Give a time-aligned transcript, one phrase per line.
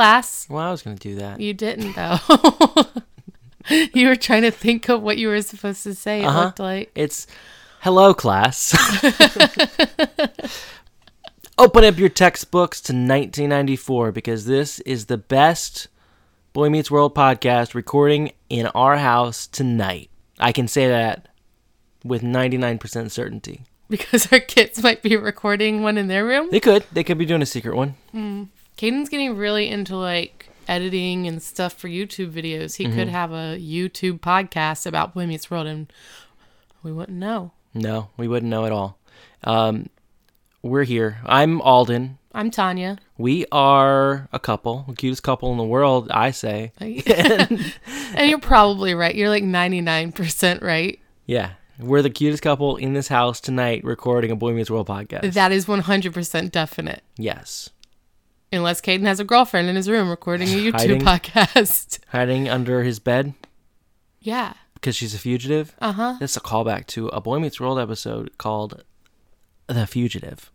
[0.00, 0.46] Class.
[0.48, 1.40] Well, I was going to do that.
[1.40, 2.16] You didn't though.
[3.92, 6.22] you were trying to think of what you were supposed to say.
[6.22, 6.44] It Uh-huh.
[6.44, 6.90] looked like.
[6.94, 7.26] It's
[7.82, 8.72] hello, class.
[11.58, 15.88] Open up your textbooks to 1994 because this is the best
[16.54, 20.08] Boy Meets World podcast recording in our house tonight.
[20.38, 21.28] I can say that
[22.02, 23.64] with 99% certainty.
[23.90, 26.46] Because our kids might be recording one in their room.
[26.52, 26.84] They could.
[26.92, 27.96] They could be doing a secret one.
[28.80, 32.76] Caden's getting really into like editing and stuff for YouTube videos.
[32.76, 32.94] He Mm-hmm.
[32.96, 35.92] could have a YouTube podcast about Boy Meets World and
[36.82, 37.52] we wouldn't know.
[37.74, 38.96] No, we wouldn't know at all.
[39.44, 39.90] Um,
[40.62, 41.18] we're here.
[41.26, 42.16] I'm Alden.
[42.32, 42.96] I'm Tanya.
[43.18, 46.72] We are a couple, the cutest couple in the world, I say.
[46.80, 49.14] and you're probably right.
[49.14, 50.98] You're like 99% right.
[51.26, 55.34] Yeah, we're the cutest couple in this house tonight recording a Boy Meets World podcast.
[55.34, 57.02] That is 100% definite.
[57.18, 57.68] yes.
[58.52, 61.00] Unless Caden has a girlfriend in his room recording a YouTube Hiding.
[61.02, 62.00] podcast.
[62.08, 63.34] Hiding under his bed
[64.20, 64.54] Yeah.
[64.74, 65.74] because she's a fugitive.
[65.80, 66.16] Uh huh.
[66.18, 68.82] That's a callback to a Boy Meets World episode called
[69.68, 70.50] The Fugitive.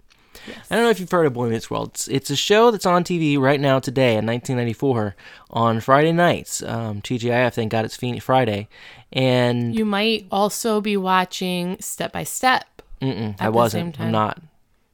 [0.69, 1.91] I don't know if you've heard of Boy Meets World.
[1.93, 5.15] It's, it's a show that's on TV right now today in 1994
[5.51, 6.61] on Friday nights.
[6.61, 8.67] Um, TGIF then got its Phoenix Friday,
[9.13, 12.81] and You might also be watching Step by Step.
[13.01, 13.97] mm-mm, I wasn't.
[14.01, 14.41] I'm not.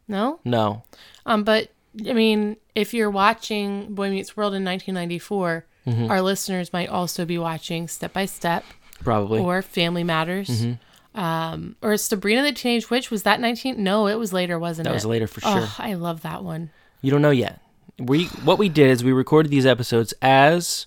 [0.08, 0.40] No?
[0.46, 0.84] No.
[1.26, 1.72] Um, but
[2.08, 6.12] I mean, if you're watching Boy Meets World in 1994, Mm-hmm.
[6.12, 8.64] our listeners might also be watching Step by Step
[9.04, 9.40] Probably.
[9.40, 10.48] or Family Matters.
[10.48, 11.20] Mm-hmm.
[11.20, 13.10] Um, or Sabrina the Teenage Witch.
[13.10, 13.84] Was that 19?
[13.84, 14.90] No, it was later, wasn't it?
[14.90, 14.98] that it?
[14.98, 15.52] was later for sure.
[15.56, 16.70] Oh, I love that one.
[17.02, 17.62] You don't know yet.
[17.98, 20.86] We what we did is we recorded these episodes as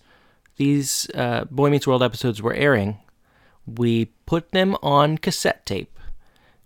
[0.59, 2.97] these uh, Boy Meets World episodes were airing.
[3.67, 5.99] We put them on cassette tape.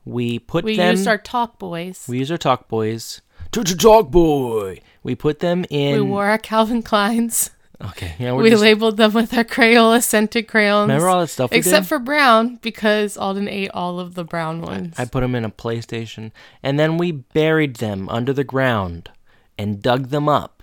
[0.04, 0.91] We put We them.
[0.97, 2.04] used our Talk Boys.
[2.09, 3.22] we used our Talk Boys.
[3.53, 4.81] To Talk Boy.
[5.03, 5.94] We put them in.
[5.94, 7.50] We wore our Calvin Kleins.
[7.91, 8.14] okay.
[8.19, 10.88] Yeah, we're We just, labeled them with our Crayola scented crayons.
[10.88, 11.50] remember all that stuff.
[11.50, 11.88] We Except did?
[11.88, 14.94] for brown, because Alden ate all of the brown ones.
[14.98, 16.31] I put them in a PlayStation,
[16.62, 19.10] and then we buried them under the ground
[19.56, 20.62] and dug them up.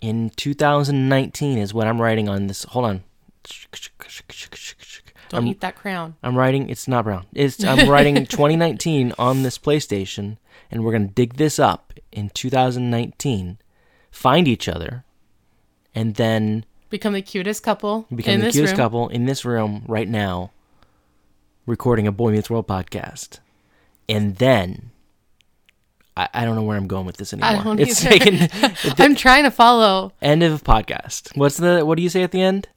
[0.00, 2.64] In 2019 is what I'm writing on this.
[2.64, 3.04] Hold on.
[5.30, 6.16] Don't I'm- eat that crown.
[6.22, 6.68] I'm writing.
[6.70, 7.26] It's not brown.
[7.34, 10.38] It's I'm writing 2019 on this PlayStation,
[10.70, 13.58] and we're gonna dig this up in 2019,
[14.10, 15.04] find each other,
[15.94, 18.78] and then Become the cutest couple become in the this cutest room.
[18.78, 20.50] couple in this room right now,
[21.66, 23.40] recording a Boy Meets World podcast,
[24.08, 24.90] and then.
[26.16, 27.62] I, I don't know where I'm going with this anymore.
[27.62, 28.18] don't it's either.
[28.18, 30.12] taken I'm trying to follow.
[30.20, 31.36] end of podcast.
[31.36, 32.68] What's the what do you say at the end?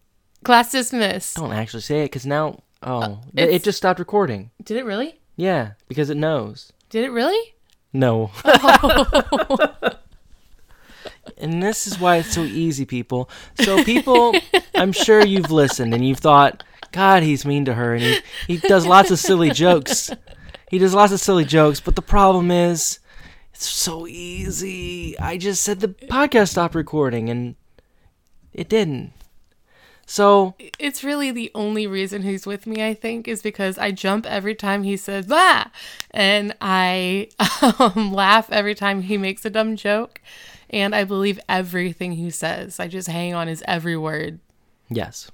[0.44, 1.36] Class dismissed.
[1.38, 4.50] Don't actually say it because now oh it, Uh, it's- it just stopped recording.
[4.64, 5.20] Did it really?
[5.36, 6.72] Yeah, because it knows.
[6.90, 7.54] Did it really?
[7.94, 8.32] No.
[11.38, 13.30] and this is why it's so easy, people.
[13.62, 14.34] So, people,
[14.76, 17.94] I'm sure you've listened and you've thought, God, he's mean to her.
[17.96, 20.12] And he, he does lots of silly jokes.
[20.70, 21.80] He does lots of silly jokes.
[21.80, 23.00] But the problem is,
[23.54, 25.18] it's so easy.
[25.20, 27.56] I just said the podcast stopped recording and
[28.54, 29.14] it didn't.
[30.06, 34.26] So, It's really the only reason he's with me, I think, is because I jump
[34.26, 35.66] every time he says, bah!
[36.12, 37.30] And I
[37.80, 40.20] um, laugh every time he makes a dumb joke.
[40.70, 42.80] And I believe everything he says.
[42.80, 44.40] I just hang on his every word.
[44.90, 45.30] yes.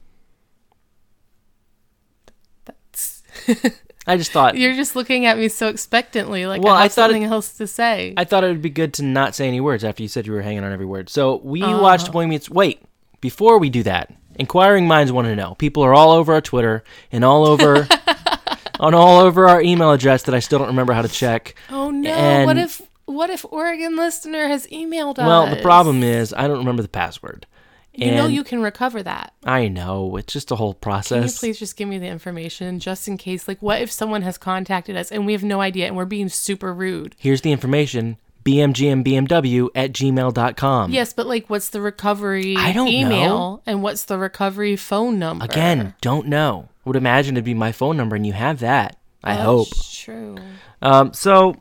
[2.65, 3.73] That's-
[4.05, 7.11] I just thought You're just looking at me so expectantly, like Well, I I thought
[7.11, 8.13] it- else to say.
[8.17, 10.33] I thought it would be good to not say any words after you said you
[10.33, 11.09] were hanging on every word.
[11.09, 11.81] So we Oh.
[11.81, 12.49] watched Boy Meets.
[12.49, 12.81] Wait,
[13.21, 15.55] before we do that, inquiring minds want to know.
[15.55, 17.87] People are all over our Twitter and all over,
[18.79, 21.55] on all over our email address that I still don't remember how to check.
[21.69, 22.09] oh no!
[22.11, 25.25] and- what if what if Oregon listener has emailed us?
[25.25, 27.45] Well, the problem is I don't remember the password.
[27.93, 29.33] you know you can recover that.
[29.45, 31.17] I know it's just a whole process.
[31.17, 33.47] Can you please just give me the information just in case?
[33.47, 36.29] Like, what if someone has contacted us and we have no idea and we're being
[36.29, 37.15] super rude?
[37.17, 38.17] Here's the information:
[38.47, 40.91] bmgmbmw at gmail.com.
[40.91, 43.61] Yes, but like, what's the recovery I don't email know.
[43.65, 45.45] and what's the recovery phone number?
[45.45, 46.69] Again, don't know.
[46.85, 48.97] Would imagine it'd be my phone number, and you have that.
[49.23, 49.67] I hope.
[49.91, 50.37] True.
[50.81, 51.55] Um, so,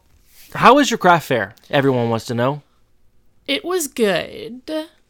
[0.54, 1.54] how was your craft fair?
[1.68, 2.62] Everyone wants to know.
[3.48, 4.62] It was good.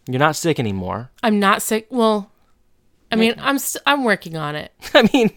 [0.09, 1.11] You're not sick anymore.
[1.23, 1.87] I'm not sick.
[1.91, 2.31] Well,
[3.13, 4.73] I mean, I'm st- I'm working on it.
[4.95, 5.31] I mean,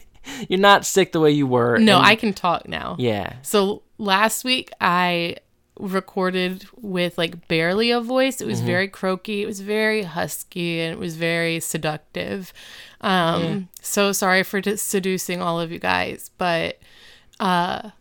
[0.48, 1.78] you're not sick the way you were.
[1.78, 2.96] No, and- I can talk now.
[3.00, 3.34] Yeah.
[3.42, 5.38] So last week I
[5.80, 8.42] recorded with like barely a voice.
[8.42, 9.42] It was very croaky.
[9.42, 12.54] It was very husky and it was very seductive.
[13.02, 16.80] Um, so sorry for seducing all of you guys, but
[17.40, 17.92] uh,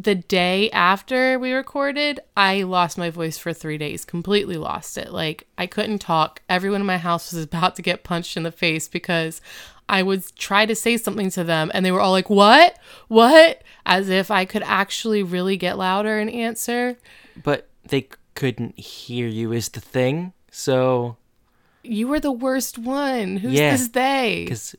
[0.00, 5.12] the day after we recorded, I lost my voice for three days, completely lost it.
[5.12, 6.40] Like, I couldn't talk.
[6.48, 9.40] Everyone in my house was about to get punched in the face because
[9.88, 12.78] I would try to say something to them and they were all like, What?
[13.08, 13.62] What?
[13.84, 16.96] As if I could actually really get louder and answer.
[17.42, 20.32] But they couldn't hear you, is the thing.
[20.52, 21.16] So,
[21.84, 23.36] You were the worst one.
[23.38, 23.70] Who's Yeah.
[23.72, 24.44] this they?
[24.44, 24.74] because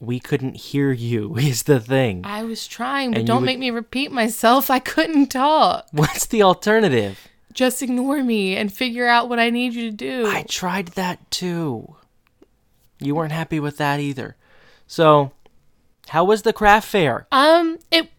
[0.00, 2.22] we couldn't hear you, is the thing.
[2.24, 4.70] I was trying, but And don't would- make me repeat myself.
[4.70, 5.86] I couldn't talk.
[5.92, 7.18] What's the alternative?
[7.52, 10.26] Just ignore me and figure out what I need you to do.
[10.26, 11.96] I tried that too.
[13.00, 14.36] You weren't happy with that either.
[14.86, 15.32] So,
[16.08, 17.26] how was the craft fair?
[17.32, 18.10] Um, it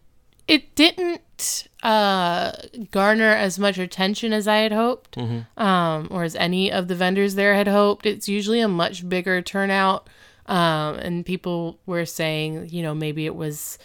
[0.48, 2.52] it didn't uh
[2.90, 5.16] garner as much attention as I had hoped,
[5.56, 8.04] um, or as any of the vendors there had hoped.
[8.06, 10.08] It's usually a much bigger turnout,
[10.46, 13.78] um, and people were saying, you know, maybe it was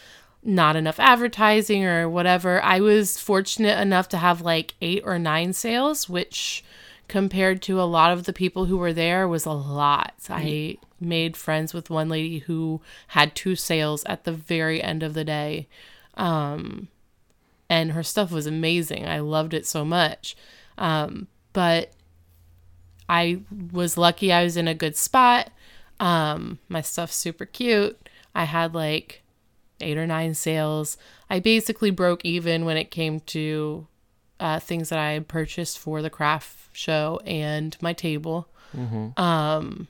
[0.43, 2.61] not enough advertising or whatever.
[2.63, 6.63] I was fortunate enough to have like eight or nine sales, which
[7.07, 10.13] compared to a lot of the people who were there was a lot.
[10.29, 15.13] I made friends with one lady who had two sales at the very end of
[15.13, 15.67] the day.
[16.15, 16.87] Um,
[17.73, 19.07] and her stuff was amazing.
[19.07, 20.35] I loved it so much.
[20.77, 21.91] Um, but
[23.09, 23.39] I
[23.71, 25.49] was lucky I was in a good spot.
[25.99, 28.09] Um, my stuff's super cute.
[28.35, 29.23] I had like
[29.81, 30.97] eight or nine sales.
[31.31, 33.87] I basically broke even when it came to
[34.39, 38.49] uh, things that I had purchased for the craft show and my table.
[39.19, 39.87] Um,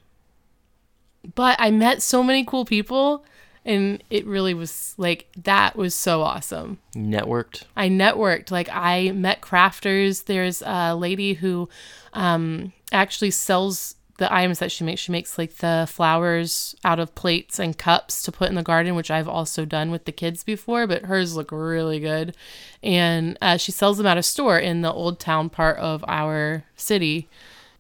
[1.36, 3.26] but I met so many cool people,
[3.66, 6.80] and it really was like that was so awesome.
[6.96, 7.64] Networked.
[7.76, 8.52] I networked.
[8.52, 10.26] Like I met crafters.
[10.26, 11.70] There's a lady who
[12.14, 15.02] um, actually sells the items that she makes.
[15.02, 18.96] She makes like the flowers out of plates and cups to put in the garden,
[18.96, 22.36] which I've also done with the kids before, but hers look really good.
[22.82, 26.64] And uh, she sells them at a store in the old town part of our
[26.76, 27.28] city.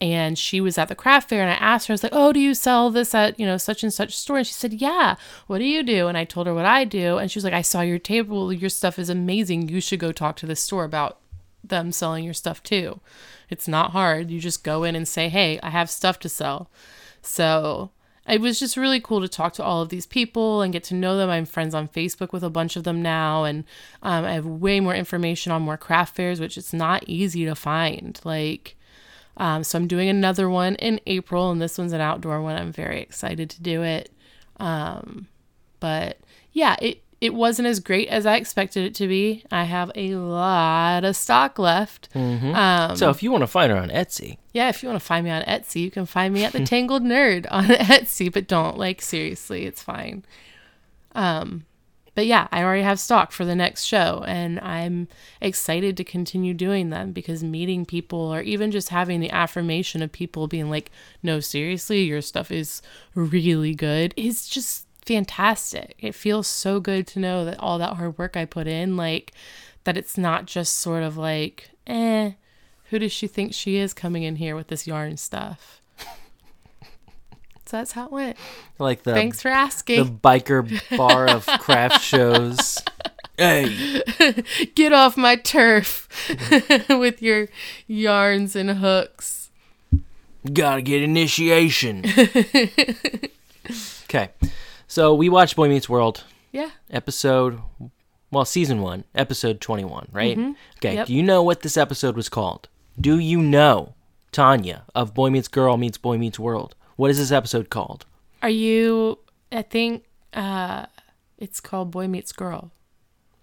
[0.03, 2.33] And she was at the craft fair, and I asked her, I was like, "Oh,
[2.33, 5.15] do you sell this at you know such and such store?" And she said, "Yeah."
[5.47, 6.09] What do you do?
[6.09, 8.51] And I told her what I do, and she was like, "I saw your table.
[8.51, 9.69] Your stuff is amazing.
[9.69, 11.19] You should go talk to this store about
[11.63, 12.99] them selling your stuff too.
[13.49, 14.29] It's not hard.
[14.29, 16.69] You just go in and say, "Hey, I have stuff to sell."
[17.21, 17.91] So
[18.27, 20.95] it was just really cool to talk to all of these people and get to
[20.95, 21.29] know them.
[21.29, 23.63] I'm friends on Facebook with a bunch of them now, and
[24.01, 27.55] um, I have way more information on more craft fairs, which it's not easy to
[27.55, 28.19] find.
[28.25, 28.75] Like,
[29.37, 32.55] um, so I'm doing another one in April, and this one's an outdoor one.
[32.55, 34.11] I'm very excited to do it.
[34.57, 35.27] Um,
[35.79, 36.19] but
[36.51, 39.45] yeah, it it wasn't as great as I expected it to be.
[39.49, 42.09] I have a lot of stock left.
[42.13, 45.05] Um, So, if you want to find her on Etsy, yeah, if you want to
[45.05, 47.63] find me on Etsy, you can find me at the Tangled Nerd on
[47.95, 50.25] Etsy, but don't like seriously, it's fine.
[51.15, 51.65] Um
[52.15, 55.07] but yeah, I already have stock for the next show and I'm
[55.41, 60.11] excited to continue doing them because meeting people or even just having the affirmation of
[60.11, 60.91] people being like,
[61.23, 62.81] "No, seriously, your stuff is
[63.15, 65.95] really good." is just fantastic.
[65.99, 69.33] It feels so good to know that all that hard work I put in like
[69.83, 72.33] that it's not just sort of like, "Eh,
[72.85, 75.81] who does she think she is coming in here with this yarn stuff?
[77.73, 78.37] That's how it went.
[78.79, 80.03] like the Thanks for asking.
[80.03, 82.77] the biker bar of craft shows.
[83.37, 84.01] Hey,
[84.75, 86.07] Get off my turf
[86.89, 87.47] with your
[87.87, 89.49] yarns and hooks.
[90.53, 92.05] gotta get initiation.
[94.05, 94.29] okay,
[94.87, 96.69] so we watched Boy Meets World Yeah.
[96.91, 97.59] episode,
[98.31, 100.37] well, season one, episode twenty-one, right?
[100.37, 100.41] Okay.
[100.41, 100.95] Mm-hmm.
[100.97, 101.07] Yep.
[101.07, 102.67] Do you know what this episode was called?
[102.99, 103.95] Do you know,
[104.31, 106.75] Tanya of Boy Meets Girl meets Boy Meets World?
[106.95, 108.05] What is this episode called?
[108.41, 109.19] Are you,
[109.51, 110.85] I think uh,
[111.37, 112.71] it's called Boy Meets Girl.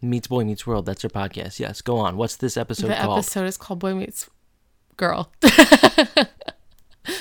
[0.02, 0.86] Meets Boy Meets World.
[0.86, 1.58] That's their podcast.
[1.60, 1.82] Yes.
[1.82, 2.16] Go on.
[2.16, 3.18] What's this episode the called?
[3.18, 4.28] episode is called Boy Meets
[4.96, 5.30] Girl.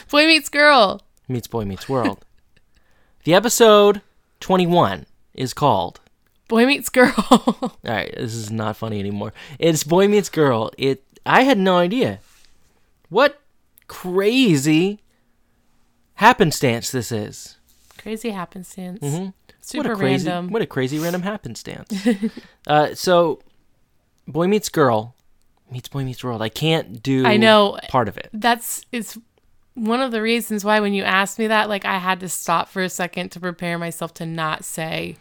[0.10, 1.02] Boy Meets Girl.
[1.28, 2.26] Meets Boy Meets World.
[3.24, 4.02] the episode
[4.40, 6.00] 21 is called.
[6.48, 7.14] Boy Meets Girl.
[7.32, 9.34] All right, this is not funny anymore.
[9.60, 10.72] It's Boy Meets Girl.
[10.78, 11.04] It.
[11.26, 12.20] I had no idea.
[13.10, 13.42] What
[13.88, 15.00] crazy
[16.20, 17.56] happenstance this is.
[17.98, 19.00] Crazy happenstance.
[19.02, 19.34] Mhm.
[19.62, 20.52] Super what a crazy, random.
[20.52, 22.08] What a crazy random happenstance.
[22.68, 23.40] uh, so,
[24.28, 25.16] Boy Meets Girl
[25.72, 26.42] meets Boy Meets World.
[26.42, 27.26] I can't do.
[27.26, 27.78] I know.
[27.88, 28.30] part of it.
[28.34, 29.18] That's it's
[29.76, 32.68] one of the reasons why when you asked me that, like I had to stop
[32.68, 35.16] for a second to prepare myself to not say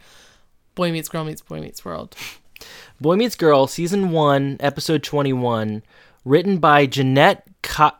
[0.75, 2.17] Boy Meets Girl meets Boy Meets World.
[3.01, 5.83] Boy Meets Girl, season one, episode twenty-one,
[6.25, 7.93] written by Jeanette Co-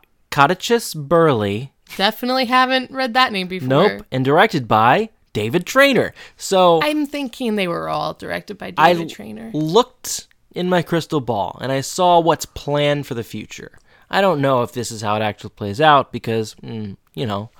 [0.95, 1.73] Burley.
[1.97, 3.67] Definitely haven't read that name before.
[3.67, 6.13] Nope, and directed by David Trainor.
[6.37, 9.51] So I'm thinking they were all directed by I David Trainor.
[9.53, 13.77] looked in my crystal ball and I saw what's planned for the future.
[14.09, 17.51] I don't know if this is how it actually plays out because, mm, you know,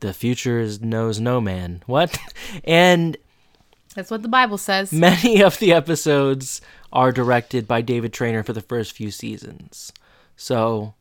[0.00, 1.82] the future is knows no man.
[1.86, 2.18] What?
[2.64, 3.16] and
[3.94, 4.92] That's what the Bible says.
[4.92, 6.60] many of the episodes
[6.92, 9.92] are directed by David Trainor for the first few seasons.
[10.36, 10.94] So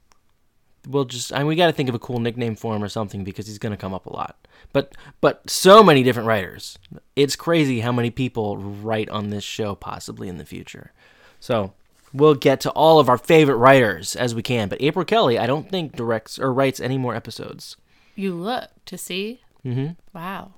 [0.88, 2.90] we'll just I mean, we got to think of a cool nickname for him or
[2.90, 4.48] something because he's going to come up a lot.
[4.74, 6.78] But but so many different writers.
[7.16, 10.92] It's crazy how many people write on this show possibly in the future.
[11.40, 11.74] So
[12.14, 14.70] we'll get to all of our favorite writers as we can.
[14.70, 17.78] But April Kelly, I don't think directs or writes any more episodes.
[18.16, 19.42] You look to see.
[19.66, 19.96] Mhm.
[20.14, 20.54] Wow.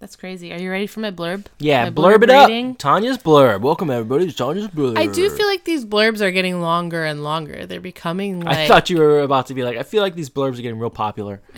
[0.00, 0.52] That's crazy.
[0.52, 1.46] Are you ready for my blurb?
[1.58, 2.70] Yeah, My blurb, it reading?
[2.72, 2.78] up.
[2.78, 3.62] Tanya's blurb.
[3.62, 4.96] Welcome everybody to Tanya's blurb.
[4.96, 7.66] I do feel like these blurbs are getting longer and longer.
[7.66, 10.30] They're becoming like I thought you were about to be like, I feel like these
[10.30, 11.40] blurbs are getting real popular.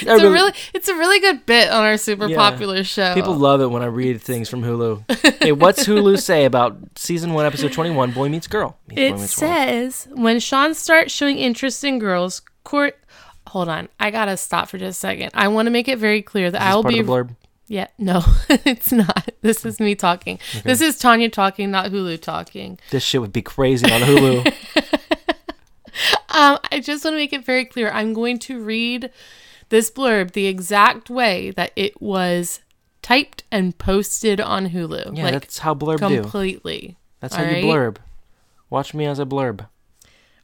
[0.00, 2.36] it's a really it's a really good bit on our super Yeah.
[2.36, 3.14] popular show.
[3.14, 5.38] People love it when I read things from Hulu.
[5.40, 8.10] hey, what's Hulu say about season one, episode twenty-one?
[8.10, 8.76] Boy meets girl.
[8.88, 9.54] Meets It Boy Meets World.
[9.54, 12.98] says when Sean starts showing interest in girls, court.
[13.56, 15.30] Hold on, I gotta stop for just a second.
[15.32, 16.96] I want to make it very clear that I'll be.
[16.96, 17.34] blurb.
[17.68, 19.30] Yeah, no, it's not.
[19.40, 20.38] This is me talking.
[20.62, 22.78] This is Tanya talking, not Hulu talking.
[22.90, 24.52] This shit would be crazy on Hulu.
[26.28, 27.90] Um, I just want to make it very clear.
[27.90, 29.10] I'm going to read
[29.70, 32.60] this blurb the exact way that it was
[33.00, 35.16] typed and posted on Hulu.
[35.16, 36.20] Yeah, like that's how blurb do.
[36.20, 36.98] completely.
[37.20, 37.96] That's how you blurb.
[38.68, 39.66] Watch me as a blurb.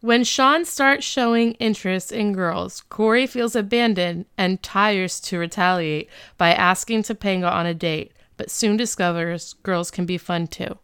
[0.03, 6.53] When Sean starts showing interest in girls, Corey feels abandoned and tires to retaliate by
[6.53, 10.77] asking Topanga on a date, but soon discovers girls can be fun too.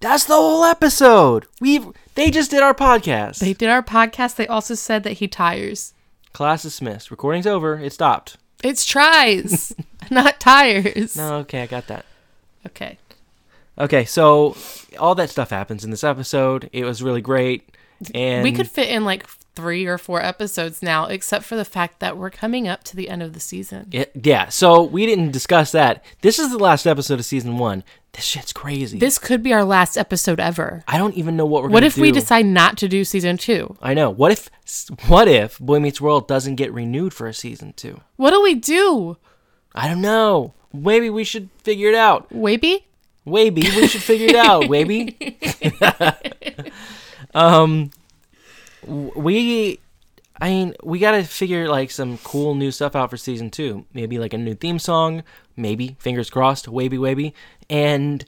[0.00, 1.44] That's the whole episode.
[1.60, 3.40] We've they just did our podcast.
[3.40, 4.36] They did our podcast.
[4.36, 5.92] They also said that he tires.
[6.32, 7.10] Class dismissed.
[7.10, 7.78] Recording's over.
[7.78, 8.38] It stopped.
[8.64, 9.74] It's tries,
[10.10, 11.16] not tires.
[11.16, 12.06] No, okay, I got that.
[12.66, 12.96] Okay.
[13.78, 14.56] Okay, so
[14.98, 16.70] all that stuff happens in this episode.
[16.72, 17.76] It was really great.
[18.14, 22.00] And we could fit in like three or four episodes now, except for the fact
[22.00, 23.88] that we're coming up to the end of the season.
[23.92, 26.04] It, yeah, so we didn't discuss that.
[26.22, 27.84] This is the last episode of season one.
[28.12, 28.98] This shit's crazy.
[28.98, 30.82] This could be our last episode ever.
[30.88, 33.76] I don't even know what we're What if we decide not to do season two?
[33.80, 34.10] I know.
[34.10, 34.50] What if
[35.06, 38.00] what if Boy Meets World doesn't get renewed for a season two?
[38.16, 39.16] What do we do?
[39.74, 40.54] I don't know.
[40.72, 42.32] Maybe we should figure it out.
[42.32, 42.86] Maybe.
[43.24, 44.68] Maybe we should figure it out.
[44.70, 45.38] Maybe.
[47.34, 47.90] um,
[48.86, 49.78] we.
[50.42, 53.84] I mean, we gotta figure like some cool new stuff out for season two.
[53.92, 55.22] Maybe like a new theme song.
[55.54, 56.66] Maybe fingers crossed.
[56.66, 57.34] Wavy wavy.
[57.68, 58.24] And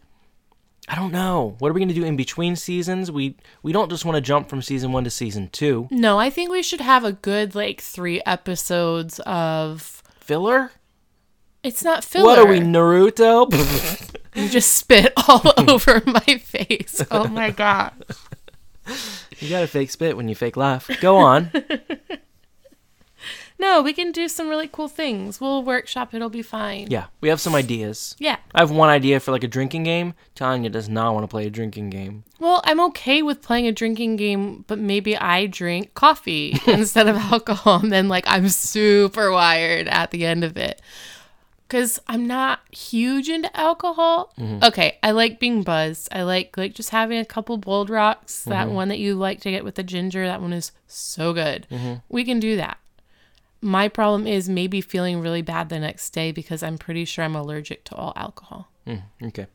[0.89, 1.57] I don't know.
[1.59, 3.11] What are we gonna do in between seasons?
[3.11, 5.89] We we don't just want to jump from season one to season two.
[5.91, 10.03] No, I think we should have a good like three episodes of.
[10.21, 10.73] Filler?
[11.63, 12.25] It's not filler.
[12.25, 13.49] What are we, Naruto?
[14.35, 17.03] You just spit all over my face.
[17.11, 17.93] Oh my god.
[19.43, 20.89] You got to fake spit when you fake laugh.
[21.01, 21.51] Go on.
[23.63, 25.41] No, we can do some really cool things.
[25.41, 26.13] We'll workshop.
[26.13, 26.89] It'll be fine.
[26.91, 28.17] yeah, we have some ideas.
[28.19, 28.39] Yeah.
[28.53, 30.15] I have one idea for like a drinking game.
[30.35, 32.25] Tanya does not want to play a drinking game.
[32.41, 37.15] Well, I'm okay with playing a drinking game, but maybe I drink coffee instead of
[37.17, 40.83] alcohol, and then like I'm super wired at the end of it.
[41.73, 44.35] Cause I'm not huge into alcohol.
[44.39, 44.63] Mm-hmm.
[44.63, 46.07] Okay, I like being buzzed.
[46.13, 48.45] I like like just having a couple bold rocks.
[48.45, 48.75] That mm-hmm.
[48.75, 51.67] one that you like to get with the ginger, that one is so good.
[51.71, 51.95] Mm-hmm.
[52.11, 52.77] We can do that.
[53.63, 57.35] My problem is maybe feeling really bad the next day because I'm pretty sure I'm
[57.35, 58.69] allergic to all alcohol.
[58.87, 59.47] Mm, okay.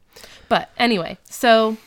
[0.49, 1.77] But anyway, so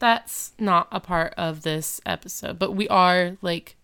[0.00, 3.75] that's not a part of this episode, but we are like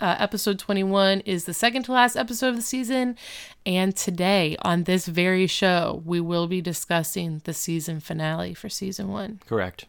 [0.00, 3.16] uh, episode 21 is the second to last episode of the season.
[3.64, 9.08] And today on this very show, we will be discussing the season finale for season
[9.08, 9.40] one.
[9.46, 9.86] Correct.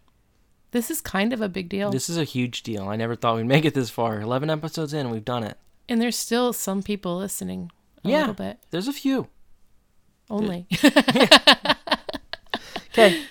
[0.72, 1.92] This is kind of a big deal.
[1.92, 2.88] This is a huge deal.
[2.90, 4.20] I never thought we'd make it this far.
[4.20, 5.58] 11 episodes in, we've done it.
[5.90, 7.72] and there's still some people listening
[8.04, 8.20] a Yeah.
[8.20, 9.28] little bit There's a few.
[10.30, 10.68] only.
[13.00, 13.26] Okay.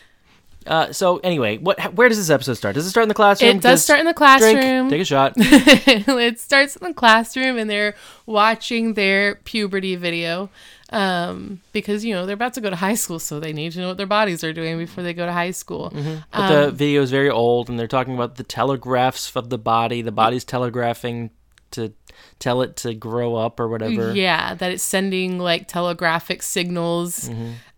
[0.67, 1.95] Uh, so anyway, what?
[1.95, 2.75] Where does this episode start?
[2.75, 3.57] Does it start in the classroom?
[3.57, 4.89] it does start in the classroom.
[4.89, 5.33] Drink, take a shot.
[5.37, 7.95] it starts in the classroom and they're
[8.27, 10.51] watching their puberty video
[10.91, 13.81] um, because you know they're about to go to high school so they need to
[13.81, 15.93] know what their bodies are doing before they go to high school
[16.33, 20.03] But the video is very old, and they're talking about the telegraphs of the body.
[20.03, 21.31] The body's telegraphing
[21.73, 21.93] to
[22.39, 24.15] tell it to grow up or whatever.
[24.15, 27.29] yeah that it's sending like telegraphic signals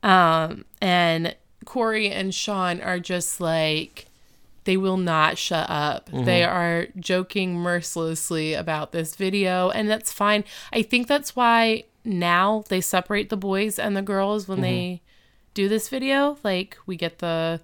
[0.02, 1.34] um, and
[1.68, 4.06] corey and sean are just like
[4.64, 10.44] they will not shut up they are joking mercilessly about this video and that's fine
[10.72, 15.02] i think that's why now they separate the boys and the girls when they
[15.58, 16.38] do this video.
[16.44, 17.60] Like we get the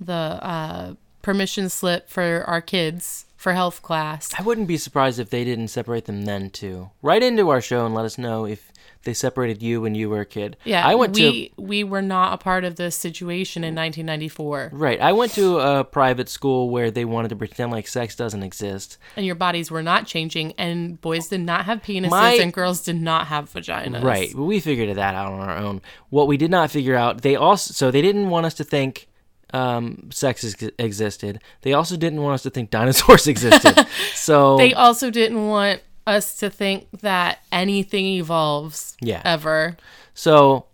[0.00, 4.32] the uh, permission slip for our kids for health class.
[4.38, 6.90] I wouldn't be surprised if they didn't separate them then too.
[7.02, 8.72] Write into our show and let us know if
[9.06, 10.58] they separated you when you were a kid.
[10.64, 14.70] Yeah, I went to we we were not a part of this situation in 1994,
[14.74, 15.00] right.
[15.00, 18.98] I went to a private school where they wanted to pretend like sex doesn't exist.
[19.16, 22.82] and your bodies were not changing, and boys did not have penises, My- and girls
[22.82, 24.02] did not have vaginas.
[24.02, 24.30] Right.
[24.34, 25.80] But we figured that out on our own.
[26.10, 29.08] What we did not figure out, they also so they didn't want us to think
[29.54, 31.40] um, sex ex- existed.
[31.62, 33.86] They also didn't want us to think dinosaurs existed.
[34.14, 39.22] so They also didn't want us to think that anything evolves Yeah.
[39.24, 39.76] ever.
[40.14, 40.66] So,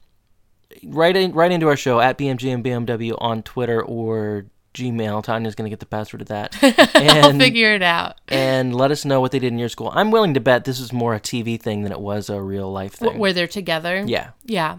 [0.85, 5.23] right in, right into our show at BMG and BMW on Twitter or Gmail.
[5.23, 8.17] Tanya's gonna get the password to that, I'll and figure it out.
[8.29, 9.91] and let us know what they did in your school.
[9.95, 12.73] I'm willing to bet this is more a TV thing than it was a real
[12.73, 13.19] life thing.
[13.19, 14.03] Where they're together.
[14.07, 14.79] yeah, Yeah.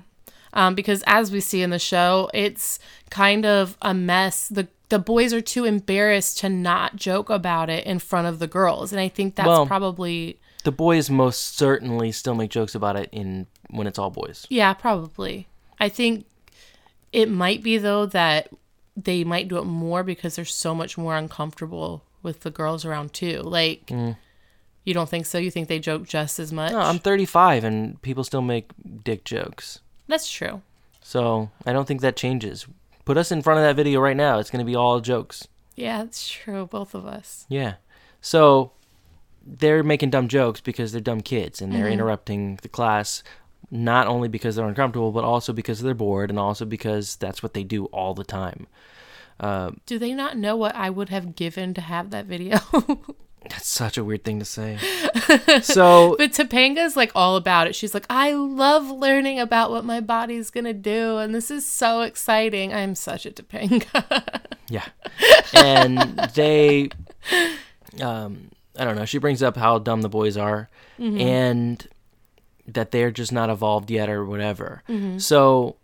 [0.55, 2.77] Um, because as we see in the show, it's
[3.09, 4.47] kind of a mess.
[4.47, 8.45] The the boys are too embarrassed to not joke about it in front of the
[8.45, 8.91] girls.
[8.91, 13.09] And I think that's Well- probably the boys most certainly still make jokes about it
[13.11, 14.45] in when it's all boys.
[14.49, 15.47] yeah, probably.
[15.79, 16.25] I think
[17.11, 18.49] it might be though that
[18.95, 23.13] they might do it more because they're so much more uncomfortable with the girls around
[23.13, 23.41] too.
[23.41, 24.15] Like mm.
[24.83, 25.37] you don't think so?
[25.37, 26.71] You think they joke just as much?
[26.71, 28.71] No, I'm 35 and people still make
[29.03, 29.79] dick jokes.
[30.07, 30.61] That's true.
[31.01, 32.65] So I don't think that changes.
[33.05, 34.39] Put us in front of that video right now.
[34.39, 35.47] It's going to be all jokes.
[35.75, 36.65] Yeah, that's true.
[36.67, 37.45] Both of us.
[37.49, 37.75] Yeah.
[38.21, 38.71] So
[39.45, 43.23] they're making dumb jokes because they're dumb kids and they're interrupting the class
[43.71, 47.53] not only because they're uncomfortable but also because they're bored and also because that's what
[47.53, 48.67] they do all the time.
[49.85, 52.59] Do they not know what I would have given to have that video?
[53.49, 54.77] That's such a weird thing to say.
[55.61, 57.75] so But Topanga's like all about it.
[57.75, 62.01] She's like, I love learning about what my body's gonna do, and this is so
[62.01, 62.73] exciting.
[62.73, 64.41] I'm such a Topanga.
[64.69, 64.85] Yeah.
[65.55, 65.97] And
[66.33, 66.89] they
[68.01, 71.19] um I don't know, she brings up how dumb the boys are mm-hmm.
[71.19, 71.87] and
[72.67, 74.83] that they're just not evolved yet or whatever.
[74.89, 75.17] Mm-hmm.
[75.19, 75.75] So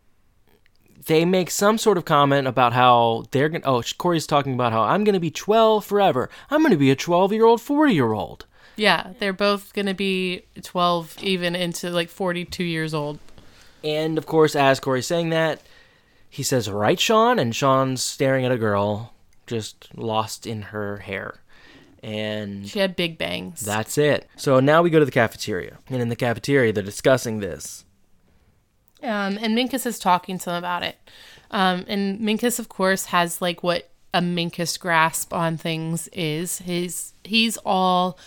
[1.05, 4.71] they make some sort of comment about how they're going to, oh, Corey's talking about
[4.71, 6.29] how I'm going to be 12 forever.
[6.49, 8.45] I'm going to be a 12 year old, 40 year old.
[8.75, 13.19] yeah, they're both gonna be 12, even into like 42 years old.
[13.83, 15.61] And of course, as Corey's saying that,
[16.29, 17.39] he says, Right, Sean?
[17.39, 19.13] And Sean's staring at a girl
[19.47, 21.41] just lost in her hair.
[22.01, 23.61] And She had big bangs.
[23.61, 24.27] That's it.
[24.37, 25.77] So now we go to the cafeteria.
[25.89, 27.83] And in the cafeteria, they're discussing this.
[29.01, 30.97] Um, and Minkus is talking to them about it.
[31.51, 36.59] Um, and Minkus, of course, has like what a Minkus grasp on things is.
[36.59, 38.17] His he's all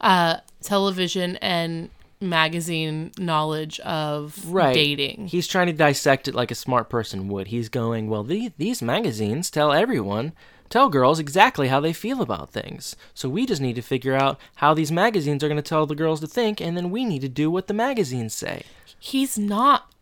[0.00, 1.90] uh, television and
[2.20, 4.74] magazine knowledge of Right.
[4.74, 5.26] dating.
[5.26, 7.48] He's trying to dissect it like a smart person would.
[7.48, 10.32] He's going, well, the, these magazines tell everyone,
[10.72, 12.96] tell girls exactly how they feel about things.
[13.14, 15.94] So we just need to figure out how these magazines are going to tell the
[15.94, 18.62] girls to think, and then we need to do what the magazines say.
[18.98, 19.92] He's not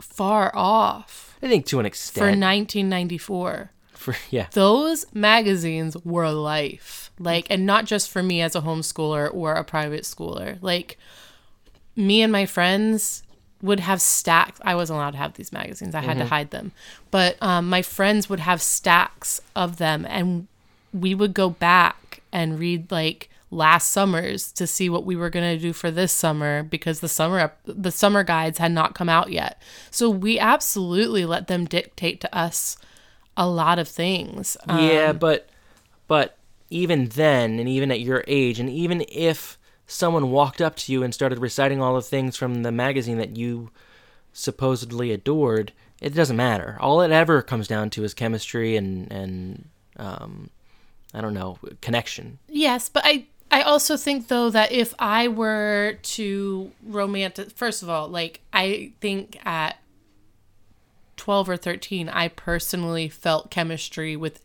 [0.00, 2.16] far off I think to an extent.
[2.16, 3.70] for 1994.
[3.92, 4.46] For, yeah.
[4.52, 7.10] Those magazines were life.
[7.18, 10.58] Like, and not just for me as a homeschooler or a private schooler.
[10.62, 10.98] Like,
[11.94, 13.22] me and my friends
[13.62, 14.60] would have stacks.
[14.64, 15.94] I wasn't allowed to have these magazines.
[15.94, 16.72] I had to hide them.
[17.10, 20.46] But um, my friends would have stacks of them, and
[20.92, 25.56] we would go back and read like last summers to see what we were going
[25.56, 29.32] to do for this summer because the summer the summer guides had not come out
[29.32, 29.60] yet.
[29.90, 32.76] So we absolutely let them dictate to us
[33.36, 34.56] a lot of things.
[34.68, 35.48] Um, Yeah, but
[36.06, 36.36] but
[36.70, 39.58] even then, and even at your age, and even if
[39.90, 43.36] someone walked up to you and started reciting all the things from the magazine that
[43.36, 43.70] you
[44.32, 46.78] supposedly adored, it doesn't matter.
[46.80, 50.50] All it ever comes down to is chemistry and and um,
[51.12, 52.38] I don't know connection.
[52.48, 57.90] Yes, but I I also think though that if I were to romantic first of
[57.90, 59.78] all, like I think at
[61.16, 64.40] 12 or 13 I personally felt chemistry with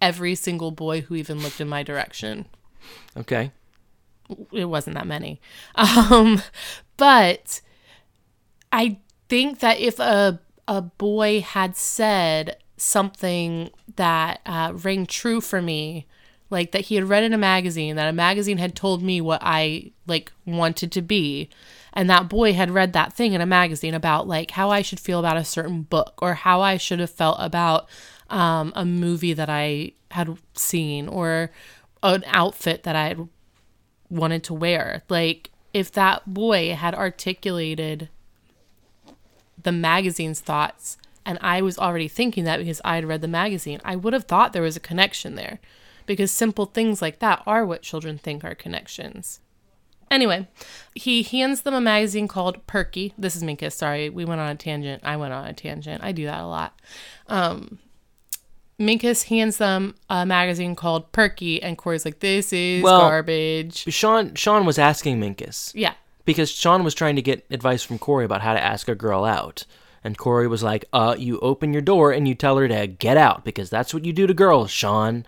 [0.00, 2.46] every single boy who even looked in my direction.
[3.16, 3.52] Okay.
[4.52, 5.40] It wasn't that many.
[5.76, 6.42] Um
[6.96, 7.60] but
[8.72, 15.62] I think that if a a boy had said something that uh, rang true for
[15.62, 16.06] me,
[16.50, 19.40] like that he had read in a magazine, that a magazine had told me what
[19.42, 21.48] I like wanted to be,
[21.92, 25.00] and that boy had read that thing in a magazine about like how I should
[25.00, 27.88] feel about a certain book or how I should have felt about
[28.28, 31.50] um, a movie that I had seen or
[32.02, 33.28] an outfit that I had
[34.08, 35.02] wanted to wear.
[35.08, 38.08] Like if that boy had articulated
[39.62, 43.80] the magazine's thoughts and I was already thinking that because I had read the magazine,
[43.84, 45.58] I would have thought there was a connection there
[46.06, 49.40] because simple things like that are what children think are connections.
[50.08, 50.46] Anyway,
[50.94, 53.12] he hands them a magazine called Perky.
[53.18, 53.72] This is Minkus.
[53.72, 55.02] Sorry, we went on a tangent.
[55.04, 56.02] I went on a tangent.
[56.04, 56.80] I do that a lot.
[57.26, 57.80] Um,
[58.78, 64.34] Minkus hands them a magazine called Perky, and Corey's like, "This is Well- garbage." Sean
[64.34, 68.42] Sean was asking Minkus Yeah, because Sean was trying to get advice from Corey about
[68.42, 69.64] how to ask a girl out.
[70.04, 73.16] And Corey was like, uh, you open your door and you tell her to get
[73.16, 75.26] out because that's what you do to girls, Sean.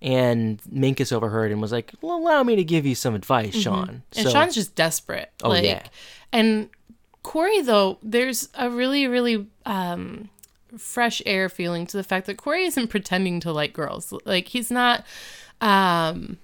[0.00, 4.02] And Minkus overheard and was like, well, allow me to give you some advice, Sean.
[4.16, 5.32] and Sean's just desperate.
[5.42, 5.82] Oh, like, yeah.
[6.32, 6.68] And
[7.24, 10.28] Corey, though, there's a really, really um,
[10.78, 14.12] fresh air feeling to the fact that Corey isn't pretending to like girls.
[14.24, 15.04] Like, he's not
[15.60, 16.38] um,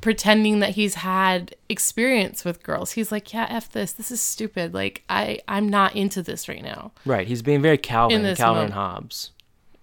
[0.00, 2.92] pretending that he's had experience with girls.
[2.92, 3.92] He's like, yeah, f this.
[3.92, 4.74] This is stupid.
[4.74, 6.92] Like, I I'm not into this right now.
[7.04, 7.26] right.
[7.26, 8.72] He's being very Calvin, Calvin moment.
[8.74, 9.30] Hobbes.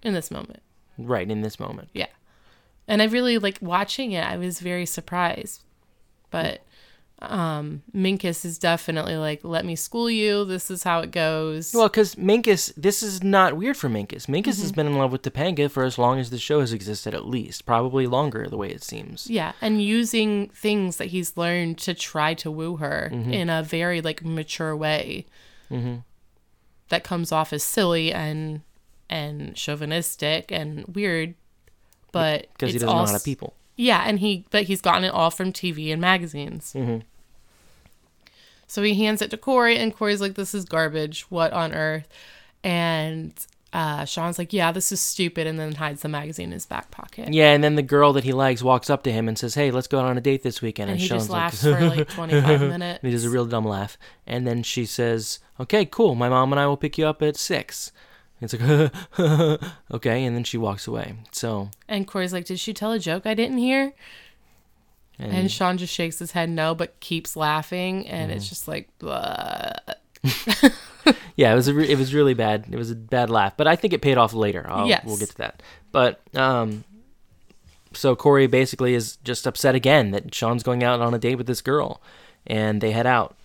[0.02, 0.62] In this moment,
[0.96, 1.88] Right, in this moment.
[1.92, 2.06] yeah.
[2.88, 4.24] And I really like watching it.
[4.24, 5.62] I was very surprised,
[6.30, 6.62] but
[7.22, 10.44] um Minkus is definitely like, let me school you.
[10.44, 11.72] This is how it goes.
[11.74, 14.26] Well, because Minkus, this is not weird for Minkus.
[14.26, 14.62] Minkus Mm-hmm.
[14.62, 17.26] has been in love with Topanga for as long as the show has existed, at
[17.26, 17.66] least.
[17.66, 19.28] Probably longer, the way it seems.
[19.28, 23.32] Yeah, and using things that he's learned to try to woo her Mm-hmm.
[23.32, 25.26] in a very like mature way.
[26.88, 28.62] That comes off as silly and
[29.08, 31.34] and chauvinistic and weird,
[32.12, 33.54] but Because he doesn't know also, how to people.
[33.76, 36.72] Yeah, and he but he's gotten it all from TV and magazines.
[36.76, 36.98] Mm-hmm.
[38.70, 41.22] So he hands it to Corey, and Corey's like, "This is garbage.
[41.22, 42.06] What on earth?"
[42.62, 43.32] And
[43.72, 46.88] uh, Sean's like, "Yeah, this is stupid," and then hides the magazine in his back
[46.92, 47.32] pocket.
[47.32, 49.72] Yeah, and then the girl that he likes walks up to him and says, "Hey,
[49.72, 51.80] let's go out on a date this weekend." and he Sean's just like, laughs for
[51.80, 53.00] like 25 minutes.
[53.02, 56.14] and he does a real dumb laugh, and then she says, "Okay, cool.
[56.14, 57.90] My mom and I will pick you up at 6.
[58.40, 58.92] It's like,
[59.92, 61.14] okay, and then she walks away.
[61.32, 63.92] So, And Corey's like, Did she tell a joke I didn't hear?
[65.20, 68.06] And, And Sean just shakes his head no, but keeps laughing.
[68.08, 68.36] And Mm-hmm.
[68.38, 68.88] it's just like,
[71.36, 72.66] yeah, it was a re- it was really bad.
[72.70, 74.66] It was a bad laugh, but I think it paid off later.
[74.68, 75.04] I'll, Yes.
[75.04, 75.62] we'll get to that.
[75.92, 76.84] But um,
[77.92, 81.46] so Corey basically is just upset again that Sean's going out on a date with
[81.46, 82.00] this girl,
[82.46, 83.36] and they head out.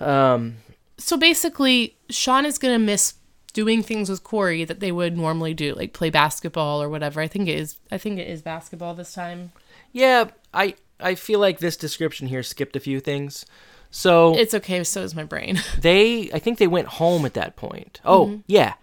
[0.00, 0.56] Um,
[0.98, 3.14] So basically, Sean is going to miss
[3.52, 7.20] doing things with Corey that they would normally do, like play basketball or whatever.
[7.20, 7.78] I think it is.
[7.92, 9.52] I think it is basketball this time.
[9.92, 13.44] yeah, I I feel like this description here skipped a few things.
[13.90, 14.82] So It's okay.
[14.84, 15.60] So is my brain.
[15.80, 18.00] they I think they went home at that point.
[18.04, 18.74] Oh yeah,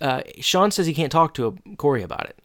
[0.00, 2.38] uh, Sean says he can't talk to Corey about it.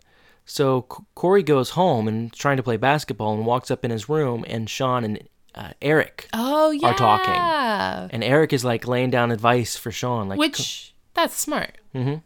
[0.46, 4.08] So C- Corey goes home and trying to play basketball and walks up in his
[4.08, 5.20] room and Sean and
[5.56, 6.90] uh, Eric Oh yeah.
[6.90, 8.12] Are talking.
[8.14, 10.28] and Eric is like laying down advice for Sean.
[10.30, 11.78] Like Which that's smart.
[11.96, 12.22] Mhm.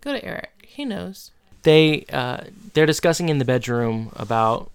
[0.00, 0.50] Go to Eric.
[0.66, 1.30] He knows.
[1.62, 4.70] they uh, they're discussing in the bedroom about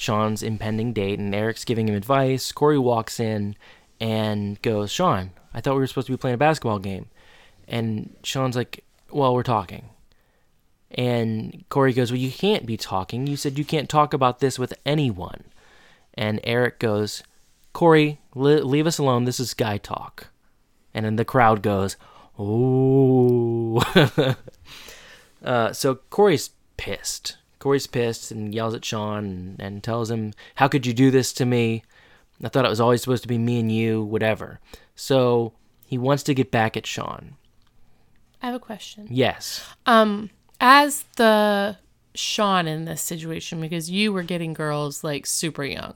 [0.00, 2.52] Sean's impending date, and Eric's giving him advice.
[2.52, 3.54] Corey walks in
[4.00, 7.10] and goes, "Sean, I thought we were supposed to be playing a basketball game,"
[7.68, 9.90] and Sean's like, "Well, we're talking."
[10.92, 13.26] And Corey goes, "Well, you can't be talking.
[13.26, 15.44] You said you can't talk about this with anyone."
[16.14, 17.22] And Eric goes,
[17.74, 19.24] "Corey, li- leave us alone.
[19.26, 20.28] This is guy talk."
[20.94, 21.96] And then the crowd goes,
[22.38, 23.84] "Oh."
[25.42, 27.38] Uh, so Corey's pissed.
[27.60, 31.32] Corey's pissed and yells at Sean and, and tells him, How could you do this
[31.34, 31.84] to me?
[32.42, 34.58] I thought it was always supposed to be me and you, whatever.
[34.96, 35.52] So
[35.86, 37.36] he wants to get back at Sean.
[38.42, 39.06] I have a question.
[39.10, 39.62] Yes.
[39.84, 41.76] Um, as the
[42.14, 45.94] Sean in this situation, because you were getting girls like super young,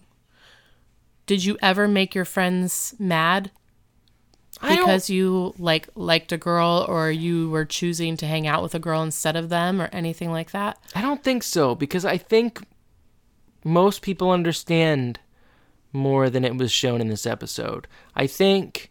[1.27, 3.50] did you ever make your friends mad
[4.68, 8.79] because you like liked a girl or you were choosing to hang out with a
[8.79, 10.79] girl instead of them or anything like that?
[10.94, 12.61] I don't think so because I think
[13.64, 15.18] most people understand
[15.92, 17.87] more than it was shown in this episode.
[18.14, 18.90] I think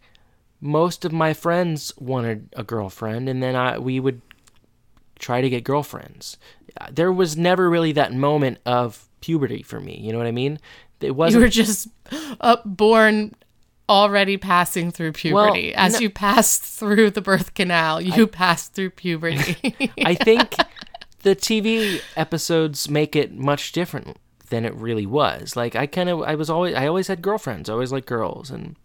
[0.60, 4.22] most of my friends wanted a girlfriend and then I we would
[5.18, 6.38] try to get girlfriends.
[6.90, 10.58] There was never really that moment of puberty for me, you know what I mean?
[11.00, 11.88] It You wasn't were just
[12.40, 13.34] up born
[13.88, 15.74] already passing through puberty.
[15.74, 19.92] As no- you passed through the birth canal, you passed through puberty.
[20.04, 20.56] I think
[21.22, 24.18] the TV episodes make it much different
[24.50, 25.56] than it really was.
[25.56, 27.68] Like I kind of I was always I always had girlfriends.
[27.68, 28.76] I always liked girls and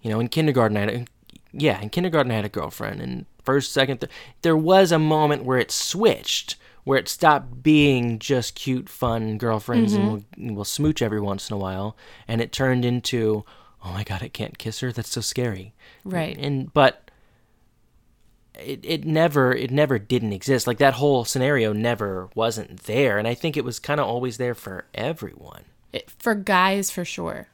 [0.00, 1.04] you know, in kindergarten I had a,
[1.52, 5.44] yeah, in kindergarten I had a girlfriend and first second th- there was a moment
[5.44, 10.46] where it switched where it stopped being just cute fun girlfriends and mm-hmm.
[10.46, 11.96] we'll, we'll smooch every once in a while
[12.28, 13.44] and it turned into
[13.84, 14.92] oh my god, I can't kiss her.
[14.92, 15.74] That's so scary.
[16.04, 16.36] right.
[16.38, 17.10] And but
[18.58, 20.66] it, it never it never didn't exist.
[20.66, 24.38] Like that whole scenario never wasn't there, and I think it was kind of always
[24.38, 25.64] there for everyone.
[25.92, 27.48] It, for guys, for sure.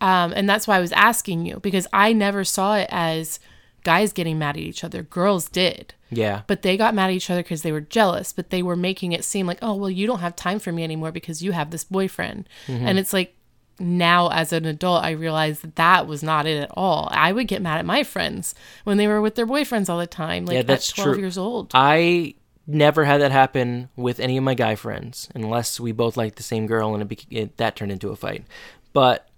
[0.00, 3.38] Um, and that's why I was asking you because I never saw it as
[3.84, 5.02] guys getting mad at each other.
[5.02, 5.94] Girls did.
[6.10, 6.42] Yeah.
[6.46, 9.12] But they got mad at each other because they were jealous, but they were making
[9.12, 11.70] it seem like, oh, well, you don't have time for me anymore because you have
[11.70, 12.48] this boyfriend.
[12.66, 13.34] And it's like,
[13.80, 17.08] now as an adult, I realized that that was not it at all.
[17.10, 20.06] I would get mad at my friends when they were with their boyfriends all the
[20.06, 21.20] time, like Yeah, that's at 12 true.
[21.22, 21.70] years old.
[21.74, 22.34] I
[22.66, 26.42] never had that happen with any of my guy friends, unless we both liked the
[26.42, 28.44] same girl and it, it that turned into a fight.
[28.92, 29.28] But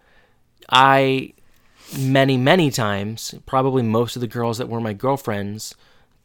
[0.71, 1.33] I,
[1.99, 5.75] many many times, probably most of the girls that were my girlfriends,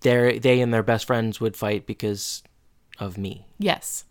[0.01, 2.43] they they and their best friends would fight because
[2.99, 3.45] of me.
[3.59, 4.05] Yes.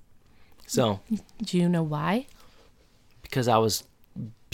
[0.66, 1.00] So
[1.42, 2.26] Do you know why?
[3.22, 3.82] because I was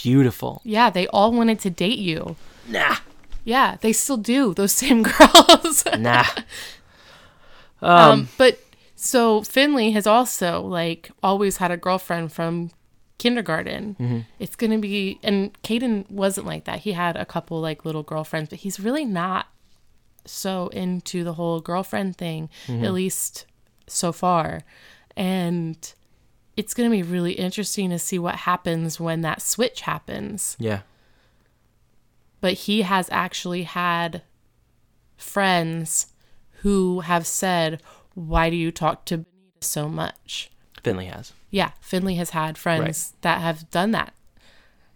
[0.03, 0.61] beautiful.
[0.65, 2.37] Yeah, they all wanted to date you.
[2.69, 2.97] Nah,
[3.45, 5.85] Yeah, they still do, those same girls.
[5.99, 6.25] nah.
[7.85, 8.61] Um, um, but
[8.95, 12.71] so Finley has also like always had a girlfriend from
[13.19, 13.97] kindergarten.
[13.99, 14.19] Mm-hmm.
[14.39, 16.81] It's gonna be, and Caden wasn't like that.
[16.81, 19.49] He had a couple like little girlfriends, but he's really not
[20.25, 22.85] so into the whole girlfriend thing, mm-hmm.
[22.85, 23.47] at least
[23.89, 24.63] so far.
[25.17, 25.93] And
[26.57, 30.57] it's gonna be really interesting to see what happens when that switch happens.
[30.59, 30.81] Yeah,
[32.41, 34.23] But he has actually had
[35.17, 36.09] friends
[36.61, 37.81] who have said,
[38.15, 39.29] Why do you talk to Benita
[39.61, 40.51] so much?
[40.83, 41.33] Finley has.
[41.51, 44.13] Yeah, Finley has had friends that have done that.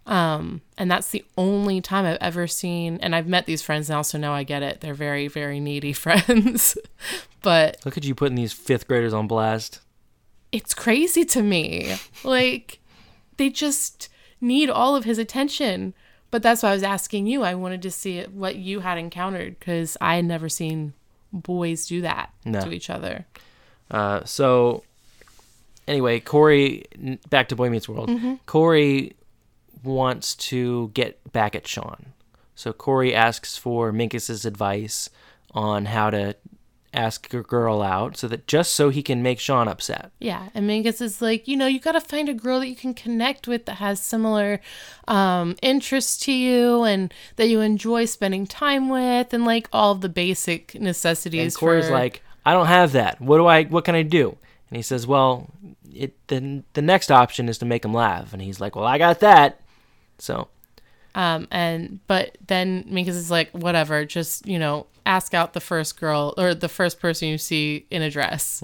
[0.05, 4.01] Um, and that's the only time I've ever seen, and I've met these friends now,
[4.01, 4.79] so now I get it.
[4.79, 6.77] They're very, very needy friends.
[7.41, 9.81] but Look at you putting these fifth graders on blast.
[10.51, 11.95] It's crazy to me.
[12.23, 12.79] Like,
[13.37, 14.09] they just
[14.41, 15.93] need all of his attention.
[16.29, 17.43] But that's why I was asking you.
[17.43, 20.93] I wanted to see what you had encountered because I had never seen
[21.31, 22.59] boys do that No.
[22.61, 23.25] to each other.
[23.89, 24.83] Uh, so
[25.87, 26.83] anyway, Corey,
[27.29, 28.09] back to Boy Meets World.
[28.09, 28.35] Mm-hmm.
[28.45, 29.15] Corey
[29.83, 32.07] wants to get back at Sean.
[32.55, 35.09] So Corey asks for Minkus's advice
[35.51, 36.35] on how to
[36.93, 40.11] ask a girl out, so that just so he can make Sean upset.
[40.19, 42.75] Yeah, and Minkus is like, you know, you got to find a girl that you
[42.75, 44.59] can connect with that has similar
[45.07, 50.09] um, interests to you and that you enjoy spending time with, and like all the
[50.09, 51.55] basic necessities.
[51.55, 53.19] And Corey's for- like, I don't have that.
[53.19, 53.63] What do I?
[53.65, 54.37] What can I do?
[54.69, 55.49] And he says, Well,
[55.93, 58.33] it then the next option is to make him laugh.
[58.33, 59.59] And he's like, Well, I got that.
[60.17, 60.47] So
[61.17, 65.99] Um, and but then Minkus is like, whatever, just you know, ask out the first
[65.99, 68.61] girl or the first person you see in a dress,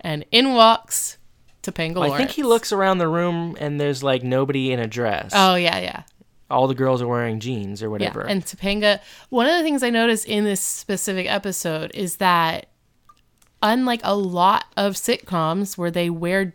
[0.00, 1.16] and in walks
[1.62, 2.12] Topanga Mm-hmm.
[2.12, 5.30] I think he looks around the room and there's like nobody in a dress.
[5.32, 6.02] Oh yeah, yeah,
[6.50, 7.90] All the girls are wearing jeans or yeah.
[7.90, 8.22] whatever.
[8.22, 9.00] And Topanga.
[9.28, 12.66] One of the things I noticed in this specific episode is that,
[13.62, 16.52] unlike a lot of sitcoms where they wear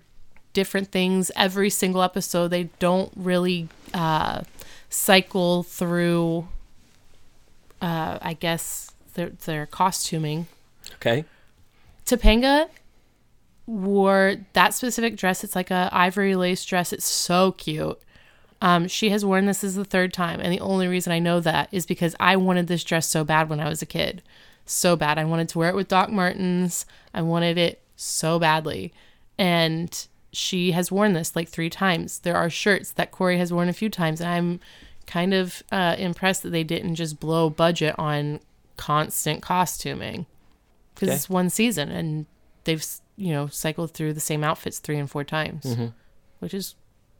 [0.51, 4.41] different things every single episode, they don't really uh,
[4.89, 6.47] cycle through.
[7.82, 10.47] Uh, I guess their their costuming
[10.95, 11.26] okay.
[12.06, 12.69] Topanga
[13.65, 15.43] wore that specific dress.
[15.43, 16.93] It's like a ivory lace dress.
[16.93, 18.00] It's so cute.
[18.62, 21.39] Um, she has worn this is the third time, and the only reason I know
[21.41, 24.23] that is because I wanted this dress so bad when I was a kid,
[24.65, 25.19] so bad.
[25.19, 26.86] I wanted to wear it with Doc Martens.
[27.13, 28.93] I wanted it so badly,
[29.38, 32.19] and she has worn this like three times.
[32.19, 34.59] There are shirts that Corey has worn a few times, and I'm
[35.05, 38.39] kind of uh, impressed that they didn't just blow budget on
[38.75, 40.25] constant costuming
[40.93, 41.15] because Okay.
[41.15, 42.25] it's one season and
[42.65, 42.85] they've
[43.15, 45.77] you know cycled through the same outfits three and four times,
[46.39, 46.75] which is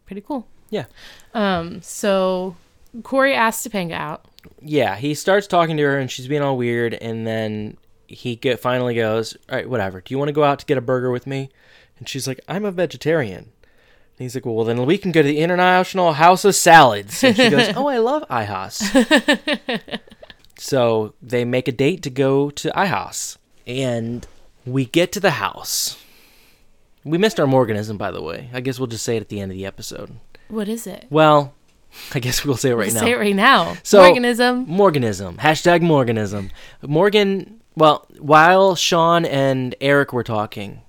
[0.06, 0.46] pretty cool.
[0.70, 0.86] Yeah.
[1.34, 2.56] Um, so
[3.04, 4.26] Corey asked Topanga out.
[4.62, 8.60] Yeah, he starts talking to her and she's being all weird and then he get
[8.60, 10.02] finally goes, "All right, whatever.
[10.02, 11.50] Do you want to go out to get a burger with me?"
[12.00, 13.38] And she's like, "I'm a vegetarian."
[14.18, 17.36] And he's like, "Well, then we can go to the International House of Salads." And
[17.36, 20.00] she goes, "Oh, I love IHOS."
[20.58, 24.28] so they make a date to go to IHOS, and
[24.66, 25.98] we get to the house.
[27.04, 28.50] We missed our Morganism, by the way.
[28.54, 30.12] I guess we'll just say it at the end of the episode.
[30.50, 31.06] What is it?
[31.10, 31.54] Well,
[32.14, 33.00] I guess we'll say it right now.
[33.00, 33.78] Say it right now.
[33.84, 34.68] So- Morganism.
[34.68, 35.38] Morganism.
[35.38, 36.52] Hashtag Morganism.
[36.82, 40.82] Morgan, well, while Sean and Eric were talking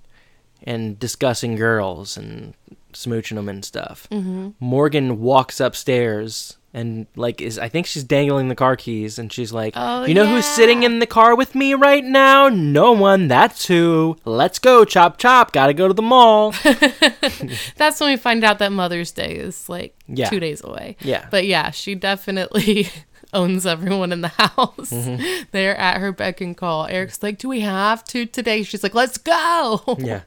[0.64, 2.54] and discussing girls and
[2.92, 4.50] smooching them and stuff, Mm-hmm.
[4.60, 9.52] Morgan walks upstairs and, like, is I think she's dangling the car keys and she's
[9.52, 12.48] like, Oh, You know who's sitting in the car with me right now?
[12.50, 13.26] No one.
[13.28, 14.16] That's who.
[14.26, 15.52] Let's go, chop chop.
[15.52, 16.52] Gotta go to the mall.
[17.76, 20.28] That's when we find out that Mother's Day is like Yeah.
[20.28, 20.96] two days away.
[21.00, 21.26] Yeah.
[21.30, 22.88] But yeah, she definitely
[23.32, 24.90] owns everyone in the house.
[24.90, 25.42] Mm-hmm.
[25.52, 26.86] They're at her beck and call.
[26.86, 30.20] Eric's like, "Do we have to today?" She's like, "Let's go." yeah.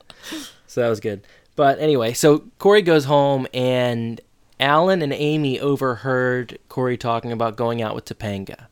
[0.68, 1.22] So that was good.
[1.56, 4.22] But anyway, so Corey goes home and
[4.60, 8.68] Alan and Amy overheard Corey talking about going out with Topanga.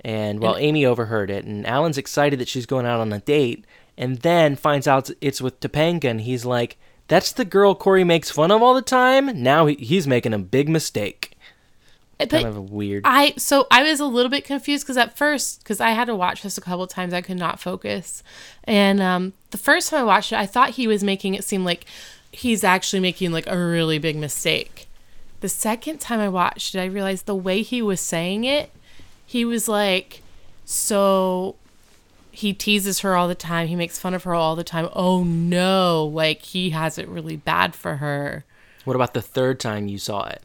[0.00, 3.64] And well, Amy overheard it, and Alan's excited that she's going out on a date,
[3.98, 6.76] and then finds out it's with Topanga, and he's like,
[7.08, 10.38] "That's the girl Corey makes fun of all the time." Now he, he's making a
[10.38, 11.35] big mistake.
[12.18, 13.02] But Kind of a weird.
[13.04, 16.14] I so I was a little bit confused because at first, because I had to
[16.14, 18.22] watch this a couple times, I could not focus.
[18.64, 21.64] And um, the first time I watched it, I thought he was making it seem
[21.64, 21.84] like
[22.32, 24.86] he's actually making like a really big mistake.
[25.40, 28.70] The second time I watched it, I realized the way he was saying it,
[29.26, 30.22] he was like,
[30.64, 31.56] so
[32.30, 33.68] he teases her all the time.
[33.68, 34.88] He makes fun of her all the time.
[34.94, 38.44] Oh no, like he has it really bad for her.
[38.84, 40.42] what about the third time you saw it?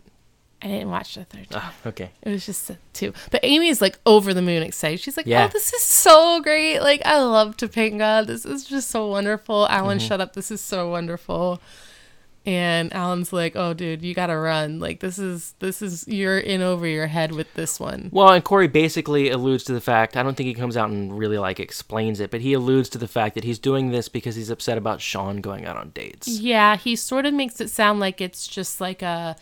[0.64, 1.62] I didn't watch the third time.
[1.66, 2.12] Ah, okay.
[2.22, 3.14] It was just two.
[3.32, 5.00] But Amy's like over the moon excited.
[5.00, 5.46] She's like, Yeah.
[5.46, 6.80] oh, this is so great.
[6.82, 8.26] Like, I love Topanga.
[8.28, 9.68] This is just so wonderful.
[9.70, 10.08] Alan, Mm-hmm.
[10.08, 10.34] shut up.
[10.34, 11.60] This is so wonderful.
[12.44, 14.80] And Alan's like, oh, dude, you got to run.
[14.80, 18.10] Like, this is, this is, you're in over your head with this one.
[18.12, 21.16] Well, and Corey basically alludes to the fact, I don't think he comes out and
[21.16, 24.36] really like explains it, but he alludes to the fact that he's doing this because
[24.36, 26.28] he's upset about Sean going out on dates.
[26.28, 29.36] Yeah, he sort of makes it sound like it's just like a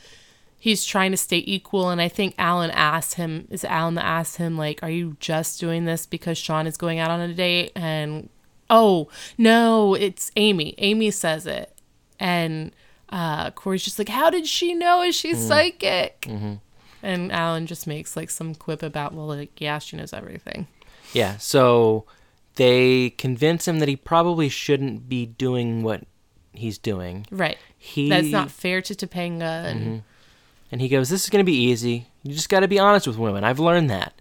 [0.59, 4.37] he's trying to stay equal and I think Alan asked him is Alan that asked
[4.37, 7.71] him like are you just doing this because Sean is going out on a date?
[7.75, 8.29] And
[8.69, 10.75] oh no it's Amy.
[10.77, 11.75] Amy says it.
[12.19, 12.71] And
[13.09, 15.01] uh Corey's just like how did she know?
[15.01, 15.47] Is she mm-hmm.
[15.47, 16.21] psychic?
[16.21, 16.55] Mm-hmm.
[17.01, 20.67] And Alan just makes like some quip about well like yeah she knows everything.
[21.13, 22.05] Yeah, so
[22.55, 26.03] they convince him that he probably shouldn't be doing what
[26.51, 27.25] he's doing.
[27.31, 27.57] right.
[27.77, 29.97] He that's not fair to Topanga and mm-hmm.
[30.71, 32.07] And he goes, "This is going to be easy.
[32.23, 33.43] You just got to be honest with women.
[33.43, 34.13] I've learned that."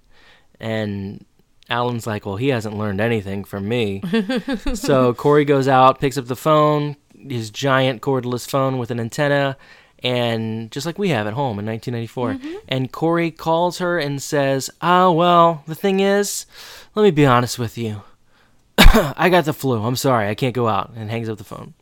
[0.60, 1.24] And
[1.68, 4.02] Alan's like, "Well, he hasn't learned anything from me."
[4.74, 9.56] so Corey goes out, picks up the phone, his giant cordless phone with an antenna,
[10.02, 12.62] and just like we have at home in 1994.
[12.68, 16.46] And Corey calls her and says, "Ah, well, the thing is,
[16.94, 18.02] let me be honest with you.
[18.78, 19.82] I got the flu.
[19.82, 21.74] I'm sorry, I can't go out." And hangs up the phone.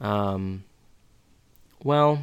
[0.00, 0.64] Um.
[1.82, 2.22] Well,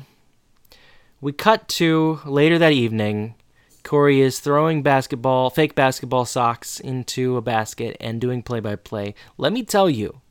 [1.21, 3.35] we cut to later that evening.
[3.83, 9.13] Corey is throwing basketball, fake basketball socks into a basket and doing play by play.
[9.37, 10.21] Let me tell you,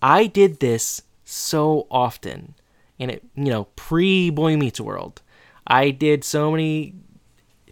[0.00, 2.54] I did this so often.
[2.98, 5.22] And it, you know, pre Boy Meets World.
[5.66, 6.94] I did so many.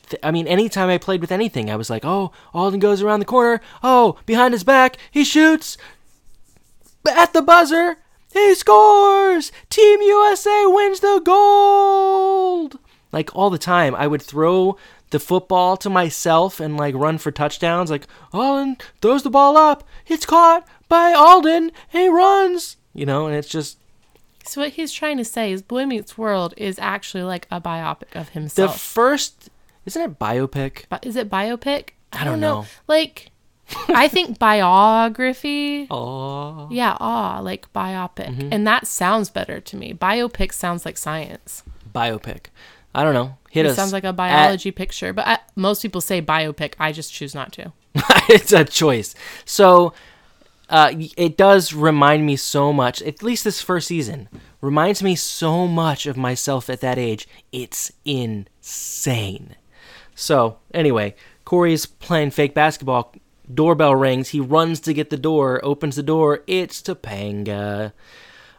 [0.08, 3.20] Th- I mean, anytime I played with anything, I was like, oh, Alden goes around
[3.20, 3.60] the corner.
[3.82, 5.76] Oh, behind his back, he shoots.
[7.06, 7.98] At the buzzer,
[8.32, 9.52] he scores!
[9.70, 12.78] Team USA wins the gold!
[13.12, 14.76] Like all the time, I would throw
[15.10, 17.90] the football to myself and like run for touchdowns.
[17.90, 22.76] Like, Alden throws the ball up, it's caught by Alden, he runs!
[22.92, 23.78] You know, and it's just
[24.44, 28.14] So what he's trying to say is Boy Meets World is actually like a biopic
[28.14, 28.72] of himself.
[28.74, 29.50] the first.
[29.86, 30.84] Isn't it biopic?
[30.90, 31.90] But is it biopic?
[32.12, 32.66] I don't know.
[32.86, 33.30] Like,
[33.88, 35.86] I think biography.
[35.90, 36.68] Oh.
[36.70, 38.48] Yeah, aw, like biopic, Mm-hmm.
[38.52, 39.92] and that sounds better to me.
[39.94, 41.62] Biopic sounds like science.
[41.94, 42.46] Biopic.
[42.94, 43.36] I don't know.
[43.50, 43.76] Hit It us.
[43.76, 46.74] sounds like a at- biology picture, but I, most people say biopic.
[46.78, 47.72] I just choose not to.
[48.28, 49.14] it's a choice.
[49.44, 49.92] So
[50.70, 54.28] uh, it does remind me so much, at least this first season,
[54.60, 57.26] reminds me so much of myself at that age.
[57.52, 59.54] It's insane.
[60.14, 63.14] So, anyway, Corey's playing fake basketball.
[63.52, 64.28] Doorbell rings.
[64.30, 66.42] He runs to get the door, opens the door.
[66.46, 67.92] It's Topanga.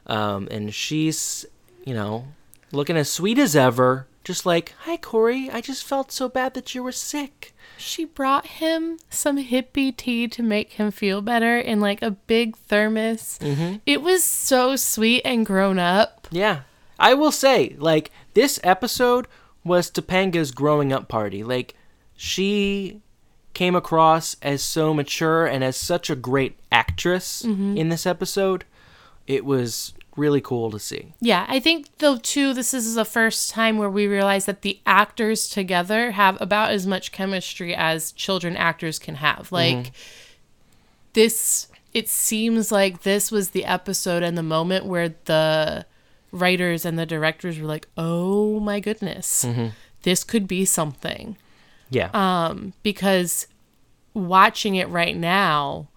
[0.07, 1.45] Um, and she's,
[1.85, 2.27] you know,
[2.71, 4.07] looking as sweet as ever.
[4.23, 5.49] Just like, hi, Corey.
[5.51, 7.55] I just felt so bad that you were sick.
[7.77, 12.57] She brought him some hippie tea to make him feel better in like a big
[12.57, 13.39] thermos.
[13.41, 13.77] Mm-hmm.
[13.85, 16.27] It was so sweet and grown up.
[16.31, 16.61] Yeah.
[16.99, 19.25] I will say, like, this episode
[19.63, 21.43] was Topanga's growing up party.
[21.43, 21.75] Like,
[22.15, 23.01] she
[23.53, 27.77] came across as so mature and as such a great actress mm-hmm.
[27.77, 28.65] in this episode.
[29.27, 31.13] It was really cool to see.
[31.21, 34.79] Yeah, I think though too this is the first time where we realize that the
[34.85, 39.49] actors together have about as much chemistry as children actors can have.
[39.49, 39.55] Mm-hmm.
[39.55, 39.91] Like
[41.13, 45.85] this it seems like this was the episode and the moment where the
[46.31, 49.45] writers and the directors were like, "Oh my goodness.
[49.45, 49.67] Mm-hmm.
[50.03, 51.37] This could be something."
[51.89, 52.09] Yeah.
[52.13, 53.47] Um because
[54.13, 55.87] watching it right now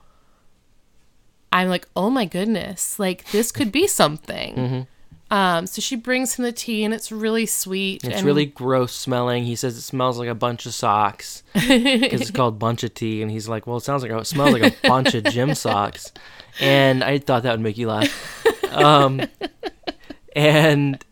[1.52, 2.98] I'm like, "Oh my goodness.
[2.98, 4.86] Like this could be something."
[5.30, 8.04] Um, so she brings him the tea, and it's really sweet.
[8.04, 9.44] It's and really gross smelling.
[9.44, 13.22] He says it smells like a bunch of socks because it's called bunch of tea,
[13.22, 16.12] and he's like, "Well, it sounds like it smells like a bunch of gym socks,"
[16.60, 18.46] and I thought that would make you laugh.
[18.74, 19.22] Um,
[20.36, 21.02] and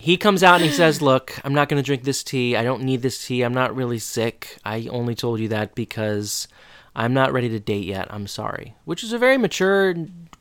[0.00, 2.56] he comes out and he says, "Look, I'm not going to drink this tea.
[2.56, 3.42] I don't need this tea.
[3.42, 4.58] I'm not really sick.
[4.64, 6.48] I only told you that because
[6.96, 8.08] I'm not ready to date yet.
[8.10, 9.94] I'm sorry." Which is a very mature,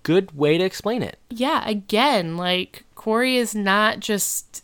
[0.03, 1.19] good way to explain it.
[1.29, 4.63] yeah, again, like Corey is not just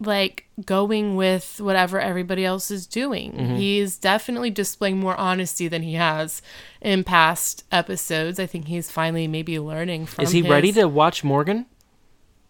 [0.00, 3.32] like going with whatever everybody else is doing.
[3.32, 3.54] Mm-hmm.
[3.56, 6.42] He's definitely displaying more honesty than he has
[6.82, 8.38] in past episodes.
[8.38, 11.66] I think he's finally maybe learning from Is he his- ready to watch Morgan?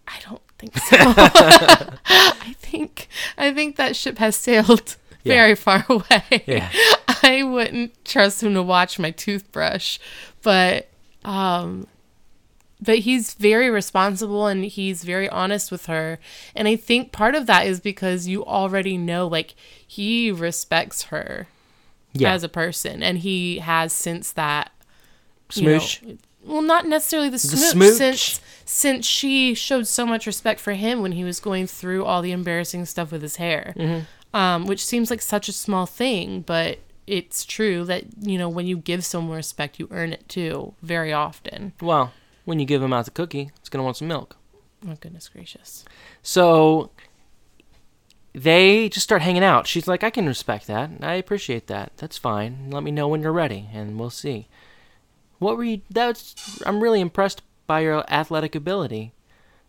[0.09, 0.97] I don't think so.
[2.07, 3.09] I think
[3.39, 5.35] I think that ship has sailed Yeah.
[5.35, 6.43] very far away.
[6.47, 6.71] Yeah.
[7.23, 9.99] I wouldn't trust him to watch my toothbrush,
[10.43, 10.89] but
[11.25, 11.87] um
[12.81, 16.19] but he's very responsible and he's very honest with her.
[16.55, 19.55] And I think part of that is because you already know like
[19.87, 21.47] he respects her
[22.13, 22.35] Yeah.
[22.35, 24.71] as a person and he has since that
[25.55, 25.81] you know,
[26.45, 27.95] well, not necessarily the smooch, smooch.
[27.97, 32.23] since since she showed so much respect for him when he was going through all
[32.23, 34.37] the embarrassing stuff with his hair, Mm-hmm.
[34.37, 38.67] um, which seems like such a small thing, but it's true that you know when
[38.67, 41.73] you give someone respect, you earn it too, very often.
[41.81, 42.13] Well,
[42.47, 44.37] when you give him out the cookie, it's gonna want some milk.
[44.89, 45.85] Oh goodness gracious!
[46.23, 46.91] So
[48.33, 49.67] they just start hanging out.
[49.67, 50.91] She's like, I can respect that.
[51.03, 51.93] I appreciate that.
[51.99, 52.69] That's fine.
[52.71, 54.49] Let me know when you're ready, and we'll see.
[55.39, 55.83] What were you?
[55.91, 56.61] That's.
[56.67, 59.13] I'm really impressed by your athletic ability.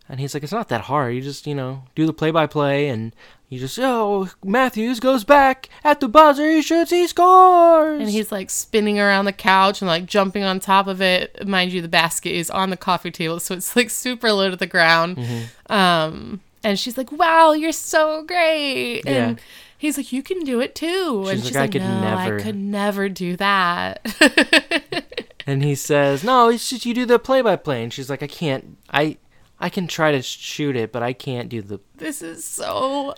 [0.07, 1.15] And he's like, it's not that hard.
[1.15, 3.11] You just, you know, do the play-by-play, and
[3.49, 6.47] you just, oh, Matthews goes back at the buzzer.
[6.47, 6.91] He shoots.
[6.91, 8.01] He scores.
[8.01, 11.47] And he's like spinning around the couch and like jumping on top of it.
[11.47, 14.55] Mind you, the basket is on the coffee table, so it's like super low to
[14.55, 15.17] the ground.
[15.17, 15.73] Mm-hmm.
[15.73, 19.39] Um, and she's like, "Wow, you're so great!" And
[19.77, 22.01] he's like, "You can do it too." and She's she's like, "I like, could "No,
[22.01, 24.01] never." I could never do that."
[25.47, 28.77] And he says, "No, it's just you do the play-by-play." And she's like, "I can't.
[28.89, 29.17] I,
[29.59, 33.13] I can try to shoot it, but I can't do the." this is so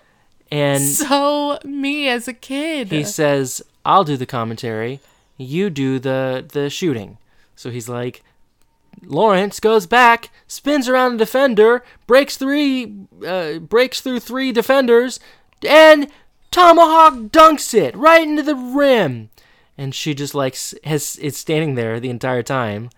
[0.52, 2.92] And so me as a kid.
[2.92, 5.00] he says, "I'll do the commentary.
[5.38, 7.18] You do the the shooting."
[7.56, 8.24] So he's like,
[9.04, 15.20] Lawrence goes back, spins around the defender, breaks three, uh, breaks through three defenders,
[15.68, 16.08] and
[16.52, 19.30] tomahawk dunks it right into the rim.
[19.78, 22.90] And she just like has it's standing there the entire time,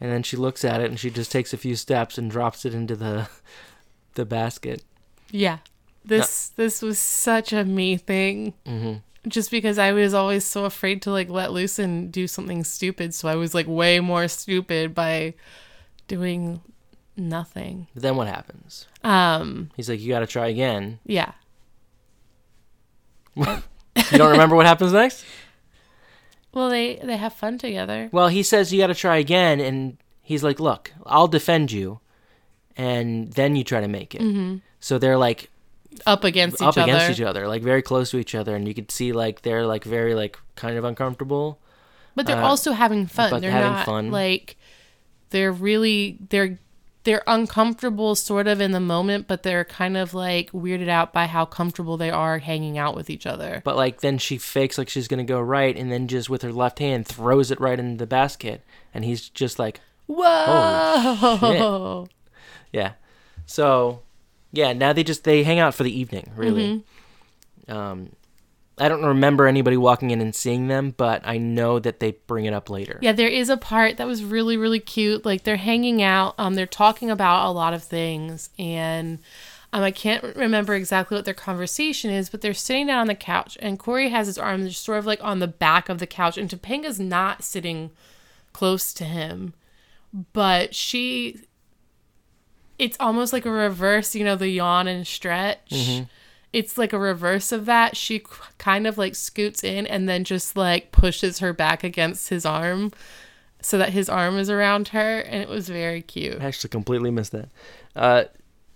[0.00, 2.64] and then she looks at it and she just takes a few steps and drops
[2.66, 3.28] it into the
[4.14, 4.84] the basket.
[5.30, 5.58] yeah,
[6.04, 8.52] this this was such a me thing.
[8.66, 9.00] Mhm.
[9.26, 13.12] Just because I was always so afraid to like let loose and do something stupid,
[13.14, 15.34] so I was like way more stupid by
[16.06, 16.60] doing
[17.16, 17.88] nothing.
[17.94, 18.86] But then what happens?
[19.02, 21.32] Um, He's like, "You got to try again." yeah.
[24.12, 25.24] You don't remember what happens next?
[26.56, 28.08] Well, they they have fun together.
[28.12, 32.00] Well, he says you got to try again, and he's like, "Look, I'll defend you,
[32.78, 34.22] and then you try to make it."
[34.80, 35.50] So they're like
[36.06, 36.92] Up against up each other.
[36.92, 39.66] against each other, like very close to each other, and you could see like they're
[39.66, 41.58] like very like kind of uncomfortable.
[42.14, 43.30] But they're Uh, also having fun.
[43.30, 44.10] but They're having not fun.
[44.10, 44.56] like
[45.30, 46.58] they're really they're
[47.06, 51.26] they're uncomfortable sort of in the moment, but they're kind of like weirded out by
[51.26, 53.62] how comfortable they are hanging out with each other.
[53.64, 56.52] But like then she fakes like she's gonna go right, and then just with her
[56.52, 62.08] left hand throws it right into the basket, and he's just like, Whoa!
[62.72, 62.92] yeah.
[63.46, 64.02] So
[64.52, 66.84] yeah, now they just they hang out for the evening, really.
[67.68, 67.72] Mm-hmm.
[67.72, 68.10] Um,
[68.78, 72.44] I don't remember anybody walking in and seeing them, but I know that they bring
[72.44, 72.98] it up later.
[73.00, 75.24] Yeah, there is a part that was really really cute.
[75.24, 79.18] Like they're hanging out, um they're talking about a lot of things and
[79.72, 83.14] um, I can't remember exactly what their conversation is, but they're sitting down on the
[83.14, 86.06] couch, and Corey has his arms just sort of like on the back of the
[86.06, 87.90] couch, and Topanga's not sitting
[88.52, 89.54] close to him,
[90.32, 91.40] but she.
[92.78, 95.72] It's almost like a reverse, you know, the yawn and stretch.
[96.52, 97.96] It's like a reverse of that.
[97.96, 98.22] She
[98.58, 102.92] kind of like scoots in and then just like pushes her back against his arm
[103.60, 106.40] so that his arm is around her, and it was very cute.
[106.40, 107.48] I actually completely missed that.
[107.96, 108.24] Uh,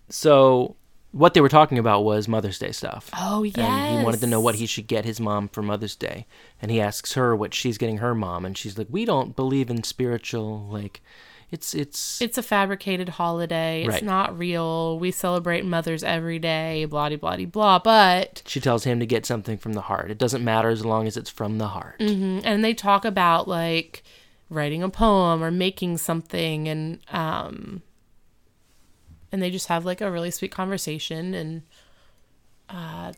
[0.09, 0.75] so
[1.13, 3.11] what they were talking about was Mother's Day stuff.
[3.17, 3.59] Oh yes.
[3.59, 6.27] And he wanted to know what he should get his mom for Mother's Day.
[6.63, 9.71] And he asks her what she's getting her mom and she's like, "We don't believe
[9.71, 11.01] in spiritual like
[11.51, 13.81] it's it's It's a fabricated holiday.
[13.83, 14.03] It's Right.
[14.05, 14.99] not real.
[14.99, 17.79] We celebrate mothers every day, blah de blah de blah.
[17.81, 20.11] But she tells him to get something from the heart.
[20.11, 21.99] It doesn't matter as long as it's from the heart.
[21.99, 24.03] mhm, and they talk about like
[24.49, 27.83] writing a poem or making something and um
[29.33, 31.35] and they just have like a really sweet conversation.
[31.35, 31.63] And
[32.69, 33.13] uh,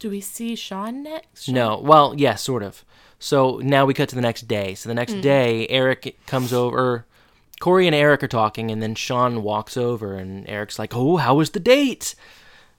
[0.00, 1.48] do we see Sean next?
[1.48, 1.78] No.
[1.78, 2.84] Well, yeah, sort of.
[3.20, 4.74] So now we cut to the next day.
[4.74, 5.22] So the next Mm.
[5.22, 7.06] day, Eric comes over.
[7.60, 11.34] Corey and Eric are talking, and then Sean walks over, and Eric's like, "Oh, how
[11.36, 12.14] was the date?"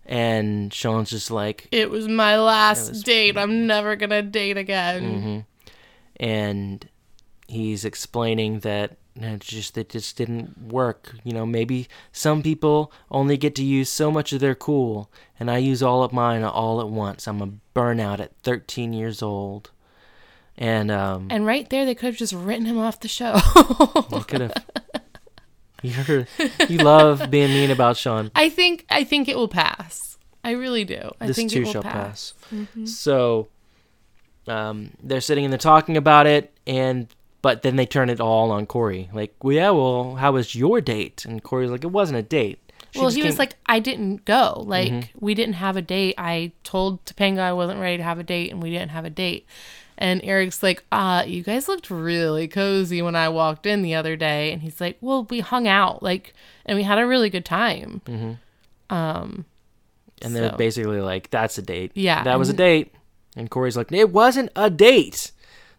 [0.05, 3.37] And Sean's just like, It was my last was- date.
[3.37, 5.03] I'm never gonna date again.
[5.03, 5.39] Mm-hmm.
[6.25, 6.87] and
[7.47, 11.15] he's explaining that it just it just didn't work.
[11.23, 15.51] You know, maybe some people only get to use so much of their cool, and
[15.51, 17.27] I use all of mine all at once.
[17.27, 19.71] I'm a burnout at 13 years old,
[20.57, 23.33] and um, And right there, they could have just written him off the show.
[23.35, 24.53] I could have.
[25.83, 26.27] You're,
[26.69, 28.29] you love being mean about Sean.
[28.35, 30.19] I think I think it will pass.
[30.43, 31.11] I really do.
[31.19, 32.33] I this think too it will shall pass.
[32.53, 32.83] Mm-hmm.
[32.83, 32.97] pass.
[32.97, 33.47] So,
[34.47, 37.07] um, they're sitting and they're talking about it, and
[37.41, 39.09] but then they turn it all on Corey.
[39.13, 41.25] Like, well, yeah, well, how was your date?
[41.25, 42.59] And Corey's like, it wasn't a date.
[42.91, 44.63] She well, he was like, I didn't go.
[44.67, 45.25] Like, Mm-hmm.
[45.25, 46.15] we didn't have a date.
[46.17, 49.09] I told Topanga I wasn't ready to have a date, and we didn't have a
[49.09, 49.45] date.
[49.97, 54.15] And Eric's like, uh, you guys looked really cozy when I walked in the other
[54.15, 54.51] day.
[54.51, 56.33] And he's like, well, we hung out, like,
[56.65, 58.01] and we had a really good time.
[58.89, 59.45] Um,
[60.21, 61.91] and they're basically like, that's a date.
[61.95, 62.93] Yeah, that was a date.
[63.37, 65.31] And Corey's like, it wasn't a date.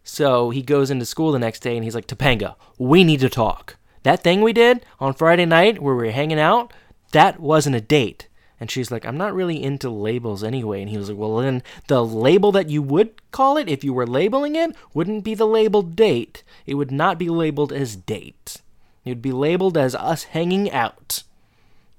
[0.05, 3.29] So he goes into school the next day, and he's like, Topanga, we need to
[3.29, 3.77] talk.
[4.03, 6.73] That thing we did on Friday night where we were hanging out,
[7.13, 8.27] that wasn't a date.
[8.59, 10.83] And she's like, I'm not really into labels anyway.
[10.83, 13.93] And he was like, Well, then the label that you would call it, if you
[13.93, 16.45] were labeling it, wouldn't be the label date.
[16.65, 18.59] It would not be labeled as date.
[19.05, 21.25] It would be labeled as us hanging out.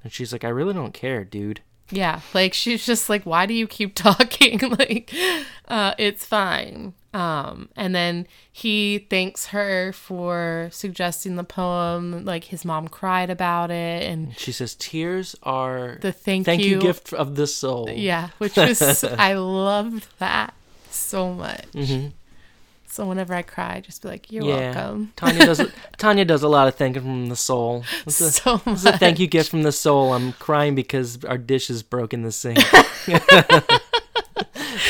[0.04, 1.62] And she's like, I really don't care, dude.
[1.90, 4.60] Yeah, like she's just like, why do you keep talking?
[4.60, 5.14] like,
[5.68, 6.94] uh, it's fine.
[7.14, 12.26] Um, and then he thanks her for suggesting the poem.
[12.26, 16.72] Like his mom cried about it, and She says, Tears are the thank, thank you,
[16.72, 17.88] you, gift of the soul.
[17.90, 20.56] Yeah, which was I loved that
[20.90, 21.66] so much.
[21.76, 22.08] hmm
[22.88, 24.72] So whenever I cry, just be like, "You're yeah.
[24.74, 25.62] welcome." Tanya does
[25.98, 27.84] Tanya does a lot of thanking from the soul.
[28.08, 28.76] It's a, so much.
[28.76, 30.14] it's a thank you gift from the soul.
[30.14, 32.60] I'm crying because our dish is broke in the sink.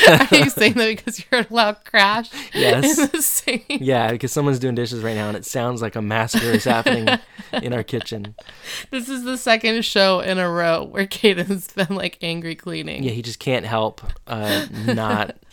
[0.32, 2.98] Are you saying that because you heard a loud crash Yes.
[2.98, 3.64] in the sink?
[3.68, 7.08] yeah, because someone's doing dishes right now and it sounds like a massacre is happening
[7.62, 8.34] in our kitchen.
[8.90, 13.02] This is the second show in a row where Caden's been like angry cleaning.
[13.02, 15.36] Yeah, he just can't help uh, not.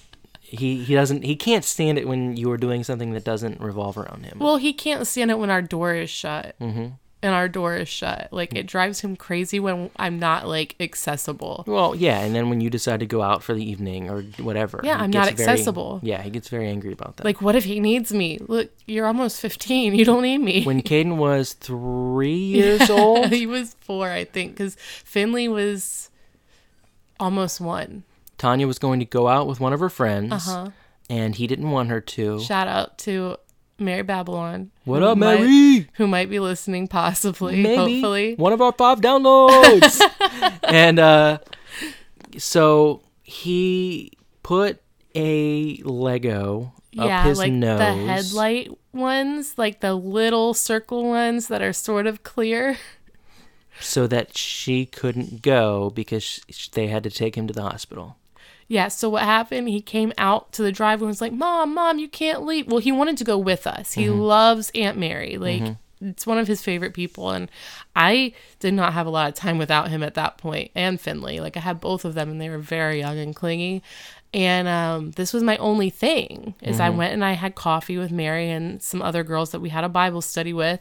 [0.44, 3.98] He he doesn't he can't stand it when you are doing something that doesn't revolve
[3.98, 4.38] around him.
[4.40, 6.56] Well, he can't stand it when our door is shut.
[6.60, 6.88] hmm
[7.24, 8.30] And our door is shut.
[8.32, 11.64] Like it drives him crazy when I'm not like accessible.
[11.68, 14.82] Well, yeah, and then when you decide to go out for the evening or whatever,
[14.84, 16.00] Yeah, I'm not gets very- accessible.
[16.02, 17.24] yeah, he gets very angry about that.
[17.26, 18.40] Like what if he needs me?
[18.48, 19.94] Look, you're almost 15.
[20.02, 20.64] You don't need me.
[20.64, 26.10] when Caden was three years old, he was 4, I think, cuz Finley was
[27.20, 28.04] almost 1.
[28.38, 30.70] Tanya was going to go out with one of her friends, Uh-huh.
[31.10, 32.40] and he didn't want her to.
[32.42, 33.38] Shout out to
[33.82, 34.72] Mary Babylon.
[34.86, 35.88] What up, might- Mary?
[35.96, 38.36] who might be listening possibly, Maybe hopefully.
[38.36, 40.00] one of our five downloads.
[40.64, 41.40] and uh,
[42.38, 44.12] so he
[44.44, 44.82] put
[45.16, 47.80] a Lego yeah, up his like nose.
[47.80, 52.78] the headlight ones, like the little circle ones that are sort of clear.
[53.80, 56.42] so that she couldn't go because
[56.74, 58.18] they had to take him to the hospital.
[58.72, 59.68] Yeah, so what happened?
[59.68, 62.68] He came out to the driveway and was like, Mom, Mom, you can't leave.
[62.68, 63.92] Well, he wanted to go with us.
[63.92, 64.18] He mm-hmm.
[64.18, 65.34] loves Aunt Mary.
[65.34, 65.66] Mm-hmm.
[65.66, 67.32] Like, it's one of his favorite people.
[67.32, 67.52] And
[67.98, 71.42] I did not have a lot of time without him at that point, and Finley.
[71.42, 73.84] Like, I had both of them, and they were very young and clingy.
[74.34, 76.98] And um, this was my only thing is I mm-hmm.
[76.98, 79.90] went and I had coffee with Mary and some other girls that we had a
[79.90, 80.80] Bible study with.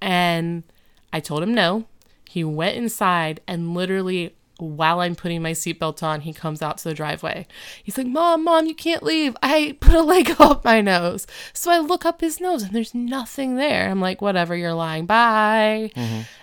[0.00, 0.64] And
[1.12, 1.84] I told him no.
[2.28, 6.84] He went inside and literally, while I'm putting my seatbelt on, he comes out to
[6.88, 7.46] the driveway.
[7.82, 9.36] He's like, Mom, Mom, you can't leave.
[9.42, 11.26] I put a Lego up my nose.
[11.52, 13.88] So I look up his nose and there's nothing there.
[13.90, 15.06] I'm like, whatever, you're lying.
[15.06, 15.90] Bye.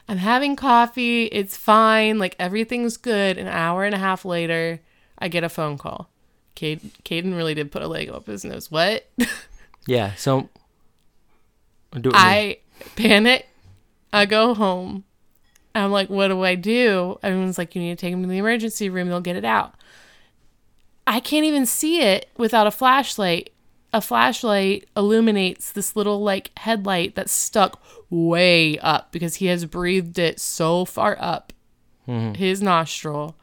[0.07, 1.25] I'm having coffee.
[1.25, 2.19] It's fine.
[2.19, 3.37] Like everything's good.
[3.37, 4.81] An hour and a half later,
[5.17, 6.09] I get a phone call.
[6.55, 8.69] Cade- Caden really did put a Lego up his nose.
[8.69, 9.09] What?
[9.87, 10.47] Yeah, so.
[12.13, 12.59] I
[12.95, 13.47] panic.
[14.13, 15.05] I go home.
[15.73, 17.17] I'm like, what do I do?
[17.23, 19.07] Everyone's like, you need to take him to the emergency room.
[19.07, 19.75] They'll get it out.
[21.07, 23.51] I can't even see it without a flashlight.
[23.93, 30.17] A flashlight illuminates this little like headlight that's stuck way up because he has breathed
[30.17, 31.51] it so far up
[32.07, 32.33] mm-hmm.
[32.33, 33.35] his nostril.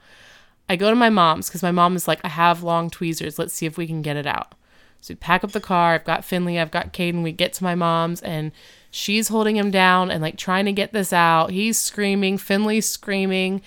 [0.69, 3.39] I go to my mom's because my mom is like, I have long tweezers.
[3.39, 4.55] Let's see if we can get it out.
[5.01, 5.95] So we pack up the car.
[5.95, 6.59] I've got Finley.
[6.59, 7.23] I've got Caden.
[7.23, 8.53] We get to my mom's and
[8.91, 11.51] She's holding him down and like trying to get this out.
[11.51, 12.39] He's screaming.
[12.39, 13.63] Finley's screaming.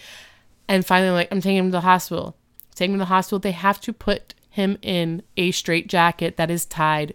[0.68, 2.36] And finally, like, I'm taking him to the hospital.
[2.76, 3.40] Taking him to the hospital.
[3.40, 7.14] They have to put him in a straight jacket that is tied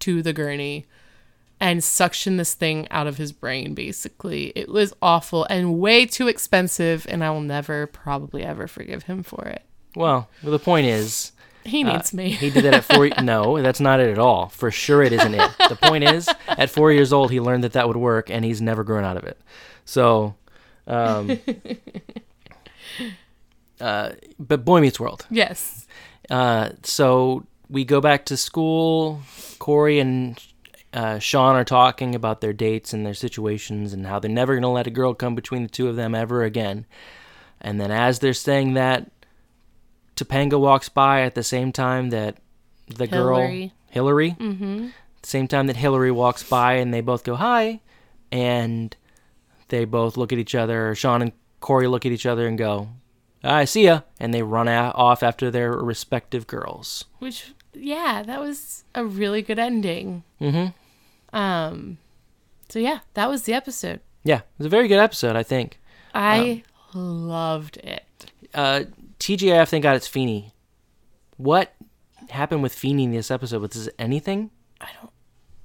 [0.00, 0.86] to the gurney
[1.60, 4.52] and suction this thing out of his brain, basically.
[4.56, 7.06] It was awful and way too expensive.
[7.08, 9.62] And I will never, probably ever forgive him for it.
[9.94, 11.30] Well, the point is,
[11.64, 12.30] He needs me.
[12.30, 13.08] he did that at four.
[13.22, 14.48] no, that's not it at all.
[14.48, 15.50] For sure, it isn't it.
[15.68, 18.60] The point is, at four years old, he learned that that would work, and he's
[18.60, 19.38] never grown out of it.
[19.84, 20.34] So,
[20.86, 21.38] um,
[23.80, 25.26] uh, but Boy Meets World.
[25.30, 25.86] yes.
[26.30, 29.20] Uh, so we go back to school.
[29.58, 30.42] Corey and
[30.92, 34.62] uh, Sean are talking about their dates and their situations and how they're never going
[34.62, 36.86] to let a girl come between the two of them ever again.
[37.60, 39.10] And then as they're saying that,
[40.16, 42.36] Topanga walks by at the same time that
[42.88, 43.72] the girl Hillary.
[43.90, 44.88] Hillary, mm-hmm.
[45.22, 47.80] same time that Hillary walks by, and they both go hi,
[48.30, 48.96] and
[49.68, 50.94] they both look at each other.
[50.94, 52.88] Sean and Corey look at each other and go,
[53.42, 57.04] "I see ya," and they run a- off after their respective girls.
[57.18, 60.24] Which, yeah, that was a really good ending.
[60.40, 61.36] Mm-hmm.
[61.36, 61.98] Um,
[62.68, 64.00] so yeah, that was the episode.
[64.22, 65.80] Yeah, it was a very good episode, I think.
[66.14, 66.62] I
[66.94, 68.04] loved it.
[68.54, 68.84] Uh,
[69.24, 70.52] TGIF then got its Feeny.
[71.38, 71.74] What
[72.28, 73.62] happened with Feeny in this episode?
[73.62, 74.50] Was this anything?
[74.82, 75.10] I don't.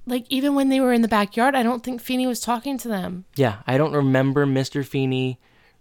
[0.06, 2.88] Like even when they were in the backyard, I don't think Feeny was talking to
[2.88, 3.26] them.
[3.36, 4.84] Yeah, I don't remember Mr.
[4.84, 5.38] Feeny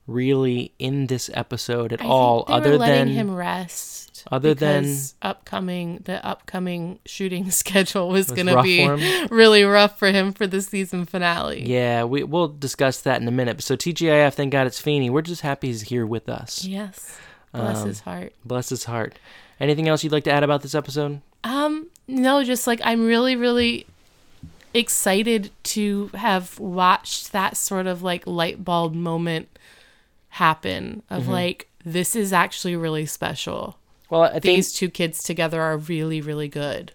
[0.07, 4.25] really in this episode at I all, other than him rest.
[4.29, 8.97] other than- upcoming the upcoming shooting schedule was, Was gonna be for
[9.33, 11.63] really rough for him for the season finale.
[11.65, 13.61] yeah, we we'll discuss that in a minute.
[13.63, 15.09] So TGIF then got its Feeny.
[15.09, 16.65] We're just happy he's here with us.
[16.65, 17.17] Yes.
[17.53, 18.33] Bless Um, his heart.
[18.45, 19.17] Bless his heart.
[19.59, 21.21] Anything else you'd like to add about this episode?
[21.43, 23.85] Um, no, just like I'm really, really
[24.73, 29.49] excited to have watched that sort of like light bulb moment
[30.29, 31.31] happen of Mm-hmm.
[31.31, 33.77] like this is actually really special.
[34.09, 36.91] Well, I think These two kids together are really, really good.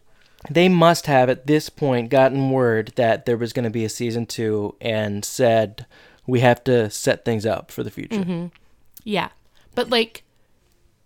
[0.51, 3.89] they must have at this point gotten word that there was going to be a
[3.89, 5.87] season two and said
[6.27, 8.17] we have to set things up for the future.
[8.21, 8.47] Mm-hmm.
[9.05, 9.31] Yeah.
[9.75, 10.23] But like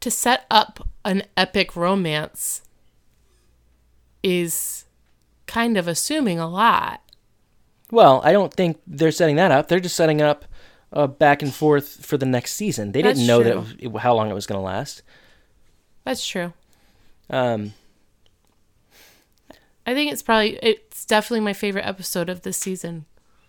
[0.00, 2.62] to set up an epic romance
[4.22, 4.84] is
[5.46, 7.00] kind of assuming a lot.
[7.90, 9.68] Well, I don't think they're setting that up.
[9.68, 10.44] They're just setting up
[10.92, 12.92] uh, back and forth for the next season.
[12.92, 13.62] They That's didn't know true.
[13.80, 15.02] that it, how long it was going to last.
[16.04, 16.52] That's true.
[17.30, 17.72] Um,
[19.86, 23.06] I think it's probably it's definitely my favorite episode of this season.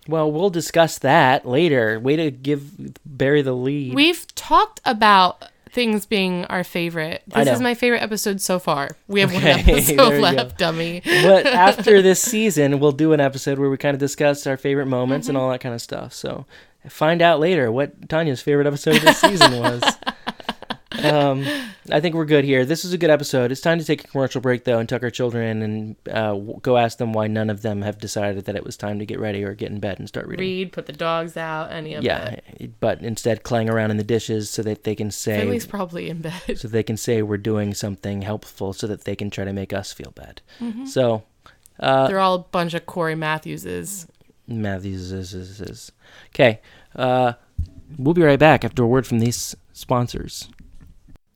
[0.07, 1.99] well, we'll discuss that later.
[1.99, 3.93] Way to give Barry the lead.
[3.93, 7.23] We've talked about things being our favorite.
[7.27, 8.89] This is my favorite episode so far.
[9.07, 10.65] We have Okay, one episode left, go.
[10.65, 11.01] dummy.
[11.03, 14.87] but after this season, we'll do an episode where we kind of discuss our favorite
[14.87, 15.43] moments and mm-hmm.
[15.45, 16.13] all that kind of stuff.
[16.13, 16.45] So
[16.87, 19.83] find out later what Tanya's favorite episode of this season was.
[20.91, 21.45] Um,
[21.91, 22.65] I think we're good here.
[22.65, 23.51] This is a good episode.
[23.51, 26.33] It's time to take a commercial break though and tuck our children in and uh,
[26.61, 29.19] go ask them why none of them have decided that it was time to get
[29.19, 30.45] ready or get in bed and start reading.
[30.45, 32.43] Read, put the dogs out, any of that.
[32.59, 36.09] yeah, but instead clang around in the dishes so that they can say Finley's probably
[36.09, 36.57] in bed.
[36.57, 39.73] so they can say we're doing something helpful so that they can try to make
[39.73, 40.41] us feel bad.
[40.59, 40.85] Mm-hmm.
[40.85, 41.23] So
[41.79, 44.07] uh, They're all a bunch of Corey Matthewses.
[44.47, 45.91] Matthews is, is, is.
[46.33, 46.59] Okay.
[46.95, 47.33] Uh,
[47.97, 50.49] we'll be right back after a word from these sponsors.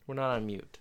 [0.06, 0.78] We're not on mute.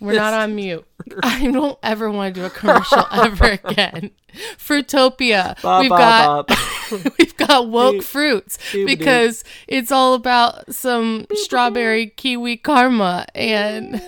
[0.00, 0.86] We're not on mute.
[1.22, 4.12] I don't ever want to do a commercial ever again.
[4.56, 5.60] Fruitopia.
[5.60, 7.18] Bop, we've bop, got bop.
[7.18, 14.00] we've got woke fruits because it's all about some strawberry kiwi karma and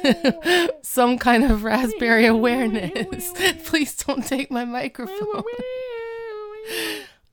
[0.83, 3.33] some kind of raspberry awareness.
[3.64, 5.45] Please don't take my microphone.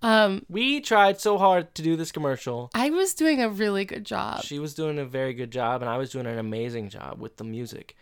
[0.02, 2.70] Um, we tried so hard to do this commercial.
[2.74, 4.44] I was doing a really good job.
[4.44, 7.38] She was doing a very good job, and I was doing an amazing job with
[7.38, 7.96] the music.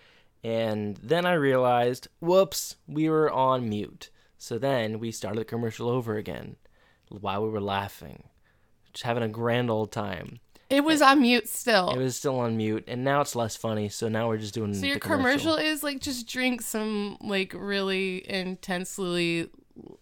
[0.43, 4.09] And then I realized, whoops, we were on mute.
[4.37, 6.57] So then we started the commercial over again
[7.09, 8.25] while we were laughing,
[8.93, 10.39] just having a grand old time.
[10.69, 11.89] It was on mute still.
[11.91, 13.87] It was still on mute, and now it's less funny.
[13.89, 14.73] So now we're just doing.
[14.73, 19.49] So the your commercial is like just drink some like really intensely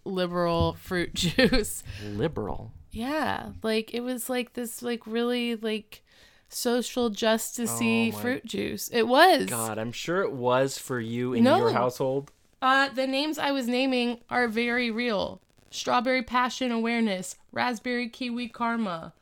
[0.04, 1.84] liberal fruit juice.
[2.04, 2.72] liberal.
[2.92, 6.02] Yeah, like it was like this like really like
[6.48, 8.88] social justicey Oh fruit juice.
[8.90, 9.48] It was.
[9.48, 11.58] God, I'm sure it was for you in No.
[11.58, 12.32] your household.
[12.62, 15.42] Uh the names I was naming are very real.
[15.72, 19.14] Strawberry passion awareness, raspberry kiwi karma.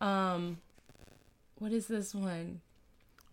[0.00, 0.58] Um
[1.58, 2.60] what is this one?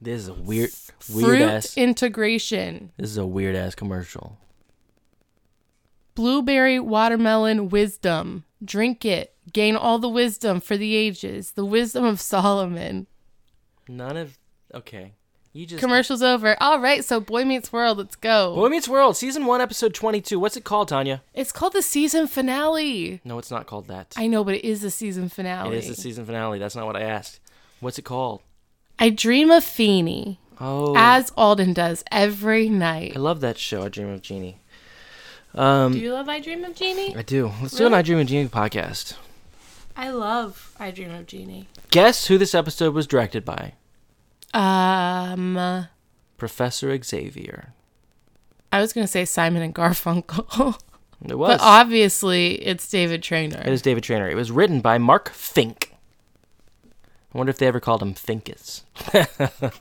[0.01, 0.71] This is a weird,
[1.09, 1.78] weird Fruit ass.
[1.78, 2.91] integration.
[2.97, 4.38] This is a weird ass commercial.
[6.16, 8.45] Blueberry watermelon wisdom.
[8.63, 13.05] drink it, gain all the wisdom for the ages, the wisdom of Solomon.
[13.88, 14.38] None of.
[14.74, 15.13] Okay.
[15.53, 15.80] You just.
[15.82, 16.57] Commercial's over.
[16.61, 18.55] All right, so Boy Meets World, let's go.
[18.55, 20.39] Boy Meets World, season one, episode 22.
[20.39, 21.22] What's it called, Tanya?
[21.34, 23.22] It's called the season finale.
[23.24, 24.13] No, it's not called that.
[24.18, 25.76] I know, but it is the season finale.
[25.78, 26.59] It is the season finale.
[26.59, 27.39] That's not what I asked.
[27.80, 28.41] What's it called?
[28.99, 30.93] I dream of Feeny, Oh.
[30.97, 33.13] as Alden does every night.
[33.16, 34.57] I love that show, I Dream of Jeannie.
[35.55, 37.15] Um, Do you love I Dream of Jeannie?
[37.15, 37.51] I do.
[37.61, 37.99] Let's do an Really?
[37.99, 39.15] I Dream of Jeannie podcast.
[39.95, 41.67] I love I Dream of Jeannie.
[41.91, 43.73] Guess who this episode was directed by?
[44.53, 45.87] Um,
[46.37, 47.73] Professor Xavier.
[48.73, 50.77] I was gonna say Simon and Garfunkel,
[51.25, 51.57] It was.
[51.57, 53.61] but obviously it's David Trainor.
[53.61, 54.29] It is David Trainor.
[54.29, 55.93] It was written by Mark Fink.
[57.33, 58.83] I wonder if they ever called him Finkus.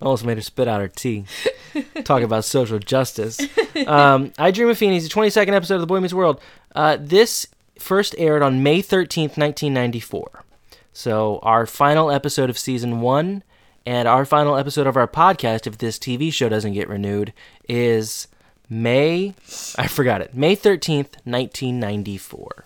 [0.00, 1.24] Almost made her spit out her tea.
[2.04, 3.38] Talk about social justice.
[3.86, 6.40] Um, I Dream of is the 22nd episode of The Boy Meets World.
[6.74, 7.46] Uh, this
[7.78, 10.44] first aired on May 13th, 1994.
[10.92, 13.42] So, our final episode of season one
[13.86, 17.32] and our final episode of our podcast, if this TV show doesn't get renewed,
[17.68, 18.26] is
[18.68, 19.34] May.
[19.76, 20.34] I forgot it.
[20.34, 22.64] May 13th, 1994.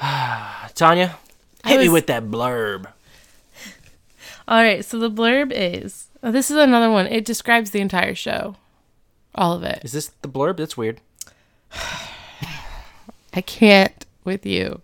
[0.74, 1.16] Tanya,
[1.64, 2.86] hit me with that blurb.
[4.46, 7.06] All right, so the blurb is oh, this is another one.
[7.06, 8.56] It describes the entire show,
[9.34, 9.80] all of it.
[9.82, 10.58] Is this the blurb?
[10.58, 11.00] That's weird.
[13.32, 14.82] I can't with you.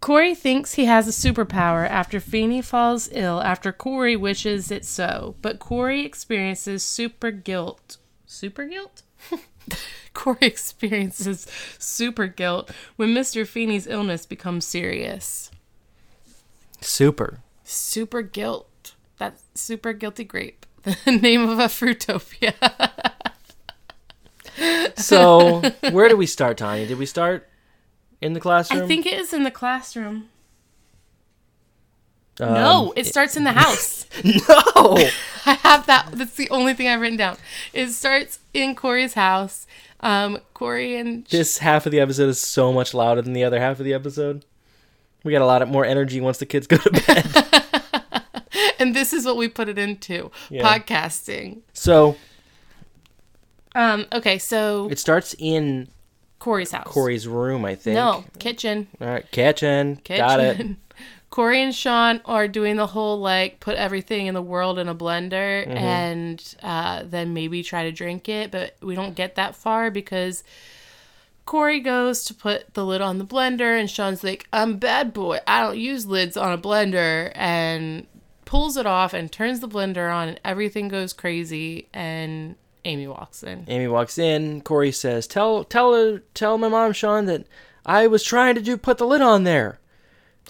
[0.00, 5.36] Corey thinks he has a superpower after Feeny falls ill after Corey wishes it so,
[5.42, 7.98] but Corey experiences super guilt.
[8.26, 9.02] Super guilt?
[10.14, 11.46] Corey experiences
[11.78, 13.46] super guilt when Mr.
[13.46, 15.50] Feeny's illness becomes serious.
[16.80, 17.40] Super.
[17.70, 18.94] Super guilt.
[19.18, 20.66] That's super guilty grape.
[21.04, 22.54] The name of a fruitopia.
[24.96, 26.86] So, where do we start, Tanya?
[26.86, 27.48] Did we start
[28.20, 28.82] in the classroom?
[28.82, 30.28] I think it is in the classroom.
[32.38, 34.06] Um, no, it starts in the house.
[34.24, 34.98] No.
[35.46, 36.10] I have that.
[36.12, 37.38] That's the only thing I've written down.
[37.72, 39.66] It starts in Corey's house.
[40.00, 43.60] Um, Corey and this half of the episode is so much louder than the other
[43.60, 44.44] half of the episode.
[45.24, 48.24] We got a lot of more energy once the kids go to bed.
[48.78, 50.62] and this is what we put it into Yeah.
[50.78, 51.60] podcasting.
[51.72, 52.16] so,
[53.74, 55.88] Um, okay, so it starts in
[56.38, 56.86] Corey's house.
[56.86, 57.94] Corey's room, I think.
[57.94, 58.88] No, kitchen.
[59.00, 59.96] All right, kitchen.
[60.02, 60.26] Kitchen.
[60.26, 60.66] Got it.
[61.30, 64.94] Corey and Sean are doing the whole like put everything in the world in a
[64.96, 65.76] blender Mm-hmm.
[65.76, 70.42] and uh, then maybe try to drink it, but we don't get that far because
[71.50, 75.40] Corey goes to put the lid on the blender and Sean's like, I'm bad boy.
[75.48, 78.06] I don't use lids on a blender and
[78.44, 83.42] pulls it off and turns the blender on and everything goes crazy and Amy walks
[83.42, 83.64] in.
[83.66, 84.60] Amy walks in.
[84.60, 87.46] Corey says, "Tell, tell her, tell my mom, Sean, that
[87.84, 89.80] I was trying to do put the lid on there.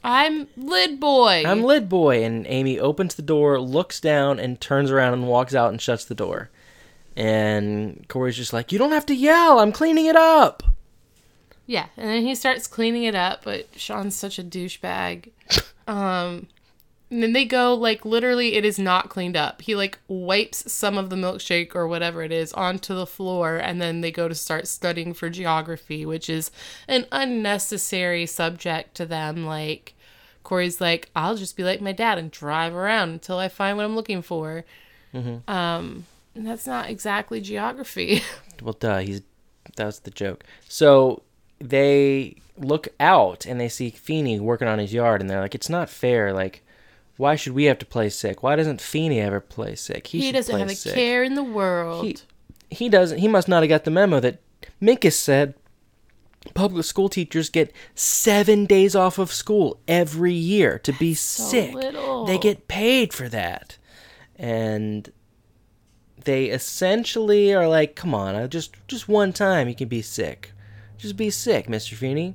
[0.04, 1.44] I'm lid boy.
[1.46, 5.54] I'm lid boy." And Amy opens the door, looks down, and turns around and walks
[5.54, 6.50] out and shuts the door.
[7.16, 9.60] And Corey's just like, "You don't have to yell.
[9.60, 10.62] I'm cleaning it up."
[11.70, 15.30] Yeah, and then he starts cleaning it up, but Sean's such a douchebag.
[15.88, 16.46] Um,
[17.10, 19.62] and then they go like literally, it is not cleaned up.
[19.62, 23.82] He like wipes some of the milkshake or whatever it is onto the floor, and
[23.82, 26.52] then they go to start studying for geography, which is
[26.86, 29.44] an unnecessary subject to them.
[29.46, 29.94] Like
[30.44, 33.84] Corey's like, I'll just be like my dad and drive around until I find what
[33.86, 34.64] I'm looking for.
[35.12, 36.06] Um,
[36.36, 38.22] and that's not exactly geography.
[38.62, 38.98] Well, duh.
[38.98, 39.22] He's
[39.76, 40.44] that was the joke.
[40.68, 41.22] So
[41.60, 45.68] they look out and they see Feeny working on his yard, and they're like, "It's
[45.68, 46.32] not fair.
[46.32, 46.62] Like,
[47.16, 48.42] why should we have to play sick?
[48.42, 50.08] Why doesn't Feeny ever play sick?
[50.08, 52.04] He, should doesn't have a care in the world.
[52.04, 52.16] He
[52.70, 53.18] he doesn't.
[53.18, 54.40] He must not have got the memo that
[54.80, 55.54] Minkus said.
[56.54, 61.74] Public school teachers get seven days off of school every year to be sick.
[61.74, 62.24] little.
[62.24, 63.76] They get paid for that,
[64.36, 65.12] and
[66.24, 70.52] they essentially are like, "Come on, uh, just just one time you can be sick.
[71.00, 72.34] Just be sick, Mister Feeny."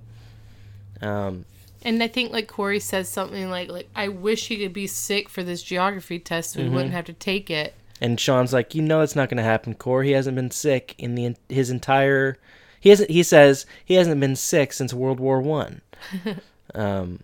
[1.02, 1.46] Um,
[1.84, 5.30] And I think like Corey says something like like I wish he could be sick
[5.30, 6.76] for this geography test so we Mm-hmm.
[6.76, 7.74] wouldn't have to take it.
[8.02, 9.74] And Sean's like, you know, it's not going to happen.
[9.74, 12.38] Corey He hasn't been sick in the his entire.
[12.80, 13.10] He hasn't.
[13.10, 15.82] He says he hasn't been sick since World War One.
[16.76, 17.20] um,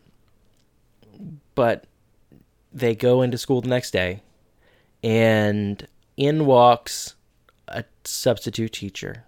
[1.56, 1.86] but
[2.74, 4.22] they go into school the next day,
[5.04, 5.86] and
[6.18, 7.16] in walks
[7.68, 9.26] a substitute teacher,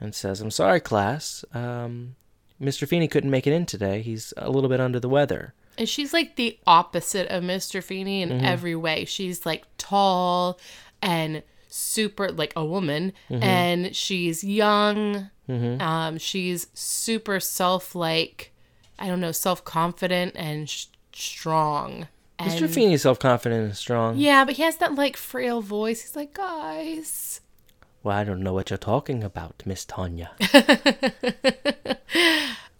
[0.00, 1.44] and says, "I'm sorry, class.
[1.54, 2.16] Um,
[2.60, 2.86] Mr.
[2.88, 4.02] Feeny couldn't make it in today.
[4.02, 7.82] He's a little bit under the weather." And she's like the opposite of Mr.
[7.82, 8.32] Feeny Mm-hmm.
[8.32, 9.04] in every way.
[9.04, 10.58] She's like tall
[11.00, 13.42] and super like a woman Mm-hmm.
[13.42, 15.30] and she's young.
[15.48, 18.52] Um, she's super self like,
[18.98, 22.08] I don't know, self confident and sh- strong.
[22.40, 22.68] And Mr.
[22.68, 24.16] Feeny's self confident and strong.
[24.18, 26.02] yeah, but he has that like frail voice.
[26.02, 27.40] He's like, guys.
[28.02, 30.30] Well, I don't know what you're talking about, Miss Tanya.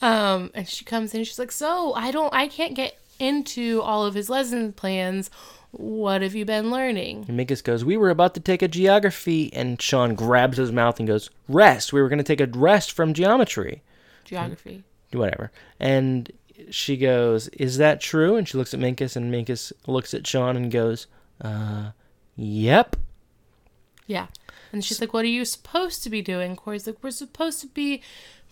[0.01, 1.25] Um, and she comes in.
[1.25, 5.31] She's like, so I don't, I can't get into all of his lesson plans.
[5.73, 7.27] What have you been learning?
[7.29, 9.53] And Minkus goes, We were about to take a geography.
[9.53, 11.93] And Sean grabs his mouth and goes, Rest.
[11.93, 13.83] We were going to take a rest from geometry.
[14.25, 14.85] Geography.
[15.13, 15.51] Whatever.
[15.79, 16.31] And
[16.71, 18.37] she goes, Is that true?
[18.37, 21.07] And she looks at Minkus, and Minkus looks at Sean and goes,
[21.41, 21.91] Uh,
[22.37, 22.97] yep.
[24.07, 24.29] Yeah.
[24.73, 26.57] And she's like, What are you supposed to be doing?
[26.57, 28.03] Corey's like, We're supposed to be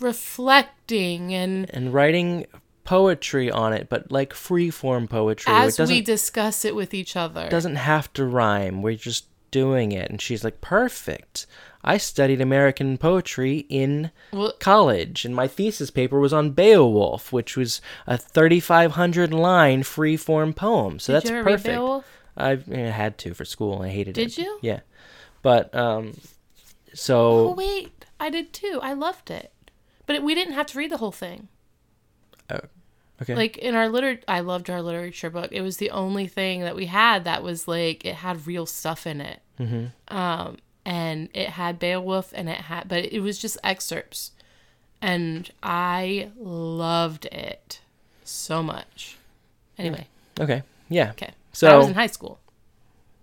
[0.00, 2.46] reflecting and And writing
[2.84, 5.52] poetry on it, but like free form poetry.
[5.52, 7.48] as we discuss it with each other.
[7.48, 8.80] doesn't have to rhyme.
[8.82, 10.10] We're just doing it.
[10.10, 11.46] And she's like, Perfect.
[11.88, 17.56] I studied American poetry in Well- college, and my thesis paper was on Beowulf, which
[17.56, 20.98] was a 3,500 line free form poem.
[20.98, 21.74] So Did that's you ever read perfect.
[21.74, 22.04] Beowulf?
[22.36, 23.82] I I eh, had to for school.
[23.82, 24.20] I hated it.
[24.24, 24.58] Did you?
[24.62, 24.80] Yeah.
[25.46, 28.04] But um, Oh, so wait.
[28.18, 28.80] I did too.
[28.82, 29.52] I loved it.
[30.04, 31.46] But it, we didn't have to read the whole thing.
[32.50, 33.36] okay.
[33.36, 35.50] Like in our liter I loved our literature book.
[35.52, 39.06] It was the only thing that we had that was like it had real stuff
[39.06, 39.40] in it.
[39.60, 40.16] Mm-hmm.
[40.16, 44.32] Um, and it had Beowulf and it had, but it was just excerpts,
[45.00, 47.80] and I loved it
[48.24, 49.16] so much.
[49.78, 50.08] Anyway,
[50.40, 50.64] okay.
[50.88, 51.10] Yeah.
[51.10, 51.34] okay.
[51.52, 52.40] So I was in high school.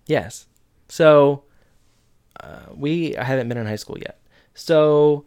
[0.07, 0.45] Yes.
[0.87, 1.43] So
[2.75, 4.19] we I haven't been in high school yet.
[4.53, 5.25] So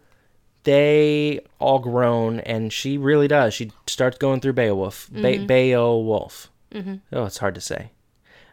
[0.65, 3.55] they all grown, and she really does.
[3.55, 5.09] She starts going through Beowulf.
[5.13, 6.51] Be- Beowulf.
[6.73, 6.95] Mm-hmm.
[7.13, 7.91] Oh, it's hard to say.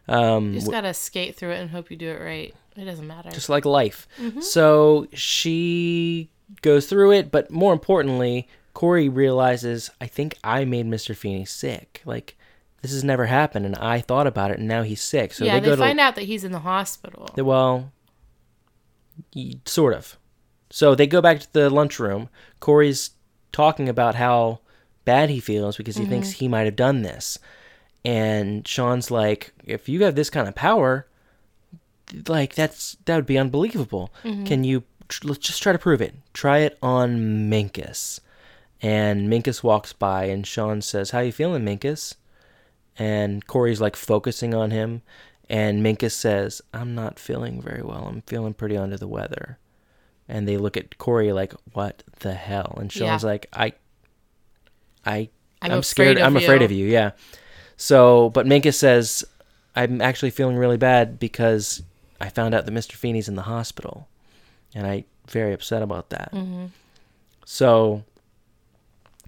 [0.06, 2.54] Um, You just gotta skate through it and hope you do it right.
[2.76, 3.30] It doesn't matter.
[3.30, 4.06] just like life.
[4.40, 6.30] So she
[6.62, 11.16] goes through it, but more importantly, Corey realizes, I think I made Mr.
[11.16, 12.02] Feeny sick.
[12.04, 12.36] Like
[12.82, 15.32] this has never happened, and I thought about it, and now he's sick.
[15.32, 17.28] So yeah, they they, find to out that he's in the hospital.
[17.36, 17.84] well, y-
[19.64, 20.18] sort of.
[20.70, 22.28] So they go back to the lunchroom.
[22.60, 23.10] Corey's
[23.52, 24.60] talking about how
[25.04, 26.38] bad he feels because he thinks mm-hmm.
[26.38, 27.38] he might have done this.
[28.04, 31.06] And Sean's like, if you have this kind of power,
[32.28, 34.12] like that's that would be unbelievable.
[34.24, 34.44] Mm-hmm.
[34.44, 36.14] Can you tr- let's just try to prove it.
[36.32, 38.20] Try it on Minkus.
[38.82, 42.16] And Minkus walks by and Sean says, "How you feeling, Minkus?"
[42.98, 45.02] And Corey's like focusing on him
[45.48, 48.06] and Minkus says, "I'm not feeling very well.
[48.06, 49.58] I'm feeling pretty under the weather."
[50.28, 53.28] And they look at Corey like, "What the hell?" And Sean's Yeah.
[53.28, 53.72] like, "I
[55.04, 55.28] I
[55.62, 56.18] I'm I'm, scared.
[56.18, 57.12] I'm afraid of you." Yeah.
[57.76, 59.24] So, but Minkus says,
[59.76, 61.82] "I'm actually feeling really bad because
[62.20, 62.92] I found out that Mr.
[62.92, 64.08] Feeny's in the hospital,
[64.74, 66.66] and I very upset about that." Mm-hmm.
[67.44, 68.04] So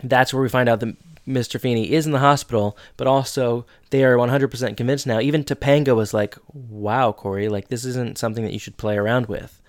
[0.02, 0.96] that's where we find out that
[1.26, 1.60] Mr.
[1.60, 5.20] Feeny is in the hospital, but also they are 100% convinced now.
[5.20, 9.26] Even Topanga was like, wow, Corey, like this isn't something that you should play around
[9.26, 9.60] with.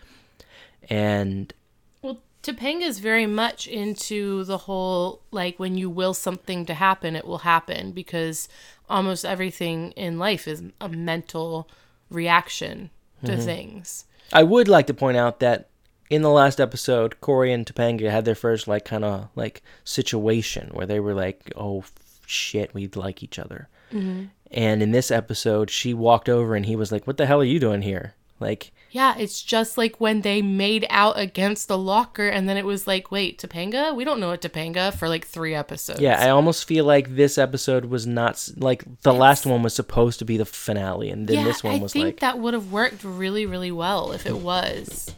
[0.89, 1.53] And
[2.01, 7.15] Well, Topanga is very much into the whole like when you will something to happen,
[7.15, 8.47] it will happen because
[8.89, 11.67] almost everything in life is a mental
[12.09, 12.89] reaction
[13.25, 13.41] to Mm-hmm.
[13.41, 14.05] things.
[14.31, 15.69] I would like to point out that
[16.09, 20.69] in the last episode, Corey and Topanga had their first like kind of like situation
[20.71, 21.83] where they were like, "Oh
[22.25, 24.25] shit, we like each other." Mm-hmm.
[24.51, 27.45] And in this episode, she walked over and he was like, "What the hell are
[27.45, 32.27] you doing here?" Like, Yeah, it's just like when they made out against the locker
[32.27, 33.95] and then it was like, wait, Topanga?
[33.95, 35.99] We don't know a Topanga for like three episodes.
[35.99, 40.19] yeah, I almost feel like this episode was not like the last one was supposed
[40.19, 42.53] to be the finale, and then yeah, this one I was think like, that would
[42.53, 45.13] have worked really, really well if it was.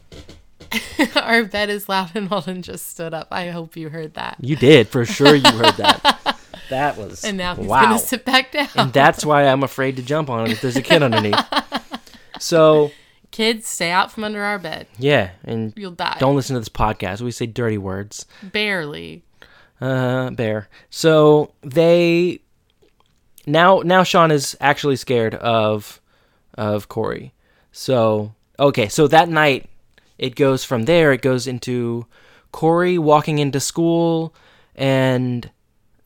[1.15, 3.28] Our bed is loud and Alden just stood up.
[3.32, 4.38] I hope you heard that.
[4.41, 5.36] "You did for sure.
[5.36, 6.38] You heard that.
[6.70, 8.67] that was And now he's wow." gonna sit back down.
[8.76, 11.39] and that's why I'm afraid to jump on it if there's a kid underneath.
[12.39, 12.91] So
[13.32, 14.88] Kids, stay out from under our bed.
[14.97, 16.17] yeah, and You'll die.
[16.20, 17.22] don't listen to this podcast.
[17.22, 18.26] We say dirty words.
[18.41, 19.24] barely.
[19.82, 20.67] Uh, bear.
[20.89, 22.41] So they
[23.45, 26.01] now now Sean is actually scared of
[26.55, 27.34] of Corey.
[27.72, 29.70] So okay, so that night
[30.20, 31.11] it goes from there.
[31.13, 32.05] It goes into
[32.51, 34.36] Corey walking into school,
[34.76, 35.49] and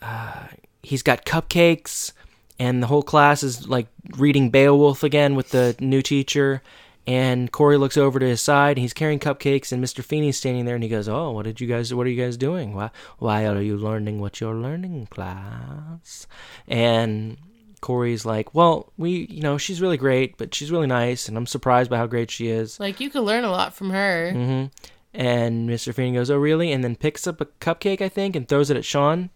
[0.01, 0.47] uh,
[0.83, 2.13] he's got cupcakes,
[2.59, 3.87] and the whole class is like
[4.17, 6.61] reading Beowulf again with the new teacher.
[7.05, 8.77] And Corey looks over to his side.
[8.77, 10.01] He's carrying cupcakes, and Mr.
[10.01, 11.93] Feeny's standing there, and he goes, "Oh, what did you guys?
[11.93, 12.73] What are you guys doing?
[12.73, 12.91] Why?
[13.17, 16.27] Why are you learning what you're learning, class?"
[16.65, 17.37] And
[17.83, 21.45] Corey's like, well, we, you know, she's really great, but she's really nice, and I'm
[21.45, 22.79] surprised by how great she is.
[22.79, 24.31] Like you could learn a lot from her.
[24.33, 24.65] Mm-hmm.
[25.13, 25.93] And Mr.
[25.93, 26.71] Feeny goes, oh, really?
[26.71, 29.29] And then picks up a cupcake, I think, and throws it at Sean.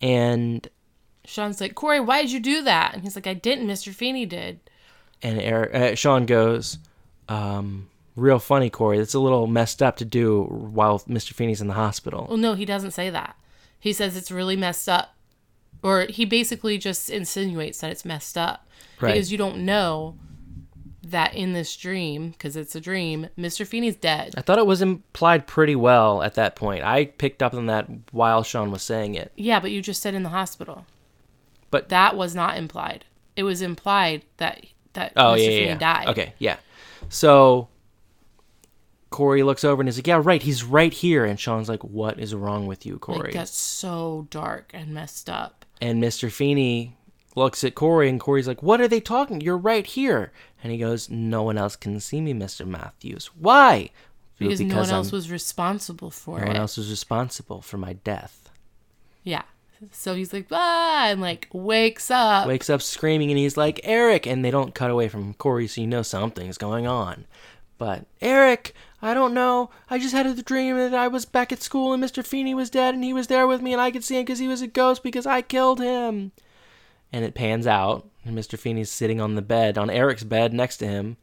[0.00, 0.68] And
[1.24, 2.94] Sean's like, Corey, why did you do that?
[2.94, 3.66] And he's like, I didn't.
[3.66, 3.92] Mr.
[3.92, 4.60] Feeny did.
[5.22, 6.78] and Eric, uh, Sean goes,
[7.28, 8.98] um, real funny, Corey.
[8.98, 11.32] That's a little messed up to do while Mr.
[11.32, 12.26] Feeny's in the hospital.
[12.28, 13.34] Well, no, he doesn't say that.
[13.80, 15.16] He says it's really messed up.
[15.82, 18.68] Or he basically just insinuates that it's messed up.
[19.00, 19.14] Right.
[19.14, 20.16] Because you don't know
[21.02, 23.66] that in this dream, because it's a dream, Mr.
[23.66, 24.34] Feeny's dead.
[24.36, 26.84] I thought it was implied pretty well at that point.
[26.84, 29.32] I picked up on that while Sean was saying it.
[29.36, 30.86] Yeah, but you just said in the hospital.
[31.70, 33.04] But- that was not implied.
[33.34, 35.38] It was implied that that Oh Mr.
[35.38, 36.08] yeah, Feeny yeah, died.
[36.08, 36.56] Okay, yeah.
[37.08, 37.68] So
[39.10, 40.42] Corey looks over and he's like, "Yeah, right.
[40.42, 44.26] He's right here." And Sean's like, "What is wrong with you, Corey?" Like, that's so
[44.30, 45.61] dark and messed up.
[45.82, 46.30] And Mr.
[46.30, 46.96] Feeny
[47.34, 49.40] looks at Corey, and Corey's like, "What are they talking?
[49.40, 50.30] You're right here."
[50.62, 52.64] And he goes, "No one else can see me, Mr.
[52.66, 53.30] Matthews.
[53.38, 53.90] Why?"
[54.38, 56.48] Because, no one else I'm- was responsible for no it.
[56.48, 58.50] one else was responsible for my death.
[59.24, 59.42] Yeah.
[59.90, 62.46] So he's like, ah, and like wakes up.
[62.46, 65.80] Wakes up screaming, and he's like, "Eric!" And they don't cut away from Corey, so
[65.80, 67.24] you know something's going on.
[67.78, 69.70] But Eric, I don't know.
[69.90, 72.24] I just had a dream that I was back at school and Mr.
[72.24, 74.38] Feeny was dead, and he was there with me, and I could see him because
[74.38, 76.32] he was a ghost because I killed him.
[77.12, 78.58] And it pans out, and Mr.
[78.58, 81.16] Feeny's sitting on the bed, on Eric's bed next to him,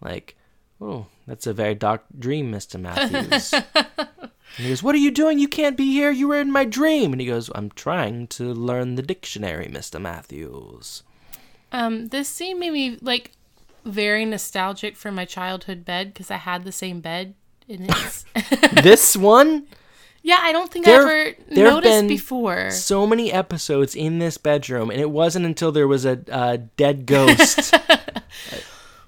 [0.00, 0.36] like,
[0.80, 2.80] oh, that's a very dark dream, Mr.
[2.80, 3.52] Matthews.
[3.74, 5.38] and he goes, What are you doing?
[5.38, 6.10] You can't be here.
[6.10, 7.12] You were in my dream.
[7.12, 10.00] And he goes, I'm trying to learn the dictionary, Mr.
[10.00, 11.02] Matthews.
[11.70, 13.32] Um, this scene made me like
[13.88, 17.34] very nostalgic for my childhood bed because I had the same bed.
[17.68, 18.24] It's
[18.82, 19.66] this one?
[20.22, 22.70] yeah, I don't think There- I ever there have noticed been before.
[22.70, 27.06] So many episodes in this bedroom, and it wasn't until there was a, a dead
[27.14, 27.74] ghost.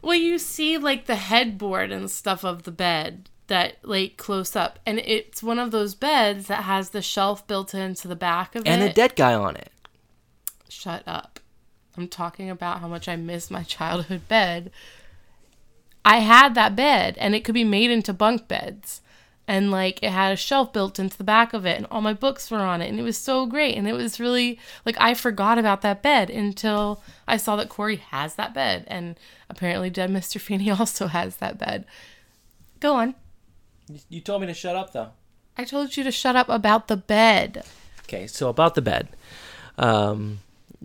[0.03, 4.79] Well, you see like the headboard and stuff of the bed that like close up,
[4.87, 8.63] and it's one of those beds that has the shelf built into the back of
[8.67, 8.85] and it.
[8.85, 9.71] And a dead guy on it.
[10.69, 11.41] Shut up.
[12.01, 14.71] I'm talking about how much I miss my childhood bed.
[16.05, 19.03] I had that bed and it could be made into bunk beds.
[19.47, 22.15] And like it had a shelf built into the back of it and all my
[22.15, 25.13] books were on it and it was so great and it was really like I
[25.15, 30.11] forgot about that bed until I saw that Corey has that bed and apparently dead
[30.11, 30.41] Mr.
[30.41, 31.85] Feeny also has that bed.
[32.79, 33.15] Go on.
[34.09, 35.11] You told me to shut up, though.
[35.57, 37.65] I told you to shut up about the bed.
[38.05, 39.09] Okay, so about the bed.
[39.77, 40.39] Um,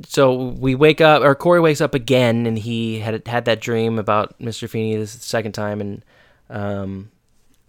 [0.08, 3.98] so we wake up, or Corey wakes up again, and he had had that dream
[4.00, 4.70] about Mr.
[4.70, 6.04] Feeny this second time, and
[6.50, 7.12] um,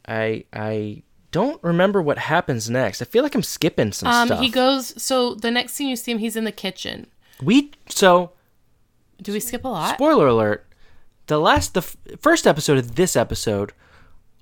[0.08, 3.02] I I don't remember what happens next.
[3.02, 4.40] I feel like I'm skipping some Um stuff.
[4.40, 7.06] he goes so the next scene you see him he's in the kitchen.
[7.42, 8.32] we so
[9.22, 9.94] Do we skip a lot?
[9.94, 10.66] spoiler alert.
[11.26, 13.72] The last the f- first episode of this episode,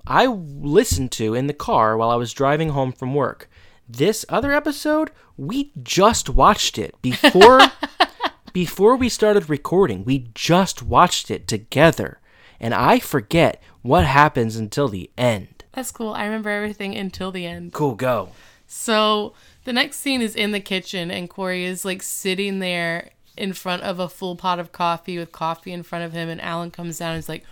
[0.07, 3.49] I listened to in the car while I was driving home from work.
[3.87, 7.59] This other episode, we just watched it before
[8.53, 10.03] before we started recording.
[10.03, 12.19] We just watched it together,
[12.59, 15.63] and I forget what happens until the end.
[15.73, 16.13] That's cool.
[16.13, 17.73] I remember everything until the end.
[17.73, 18.29] Cool, go.
[18.65, 19.33] So
[19.65, 23.83] the next scene is in the kitchen, and Corey is like sitting there in front
[23.83, 26.97] of a full pot of coffee with coffee in front of him, and Alan comes
[26.97, 27.43] down and is like,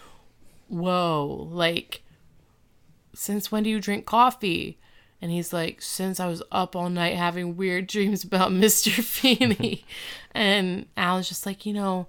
[0.67, 2.01] Whoa, like,
[3.13, 4.79] since when do you drink coffee?
[5.23, 8.91] And he's like, Since I was up all night having weird dreams about Mr.
[8.91, 9.85] Feeny.
[10.35, 12.07] and Alan's just like, You know,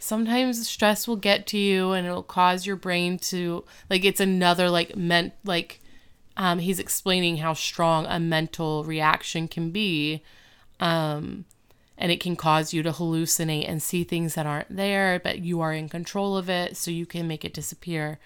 [0.00, 4.70] sometimes stress will get to you and it'll cause your brain to like it's another
[4.70, 5.80] like meant like
[6.36, 10.22] um he's explaining how strong a mental reaction can be
[10.78, 11.44] um
[11.96, 15.60] and it can cause you to hallucinate and see things that aren't there but you
[15.60, 18.20] are in control of it so you can make it disappear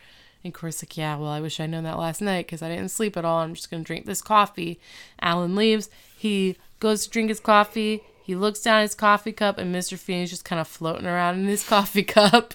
[0.45, 2.91] and Corey's like, yeah, well, I wish I'd known that last night because I didn't
[2.91, 3.39] sleep at all.
[3.41, 4.81] I'm just going to drink this coffee.
[5.21, 5.89] Alan leaves.
[6.17, 8.03] He goes to drink his coffee.
[8.25, 9.99] He looks down his coffee cup, and Mr.
[9.99, 12.55] Feeny's just kind of floating around in his coffee cup.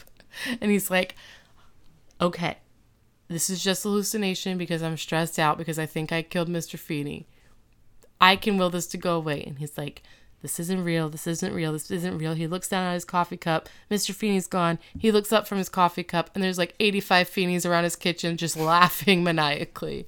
[0.62, 1.16] And he's like,
[2.20, 2.58] okay,
[3.28, 6.78] this is just hallucination because I'm stressed out because I think I killed Mr.
[6.78, 7.28] Feeny.
[8.20, 9.44] I can will this to go away.
[9.44, 10.04] And he's like,
[10.42, 11.10] this isn't real.
[11.10, 11.74] This isn't real.
[11.74, 12.34] This isn't real.
[12.34, 13.68] He looks down at his coffee cup.
[13.90, 14.14] Mr.
[14.14, 14.78] Feeny's gone.
[14.98, 18.38] He looks up from his coffee cup, and there's like 85 Feenys around his kitchen
[18.38, 20.08] just laughing maniacally.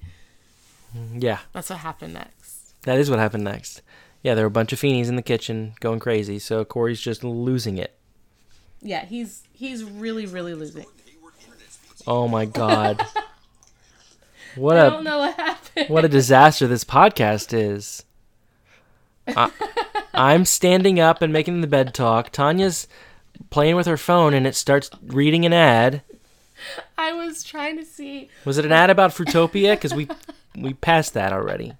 [0.95, 2.73] Mm, yeah, That's what happened next.
[2.83, 3.81] that is what happened next.
[4.23, 7.23] Yeah, there were a bunch of Feenys in the kitchen going crazy, so Corey's just
[7.23, 7.95] losing it.
[8.81, 10.81] Yeah, he's he's really really losing.
[10.83, 10.87] It.
[12.07, 13.05] Oh my god.
[14.55, 15.89] What I a don't know what happened.
[15.89, 18.03] what a disaster this podcast is.
[19.35, 19.51] I,
[20.13, 22.31] I'm standing up and making the bed talk.
[22.31, 22.87] Tanya's
[23.49, 26.01] playing with her phone and it starts reading an ad.
[26.97, 28.29] I was trying to see.
[28.45, 29.73] Was it an ad about Fruitopia?
[29.75, 30.09] Because we
[30.57, 31.73] we passed that already.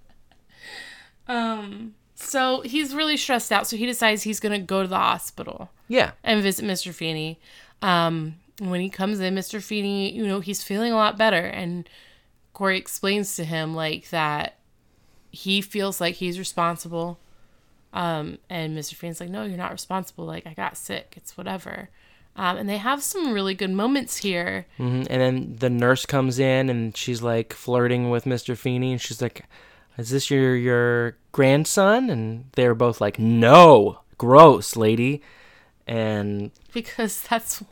[1.27, 1.95] Um.
[2.15, 3.67] So he's really stressed out.
[3.67, 6.11] So he decides he's gonna go to the hospital Yeah.
[6.23, 6.93] and visit Mr.
[6.93, 7.39] Feeny.
[7.81, 8.35] Um.
[8.59, 9.61] When he comes in, Mr.
[9.63, 11.87] Feeny, you know, he's feeling a lot better, and
[12.51, 14.55] Corey explains to him like that
[15.31, 17.17] he feels like he's responsible.
[17.93, 18.93] Um, and Mr.
[18.95, 20.25] Feeny's like, no, you're not responsible.
[20.25, 21.13] Like, I got sick.
[21.17, 21.89] It's whatever.
[22.35, 24.67] Um, and they have some really good moments here.
[24.77, 28.55] hmm And then the nurse comes in and she's like flirting with Mr.
[28.55, 29.45] Feeny, and she's like,
[29.97, 35.21] "Is this your your grandson?" And they're both like, "No, gross, lady."
[35.87, 37.63] And because that's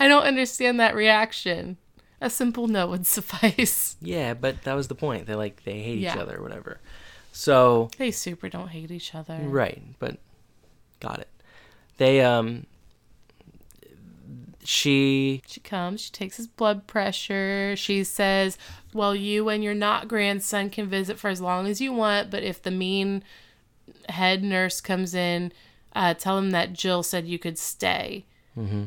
[0.00, 1.76] I don't understand that reaction.
[2.20, 3.96] A simple no would suffice.
[4.00, 5.26] yeah, but that was the point.
[5.26, 6.80] They like they hate each other or whatever.
[7.36, 9.38] So They super don't hate each other.
[9.42, 10.16] right, but
[11.00, 11.28] got it.
[11.98, 12.64] They um.
[14.64, 17.74] She She comes, she takes his blood pressure.
[17.76, 18.56] She says,
[18.94, 22.42] Well, you and your not grandson can visit for as long as you want, but
[22.42, 23.22] if the mean
[24.08, 25.52] head nurse comes in,
[25.94, 28.24] uh, tell him that Jill said you could stay.
[28.58, 28.84] Mm-hmm.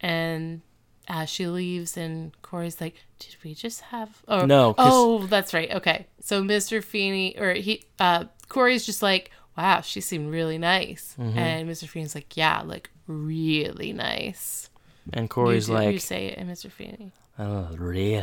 [0.00, 0.60] And
[1.08, 4.22] uh, she leaves, and Corey's like, Did we just have.
[4.28, 5.70] Oh, No, Oh, that's right.
[5.72, 6.06] Okay.
[6.20, 6.82] So Mr.
[6.82, 11.14] Feeny, or he, uh, Corey's just like, Wow, she seemed really nice.
[11.20, 11.38] Mm-hmm.
[11.38, 11.88] And Mr.
[11.88, 14.70] Feeny's like, Yeah, like really nice.
[15.12, 16.70] and Corey's you, like, you say it, and Mr.
[16.70, 17.10] Feeny.
[17.38, 18.14] "Oh, really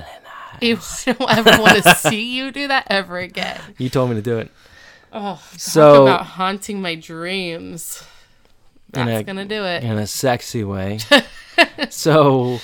[0.61, 3.59] nice." Ew, I don't ever want to see you do that ever again.
[3.77, 4.49] You told me to do it.
[5.11, 8.03] Oh, So- about haunting my dreams.
[8.91, 9.83] That's a- gonna do it.
[9.83, 10.99] in a sexy way.
[11.89, 12.59] so,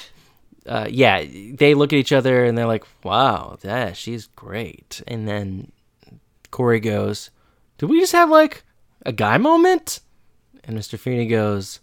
[0.66, 1.24] uh, yeah,
[1.54, 5.72] they look at each other and they're like, "Wow, that she's great." And then
[6.52, 7.30] Corey goes,
[7.78, 8.64] "Did we just have like
[9.06, 10.00] a guy moment?"
[10.64, 10.98] And Mr.
[10.98, 11.80] Feeny goes,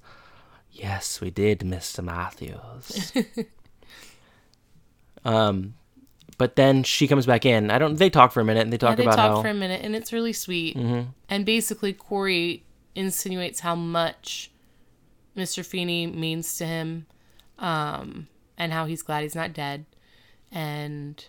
[0.73, 2.03] "Yes, we did, Mr.
[2.03, 3.13] Matthews."
[5.25, 5.75] um,
[6.39, 7.71] but then she comes back in.
[7.71, 7.97] I don't.
[7.97, 9.43] They talk for a minute and they Yeah, talk they about talk how Mm-hmm.
[9.43, 10.77] for a minute, and it's really sweet.
[10.77, 12.65] And basically, Corey
[12.95, 14.51] insinuates how much
[15.37, 15.65] Mr.
[15.65, 17.07] Feeny means to him,
[17.59, 18.29] um,
[18.59, 19.87] and how he's glad he's not dead.
[20.51, 21.25] And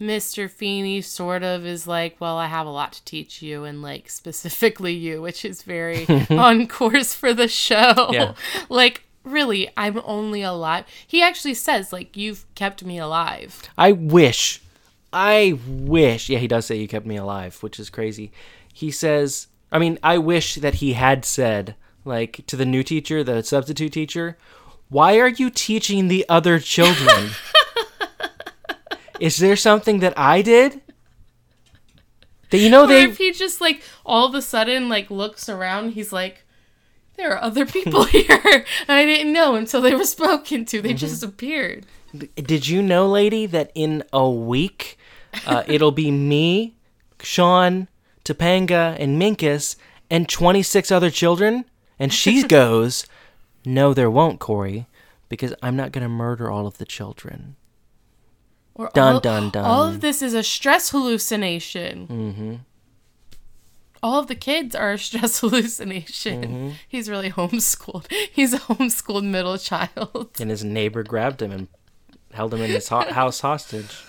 [0.00, 0.50] Mr.
[0.50, 4.08] Feeny sort of is like, "Well, I have a lot to teach you, and like
[4.08, 8.10] specifically you, which is very on course for the show.
[8.12, 8.34] Yeah.
[8.68, 10.84] like." Really, I'm only alive.
[11.04, 13.60] He actually says, like, you've kept me alive.
[13.76, 14.62] I wish,
[15.12, 16.28] I wish.
[16.28, 18.30] Yeah, he does say you kept me alive, which is crazy.
[18.72, 23.24] He says, I mean, I wish that he had said, like, to the new teacher,
[23.24, 24.36] the substitute teacher,
[24.88, 27.30] why are you teaching the other children?
[29.20, 30.80] is there something that I did?
[32.50, 35.92] That you know they if he just like all of a sudden like looks around,
[35.92, 36.44] he's like,
[37.16, 40.80] there are other people here, and I didn't know until they were spoken to.
[40.80, 41.86] They just appeared.
[42.36, 44.96] Did you know, lady, that in a week,
[45.46, 46.76] uh, it'll be me,
[47.20, 47.88] Sean,
[48.26, 49.76] Topanga, and Minkus,
[50.10, 51.64] and 26 other children?
[51.98, 53.06] And she goes,
[53.64, 54.86] No, there won't, Corey,
[55.28, 57.56] because I'm not going to murder all of the children.
[58.74, 59.64] Or Dun, all, dun, dun.
[59.64, 62.06] All of this is a stress hallucination.
[62.06, 62.54] Mm-hmm.
[64.02, 66.42] All of the kids are a stress hallucination.
[66.44, 66.70] Mm-hmm.
[66.86, 68.12] He's really homeschooled.
[68.32, 70.30] He's a homeschooled middle child.
[70.38, 71.68] And his neighbor grabbed him and
[72.34, 74.04] held him in his ho- house hostage.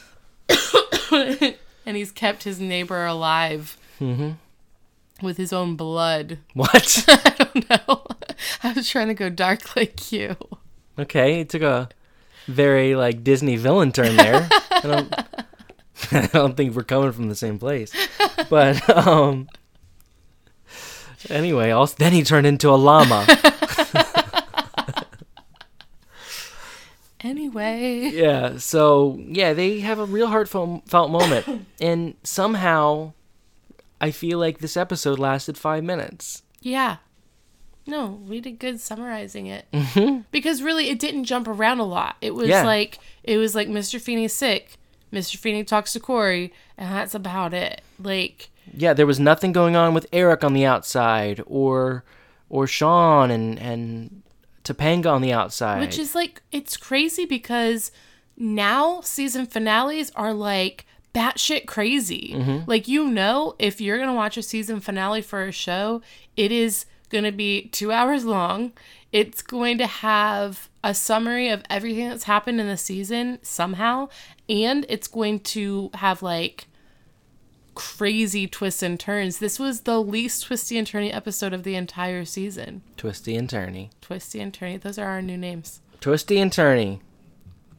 [1.11, 6.39] and he's kept his neighbor alive with his own blood.
[6.53, 7.05] What?
[7.07, 8.05] I don't know.
[8.63, 10.35] I was trying to go dark like you.
[10.97, 11.89] Okay, it took a
[12.47, 14.47] very, like, Disney villain turn there.
[14.51, 15.13] I don't,
[16.11, 17.91] I don't think we're coming from the same place.
[18.49, 19.49] But, um...
[21.29, 23.25] Anyway, also, then he turned into a llama.
[27.21, 28.11] Anyway.
[28.13, 33.13] yeah, so yeah, they have a real heartfelt felt moment, and somehow,
[33.99, 36.43] I feel like this episode lasted five minutes.
[36.61, 36.97] Yeah.
[37.85, 39.65] No, we did good summarizing it.
[39.71, 40.21] Mm-hmm.
[40.31, 42.17] Because really, it didn't jump around a lot.
[42.21, 42.63] It was Yeah.
[42.63, 43.99] like it was like Mr.
[43.99, 44.77] Feeny's sick.
[45.11, 45.37] Mr.
[45.37, 47.81] Feeny talks to Corey, and that's about it.
[47.97, 52.03] Like, Yeah, there was nothing going on with Eric on the outside, or
[52.49, 54.21] or Sean and and
[54.65, 55.79] Topanga on the outside.
[55.79, 57.89] which is like it's crazy because
[58.35, 60.85] now season finales are like
[61.17, 62.33] batshit crazy.
[62.35, 62.69] Mm-hmm.
[62.69, 66.01] Like you know, if you're gonna watch a season finale for a show,
[66.35, 68.73] it is gonna be two hours long.
[69.11, 74.09] It's going to have a summary of everything that's happened in the season somehow,
[74.47, 76.67] and it's going to have like
[77.73, 79.39] crazy twists and turns.
[79.39, 82.81] This was the least twisty and turny episode of the entire season.
[82.97, 83.91] Twisty and turny.
[84.01, 84.81] Twisty and turny.
[84.81, 85.79] Those are our new names.
[86.01, 86.99] Twisty and turny.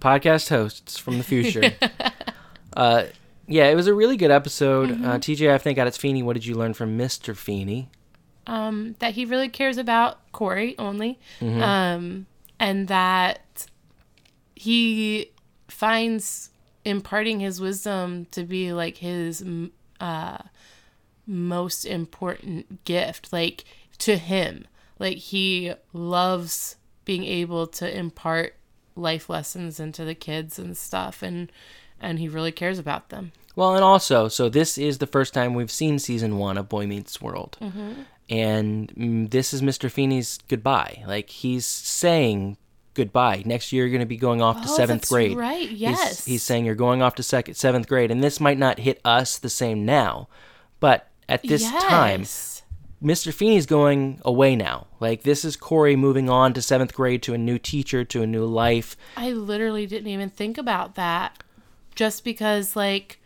[0.01, 1.73] Podcast hosts from the future.
[2.77, 3.05] uh,
[3.49, 4.91] yeah, it was a really good episode.
[4.91, 7.35] Uh, TJ, I think at its Feeny, what did you learn from Mr.
[7.35, 7.89] Feeny?
[8.47, 12.27] Um, that he really cares about Corey only, um,
[12.61, 13.67] and that
[14.55, 15.33] he
[15.69, 16.51] finds
[16.85, 19.45] imparting his wisdom to be like his
[20.01, 20.39] uh,
[21.27, 23.65] most important gift, like
[23.99, 24.67] to him.
[24.99, 28.55] Like he loves being able to impart
[28.97, 31.53] life lessons into the kids and stuff, and
[32.01, 33.33] and he really cares about them.
[33.59, 36.87] Well, and also, so this is the first time we've seen season one of Boy
[36.87, 37.59] Meets World.
[38.31, 39.91] And mm, this is Mr.
[39.91, 41.03] Feeny's goodbye.
[41.09, 42.57] Like, he's saying
[42.95, 43.43] goodbye.
[43.45, 45.37] Next year, you're going to be going off to Oh, seventh that's grade.
[45.37, 46.25] right, He's- yes.
[46.25, 48.13] He's, saying you're going off to second, seventh grade.
[48.13, 50.29] And this might not hit us the same now.
[50.79, 52.23] But at this time,
[53.03, 53.35] Mr.
[53.35, 54.87] Feeny's going away now.
[55.01, 58.27] Like, this is Corey moving on to seventh grade to a new teacher, to a
[58.29, 58.97] new life.
[59.17, 61.43] I literally didn't even think about that
[61.97, 63.19] just because like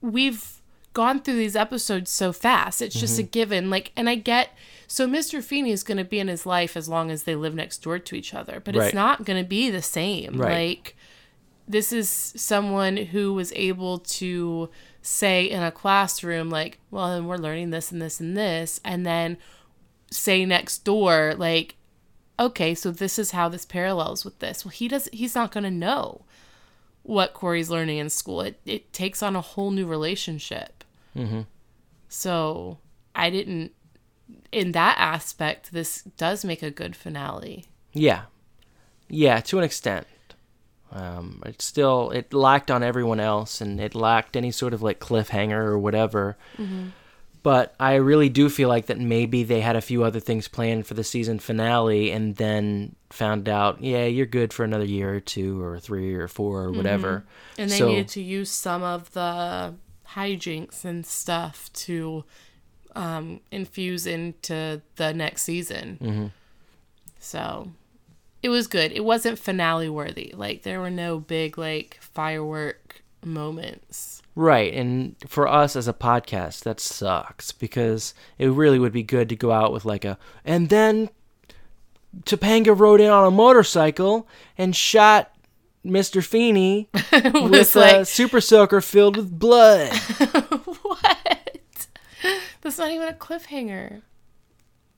[0.00, 0.60] we've
[0.92, 2.80] gone through these episodes so fast.
[2.80, 3.30] It's just a Mm-hmm.
[3.30, 3.70] given.
[3.70, 4.50] Like and I get
[4.86, 5.42] so Mr.
[5.42, 7.98] Feeny is going to be in his life as long as they live next door
[7.98, 8.86] to each other, but Right.
[8.86, 10.38] it's not going to be the same.
[10.38, 10.68] Right.
[10.78, 10.96] Like
[11.68, 14.70] this is someone who was able to
[15.02, 19.04] say in a classroom like, well, then we're learning this and this and this and
[19.04, 19.36] then
[20.10, 21.74] say next door like
[22.38, 24.62] okay, so this is how this parallels with this.
[24.64, 25.08] Well, he does.
[25.12, 26.22] He's not going to know
[27.06, 28.40] what Corey's learning in school.
[28.40, 30.84] It it takes on a whole new relationship.
[31.16, 31.42] Mm-hmm.
[32.08, 32.78] So
[33.14, 33.72] I didn't.
[34.50, 37.64] In that aspect, this does make a good finale.
[37.92, 38.22] Yeah,
[39.08, 40.06] yeah, to an extent.
[40.90, 44.98] Um, it still it lacked on everyone else, and it lacked any sort of like
[44.98, 46.36] cliffhanger or whatever.
[47.46, 50.84] But I really do feel like that maybe they had a few other things planned
[50.84, 55.20] for the season finale, and then found out, yeah, you're good for another year or
[55.20, 57.24] two or three or four or whatever.
[57.56, 59.74] And they So- needed to use some of the
[60.08, 62.24] hijinks and stuff to
[62.96, 65.98] um, infuse into the next season.
[66.02, 66.26] Mm-hmm.
[67.20, 67.70] So
[68.42, 68.90] it was good.
[68.90, 70.32] It wasn't finale worthy.
[70.34, 74.20] Like there were no big like firework moments.
[74.38, 79.30] Right, and for us as a podcast, that sucks because it really would be good
[79.30, 81.08] to go out with like a and then
[82.24, 85.32] Topanga rode in on a motorcycle and shot
[85.84, 86.22] Mr.
[86.22, 86.88] Feeny
[87.48, 89.92] with a super soaker filled with blood.
[90.82, 91.86] what?
[92.60, 94.02] That's not even a cliffhanger.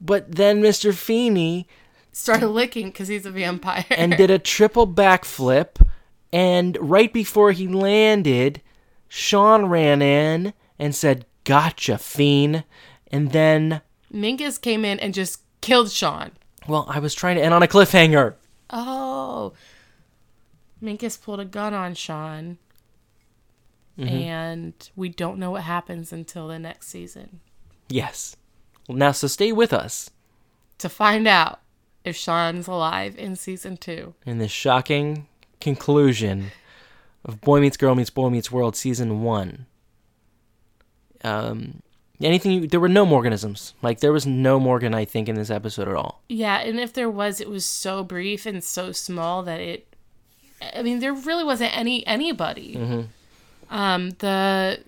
[0.00, 0.92] but then Mr.
[0.92, 1.68] Feeny
[2.10, 3.84] Started licking because he's a vampire.
[3.90, 5.86] and did a triple backflip
[6.32, 8.62] and right before he landed,
[9.08, 12.64] Sean ran in and said, "Gotcha, fiend."
[13.10, 13.80] And then
[14.12, 16.32] Minkus came in and just killed Sean.
[16.66, 18.34] well, I was trying to end on a cliffhanger.
[18.70, 19.54] Oh.
[20.82, 22.58] Minkus pulled a gun on Sean.
[23.98, 24.14] Mm-hmm.
[24.14, 27.40] And we don't know what happens until the next season
[27.88, 28.36] Yes.
[28.86, 30.10] Well, now, so stay with us
[30.78, 31.60] to find out
[32.04, 34.14] if Sean's alive in season two.
[34.24, 35.26] in this shocking
[35.60, 36.50] conclusion
[37.24, 39.66] of Boy Meets Girl Meets Boy Meets World season one.
[41.24, 41.82] Um,
[42.20, 42.52] anything?
[42.52, 43.74] You, there were no Morganisms.
[43.82, 46.22] Like there was no Morgan, I think, in this episode at all.
[46.28, 49.94] Yeah, and if there was, it was so brief and so small that it.
[50.74, 53.06] I mean, there really wasn't any anybody.
[53.70, 54.80] Um, the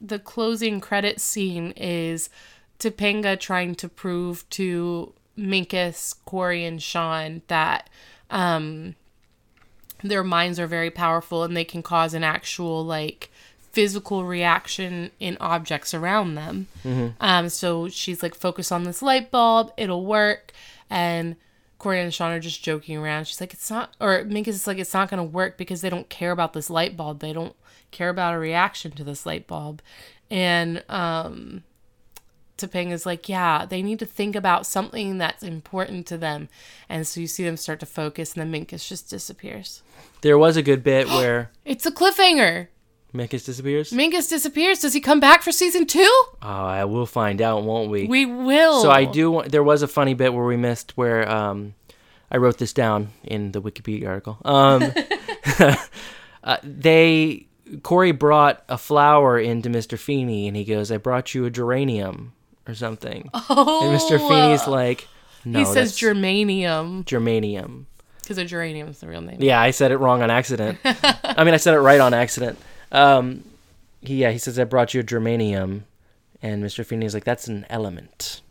[0.00, 2.30] the closing credit scene is
[2.78, 7.88] Topanga trying to prove to Minkus, Corey, and Sean that
[8.30, 8.94] um,
[10.02, 13.30] their minds are very powerful and they can cause an actual like
[13.72, 16.66] physical reaction in objects around them.
[17.20, 20.52] Um, so she's like, focus on this light bulb, it'll work.
[20.90, 21.36] And
[21.78, 23.26] Corey and Sean are just joking around.
[23.26, 25.90] She's like, it's not, or Minkus is like, it's not going to work because they
[25.90, 27.20] don't care about this light bulb.
[27.20, 27.54] They don't
[27.90, 29.80] care about a reaction to this light bulb.
[30.30, 31.62] And um,
[32.58, 36.48] Topanga's like, yeah, they need to think about something that's important to them.
[36.88, 39.82] And so you see them start to focus, and then Minkus just disappears.
[40.20, 42.68] There was a good bit where It's a cliffhanger.
[43.14, 43.90] Minkus disappears.
[43.90, 44.80] Minkus disappears.
[44.80, 46.00] Does he come back for season two?
[46.42, 48.06] Oh, I will find out, won't we?
[48.06, 48.82] We will.
[48.82, 49.30] So I do.
[49.30, 51.72] want- There was a funny bit where we missed where um,
[52.30, 54.36] I wrote this down in the Wikipedia article.
[54.44, 54.92] Um,
[56.44, 57.46] uh, they
[57.82, 59.98] Corey brought a flower into Mr.
[59.98, 62.32] Feeny, and he goes, "I brought you a geranium
[62.68, 64.18] or something." Oh, And Mr.
[64.28, 65.08] Feeny's like,
[65.44, 67.86] "No, he says germanium germanium."
[68.28, 69.38] because a geranium is the real name.
[69.40, 70.78] Yeah, I said it wrong on accident.
[70.84, 72.58] I mean, I said it right on accident.
[72.92, 73.42] Um,
[74.02, 75.82] he yeah he says I brought you a germanium,
[76.42, 76.84] and Mr.
[76.84, 78.42] Feeny's like that's an element,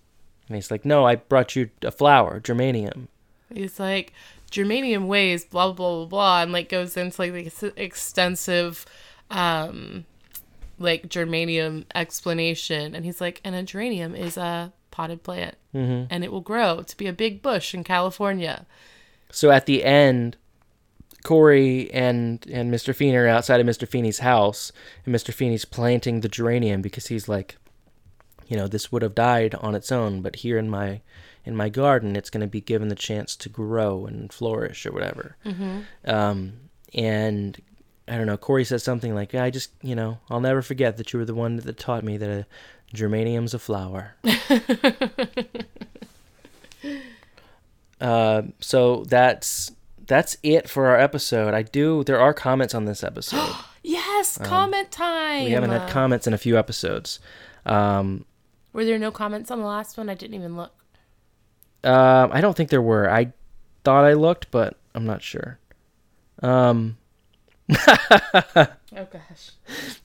[0.48, 3.08] and he's like no I brought you a flower germanium.
[3.54, 4.14] He's like,
[4.52, 8.86] germanium weighs blah blah blah blah blah, and like goes into like this extensive,
[9.30, 10.06] um,
[10.80, 16.06] like germanium explanation, and he's like, and a geranium is a potted plant, Mm-hmm.
[16.10, 18.66] and it will grow to be a big bush in California.
[19.32, 20.38] So at the end,
[21.24, 22.96] Corey and and Mr.
[22.96, 23.88] Feeny are outside of Mr.
[23.88, 24.72] Feeny's house,
[25.06, 25.34] and Mr.
[25.34, 27.58] Feeny's planting the geranium because he's like,
[28.48, 31.02] you know, this would have died on its own, but here in my
[31.46, 34.92] in my garden, it's going to be given the chance to grow and flourish or
[34.92, 35.38] whatever.
[36.06, 36.54] Um,
[36.94, 37.58] and
[38.08, 38.38] I don't know.
[38.38, 41.34] Corey says something like, "I just, you know, I'll never forget that you were the
[41.36, 42.46] one that taught me that a
[42.94, 44.16] germanium's a flower."
[48.02, 49.72] uh, so that's
[50.06, 51.54] that's it for our episode.
[51.54, 52.04] I do.
[52.04, 53.56] There are comments on this episode.
[53.84, 55.40] Yes, comment time.
[55.40, 57.22] Um, we haven't had comments in a few episodes.
[57.66, 58.26] Um,
[58.74, 60.10] Were there no comments on the last one?
[60.10, 60.74] I didn't even look.
[61.86, 63.10] um, I don't think there were.
[63.10, 63.32] I
[63.86, 65.58] thought I looked, but I'm not sure.
[66.44, 66.98] Um,
[69.00, 69.52] Oh gosh.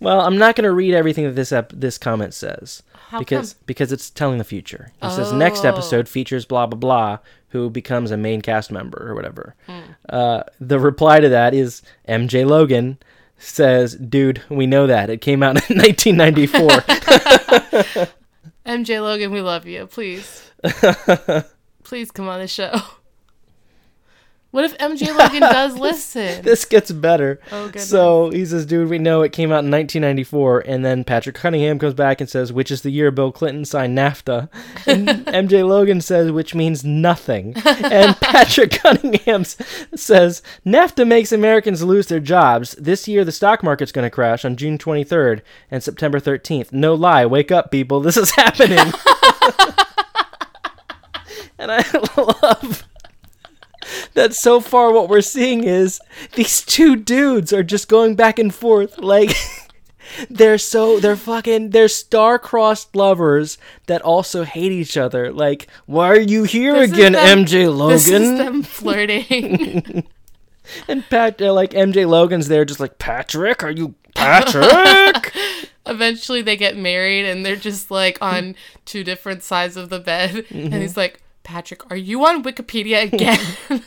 [0.01, 3.55] well, I'm not going to read everything that this ep- this comment says How because
[3.65, 4.93] because it's telling the future.
[5.01, 5.69] He says next Oh.
[5.69, 7.19] episode features blah blah blah
[7.51, 9.55] who becomes a main cast member or whatever.
[9.67, 9.81] Hmm.
[10.09, 12.99] Uh, the reply to that is MJ Logan
[13.39, 16.69] says, "Dude, we know that it came out in 1994."
[18.67, 19.87] MJ Logan, we love you.
[19.87, 20.51] Please.
[21.85, 22.75] Please come on the show.
[24.53, 26.43] What if MJ Logan does listen?
[26.43, 27.41] this gets better.
[27.51, 27.89] Oh, goodness.
[27.89, 30.61] So he says, dude, we know it came out in 1994.
[30.67, 33.97] And then Patrick Cunningham comes back and says, which is the year Bill Clinton signed
[33.97, 34.51] NAFTA.
[34.87, 37.55] And MJ Logan says, which means nothing.
[37.65, 42.73] And Patrick Cunningham says, NAFTA makes Americans lose their jobs.
[42.73, 46.73] This year, the stock market's going to crash on June 23rd and September 13th.
[46.73, 47.25] No lie.
[47.25, 48.01] Wake up, people.
[48.01, 48.93] This is happening.
[51.59, 51.83] and I
[52.43, 52.85] love
[54.15, 56.01] that so far what we're seeing is
[56.35, 59.31] these two dudes are just going back and forth like
[60.31, 63.57] they're so they're fucking they're star-crossed lovers
[63.87, 67.89] that also hate each other like why are you here This is again them- mj
[67.89, 70.07] This is logan them flirting.
[70.89, 75.33] and pat uh, like mj logan's there just like patrick are you patrick
[75.85, 78.55] Eventually, they get married, and they're just like on
[78.85, 80.47] two different sides of the bed.
[80.51, 83.83] And he's like, "Patrick, are you on Wikipedia again?"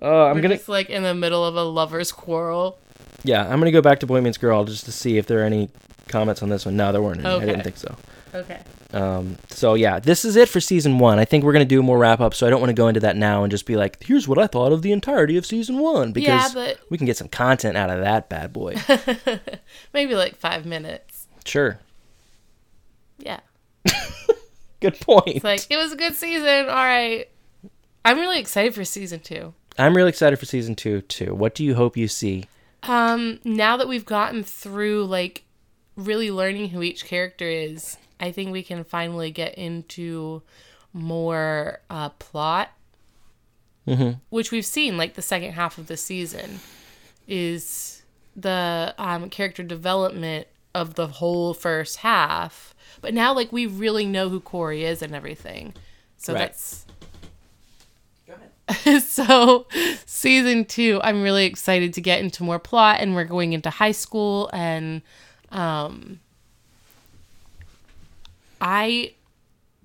[0.00, 2.78] oh i'm We're gonna just like in the middle of a lovers' quarrel.
[3.22, 5.44] yeah i'm gonna go back to boy meets girl just to see if there are
[5.44, 5.68] any
[6.08, 7.94] comments on this one no there weren't any i didn't think so
[8.34, 8.60] Okay.
[8.92, 11.18] Um, so yeah, this is it for season one.
[11.20, 12.98] I think we're gonna do more wrap up, so I don't want to go into
[13.00, 15.78] that now and just be like, "Here's what I thought of the entirety of season
[15.78, 18.74] one," Yeah, but we can get some content out of that bad boy.
[19.94, 21.28] maybe like five minutes.
[21.44, 21.78] sure,
[23.18, 23.38] Yeah.
[24.90, 25.28] good point.
[25.28, 26.68] It's like it was a good season.
[26.68, 27.28] All right.
[28.04, 29.54] I'm really excited for season two.
[29.78, 31.34] I'm really excited for season two too.
[31.34, 32.44] What do you hope you see?
[32.82, 35.44] Um, now that we've gotten through like
[35.96, 40.42] really learning who each character is, I think we can finally get into
[40.92, 42.70] more uh, plot,
[43.88, 44.20] Mhm.
[44.30, 46.60] which we've seen like the second half of the season
[47.26, 48.02] is
[48.36, 52.73] the um, character development of the whole first half.
[53.04, 55.74] But now like we really know who Corey is and everything,
[56.16, 56.38] so Right.
[56.40, 56.84] that's
[59.04, 59.66] so
[60.06, 63.92] season two i'm really excited to get into more plot and we're going into high
[63.92, 65.02] school and
[65.52, 66.18] um
[68.60, 69.12] i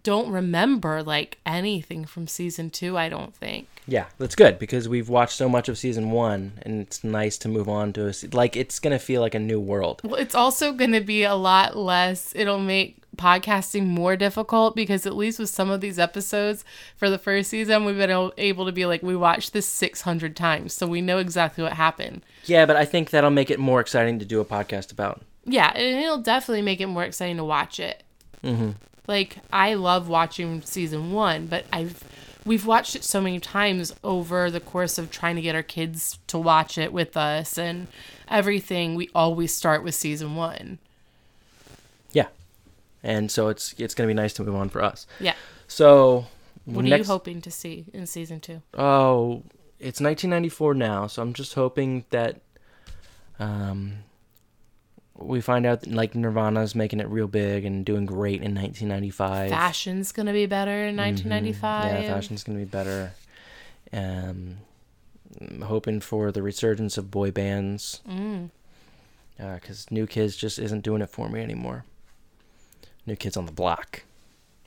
[0.04, 5.10] don't remember like anything from season two i don't think Yeah, that's good because we've
[5.10, 8.30] watched so much of season one, and it's nice to move on to a se-
[8.32, 10.00] like it's gonna feel like a new world.
[10.06, 15.06] well it's also going to be a lot less it'll make podcasting more difficult because
[15.06, 16.64] at least with some of these episodes
[16.96, 20.74] for the first season we've been able- to be like we watched this 600 times
[20.74, 24.20] so we know exactly what happened Yeah, but I think that'll make it more exciting
[24.20, 25.22] to do a podcast about.
[25.46, 28.04] Yeah, and it'll definitely make it more exciting to watch it.
[28.44, 28.72] Mm-hmm.
[29.08, 32.04] Like I love watching season one, but I've
[32.46, 36.20] we've watched it so many times over the course of trying to get our kids
[36.28, 37.88] to watch it with us and
[38.28, 38.96] everything.
[38.96, 40.80] We always start with season one.
[43.04, 45.08] And so it's it's gonna be nice to move on for us.
[45.20, 45.36] Yeah.
[45.68, 46.26] So
[46.66, 48.62] What are you hoping to see in season two?
[48.78, 49.44] Oh,
[49.80, 52.42] it's 1994 now, so I'm just hoping that
[53.40, 54.00] um,
[55.16, 59.50] we find out that, like Nirvana's making it real big and doing great in 1995.
[59.50, 61.86] Fashion's gonna be better in 1995.
[61.86, 62.04] Mm-hmm.
[62.04, 63.14] Yeah, fashion's gonna be better.
[63.94, 64.58] Um,
[65.40, 68.02] I'm hoping for the resurgence of boy bands.
[68.10, 68.50] Mm.
[69.38, 71.86] because New Kids just isn't doing it for me anymore.
[73.10, 74.04] New Kids on the Block.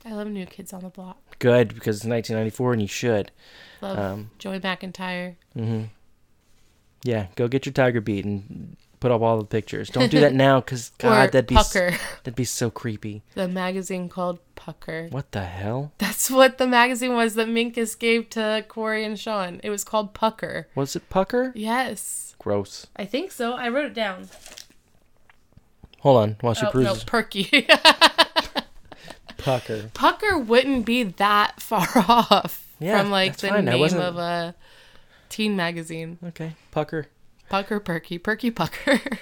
[0.05, 1.17] I love New Kids on the Block.
[1.39, 3.31] Good because it's 1994 and you should.
[3.81, 5.35] Love Um, Joey McIntyre.
[5.53, 5.83] hmm
[7.03, 9.89] Yeah, go get your Tiger Beat and put up all the pictures.
[9.89, 11.91] Don't do that now because God, that'd be Pucker,
[12.23, 13.23] that'd be so creepy.
[13.33, 15.07] the magazine called Pucker.
[15.09, 15.93] What the hell?
[15.99, 19.61] That's what the magazine was that Minkus gave to Corey and Sean.
[19.63, 20.67] It was called Pucker.
[20.75, 21.53] Was it Pucker?
[21.55, 22.87] Yes, Gross.
[22.97, 23.53] I think so.
[23.53, 24.27] I wrote it down.
[25.99, 27.03] Hold on, while she Oh, no, peruses.
[27.05, 27.67] Perky.
[29.43, 29.89] Pucker.
[29.93, 33.65] Pucker wouldn't be that far off Yeah, from like the fine.
[33.65, 34.55] Name of a
[35.29, 36.17] teen magazine.
[36.23, 37.07] Okay, Pucker.
[37.49, 38.99] Pucker Perky, Perky Pucker.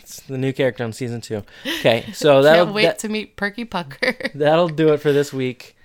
[0.00, 1.42] It's the new character on season two.
[1.78, 4.14] Okay, so that'll Can't wait that, to meet Perky Pucker.
[4.34, 5.76] that'll do it for this week,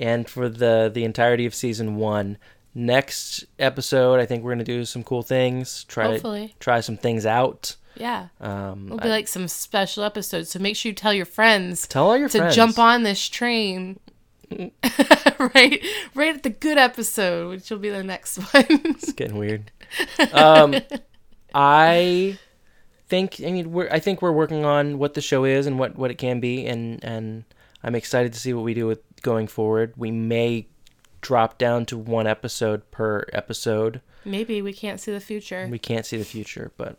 [0.00, 2.38] and for the the entirety of season one.
[2.74, 5.84] Next episode, I think we're gonna do some cool things.
[5.84, 6.48] Try Hopefully.
[6.48, 7.76] to try some things out.
[7.98, 8.28] Yeah.
[8.40, 10.50] Um, It'll be like some special episodes.
[10.50, 13.28] So make sure you tell your friends tell all your to friends jump on this
[13.28, 13.98] train.
[14.50, 15.84] right
[16.14, 18.64] right at the good episode, which will be the next one.
[18.68, 19.70] It's getting weird.
[20.32, 20.76] Um,
[21.54, 22.38] I
[23.08, 25.96] think I mean we're I think we're working on what the show is and what
[25.96, 27.44] what it can be, and and
[27.82, 29.92] I'm excited to see what we do with going forward.
[29.96, 30.66] We may
[31.20, 34.00] drop down to one episode per episode.
[34.24, 35.68] Maybe we can't see the future.
[35.70, 36.98] We can't see the future, but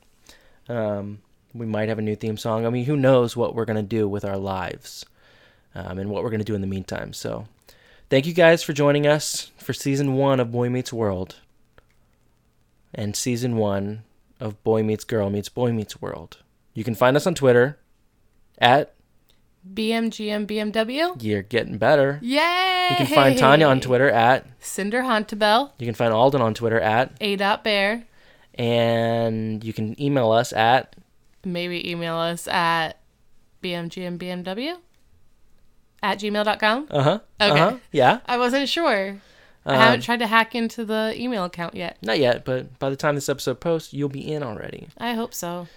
[0.69, 1.19] um,
[1.53, 2.65] we might have a new theme song.
[2.65, 5.05] I mean, who knows what we're gonna do with our lives,
[5.75, 7.13] um, and what we're gonna do in the meantime.
[7.13, 7.47] So,
[8.09, 11.37] thank you guys for joining us for season one of Boy Meets World,
[12.93, 14.03] and season one
[14.39, 16.37] of Boy Meets Girl Meets Boy Meets World.
[16.73, 17.77] You can find us on Twitter
[18.59, 18.93] at
[19.73, 21.21] BMGMBMW.
[21.21, 22.19] You're Getting Better.
[22.21, 22.87] Yay!
[22.91, 24.45] You can find Tanya on Twitter at.
[24.59, 25.01] Cinder.
[25.77, 27.35] You can find Alden on Twitter at, A.
[28.59, 30.95] And you can email us at
[31.45, 32.99] Maybe email us at
[33.63, 34.75] BMGMBMW
[36.03, 36.87] at gmail.com.
[36.91, 37.51] uh huh Okay.
[37.61, 39.17] uh-huh, yeah I wasn't sure.
[39.65, 41.97] I Um, haven't tried to hack into the email account yet.
[42.01, 44.87] Not yet, but by the time this episode posts, you'll be in already.
[44.97, 45.67] I hope so.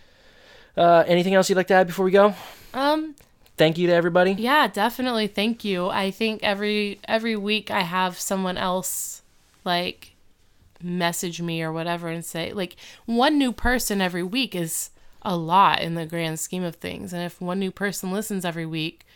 [0.77, 2.35] Uh, anything else you'd like to add before we go?
[2.75, 3.15] Um,
[3.59, 4.33] Thank you to everybody.
[4.33, 5.27] yeah, definitely.
[5.27, 5.89] Thank you.
[5.89, 9.23] I think every every week I have someone else
[9.65, 10.12] like
[10.85, 12.77] message me or whatever and say like
[13.07, 14.91] one new person every week is
[15.23, 17.13] a lot in the grand scheme of things.
[17.13, 19.07] And if one new person listens every week,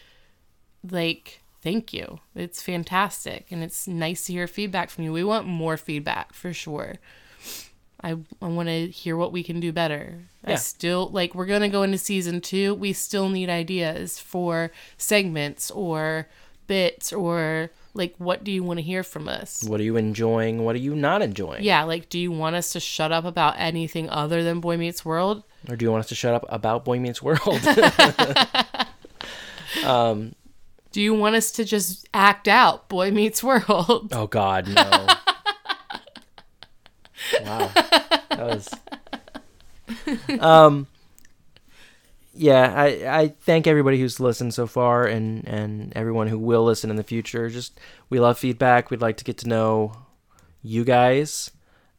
[0.89, 2.21] like thank you.
[2.35, 5.13] It's fantastic and it's nice to hear feedback from you.
[5.13, 6.95] We want more feedback for sure.
[8.03, 8.11] I,
[8.43, 10.25] I want to hear what we can do better.
[10.45, 10.57] I Yeah.
[10.57, 12.75] still like we're going to go into season 2.
[12.75, 16.29] We still need ideas for segments or
[16.67, 19.65] bits or like what do you want to hear from us?
[19.65, 20.65] What are you enjoying?
[20.65, 21.65] What are you not enjoying?
[21.65, 25.05] Yeah, like do you want us to shut up about anything other than Boy Meets
[25.05, 25.43] World?
[25.69, 27.61] Or do you want us to shut up about Boy Meets World?
[30.97, 34.13] Do you want us to just act out Boy Meets World?
[34.13, 34.83] oh God, no.
[37.43, 37.71] wow,
[38.31, 38.75] that was.
[40.41, 40.87] Um.
[42.37, 42.87] Yeah, I,
[43.21, 47.03] I thank everybody who's listened so far and, and everyone who will listen in the
[47.03, 47.49] future.
[47.49, 47.79] Just
[48.11, 48.91] we love feedback.
[48.91, 49.93] We'd like to get to know
[50.63, 51.51] you guys,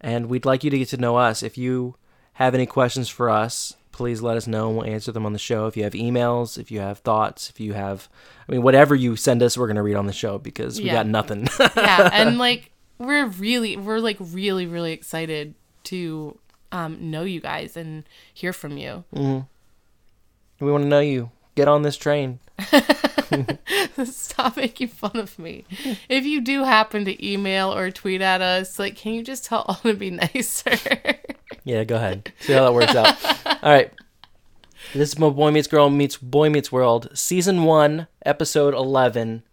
[0.01, 1.41] and we'd like you to get to know us.
[1.43, 1.95] If you
[2.33, 5.39] have any questions for us, please let us know and we'll answer them on the
[5.39, 5.65] show.
[5.65, 8.07] If you have emails, if you have thoughts, if you have,
[8.47, 10.85] I mean, whatever you send us, we're going to read on the show because we
[10.85, 10.93] Yeah.
[10.93, 11.47] got nothing.
[11.75, 15.55] yeah, and like we're really we're like really really excited
[15.85, 16.37] to
[16.71, 18.03] um know you guys and
[18.33, 19.03] hear from you.
[20.59, 21.31] We want to know you.
[21.55, 22.39] Get on this train.
[24.05, 25.65] Stop making fun of me.
[26.09, 29.61] If you do happen to email or tweet at us, like can you just tell
[29.67, 30.71] all to be nicer?
[31.63, 32.31] Yeah, go ahead.
[32.39, 33.17] See how that works out.
[33.63, 33.91] All right.
[34.93, 39.43] This is my Boy Meets Girl Meets Boy Meets World, Season 1, Episode 11.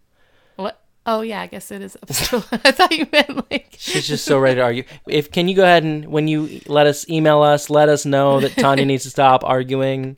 [0.55, 0.81] what?
[1.05, 1.97] Oh yeah, I guess it is.
[2.01, 4.83] episode- I thought you meant like She's just so ready to argue.
[5.09, 8.39] If Can you go ahead and, when you let us email us, let us know
[8.39, 10.15] that Tanya needs to stop arguing.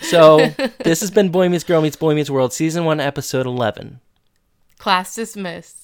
[0.00, 0.38] So,
[0.82, 4.00] this has been Boy Meets Girl Meets Boy Meets World, Season 1, Episode 11.
[4.78, 5.79] class dismissed.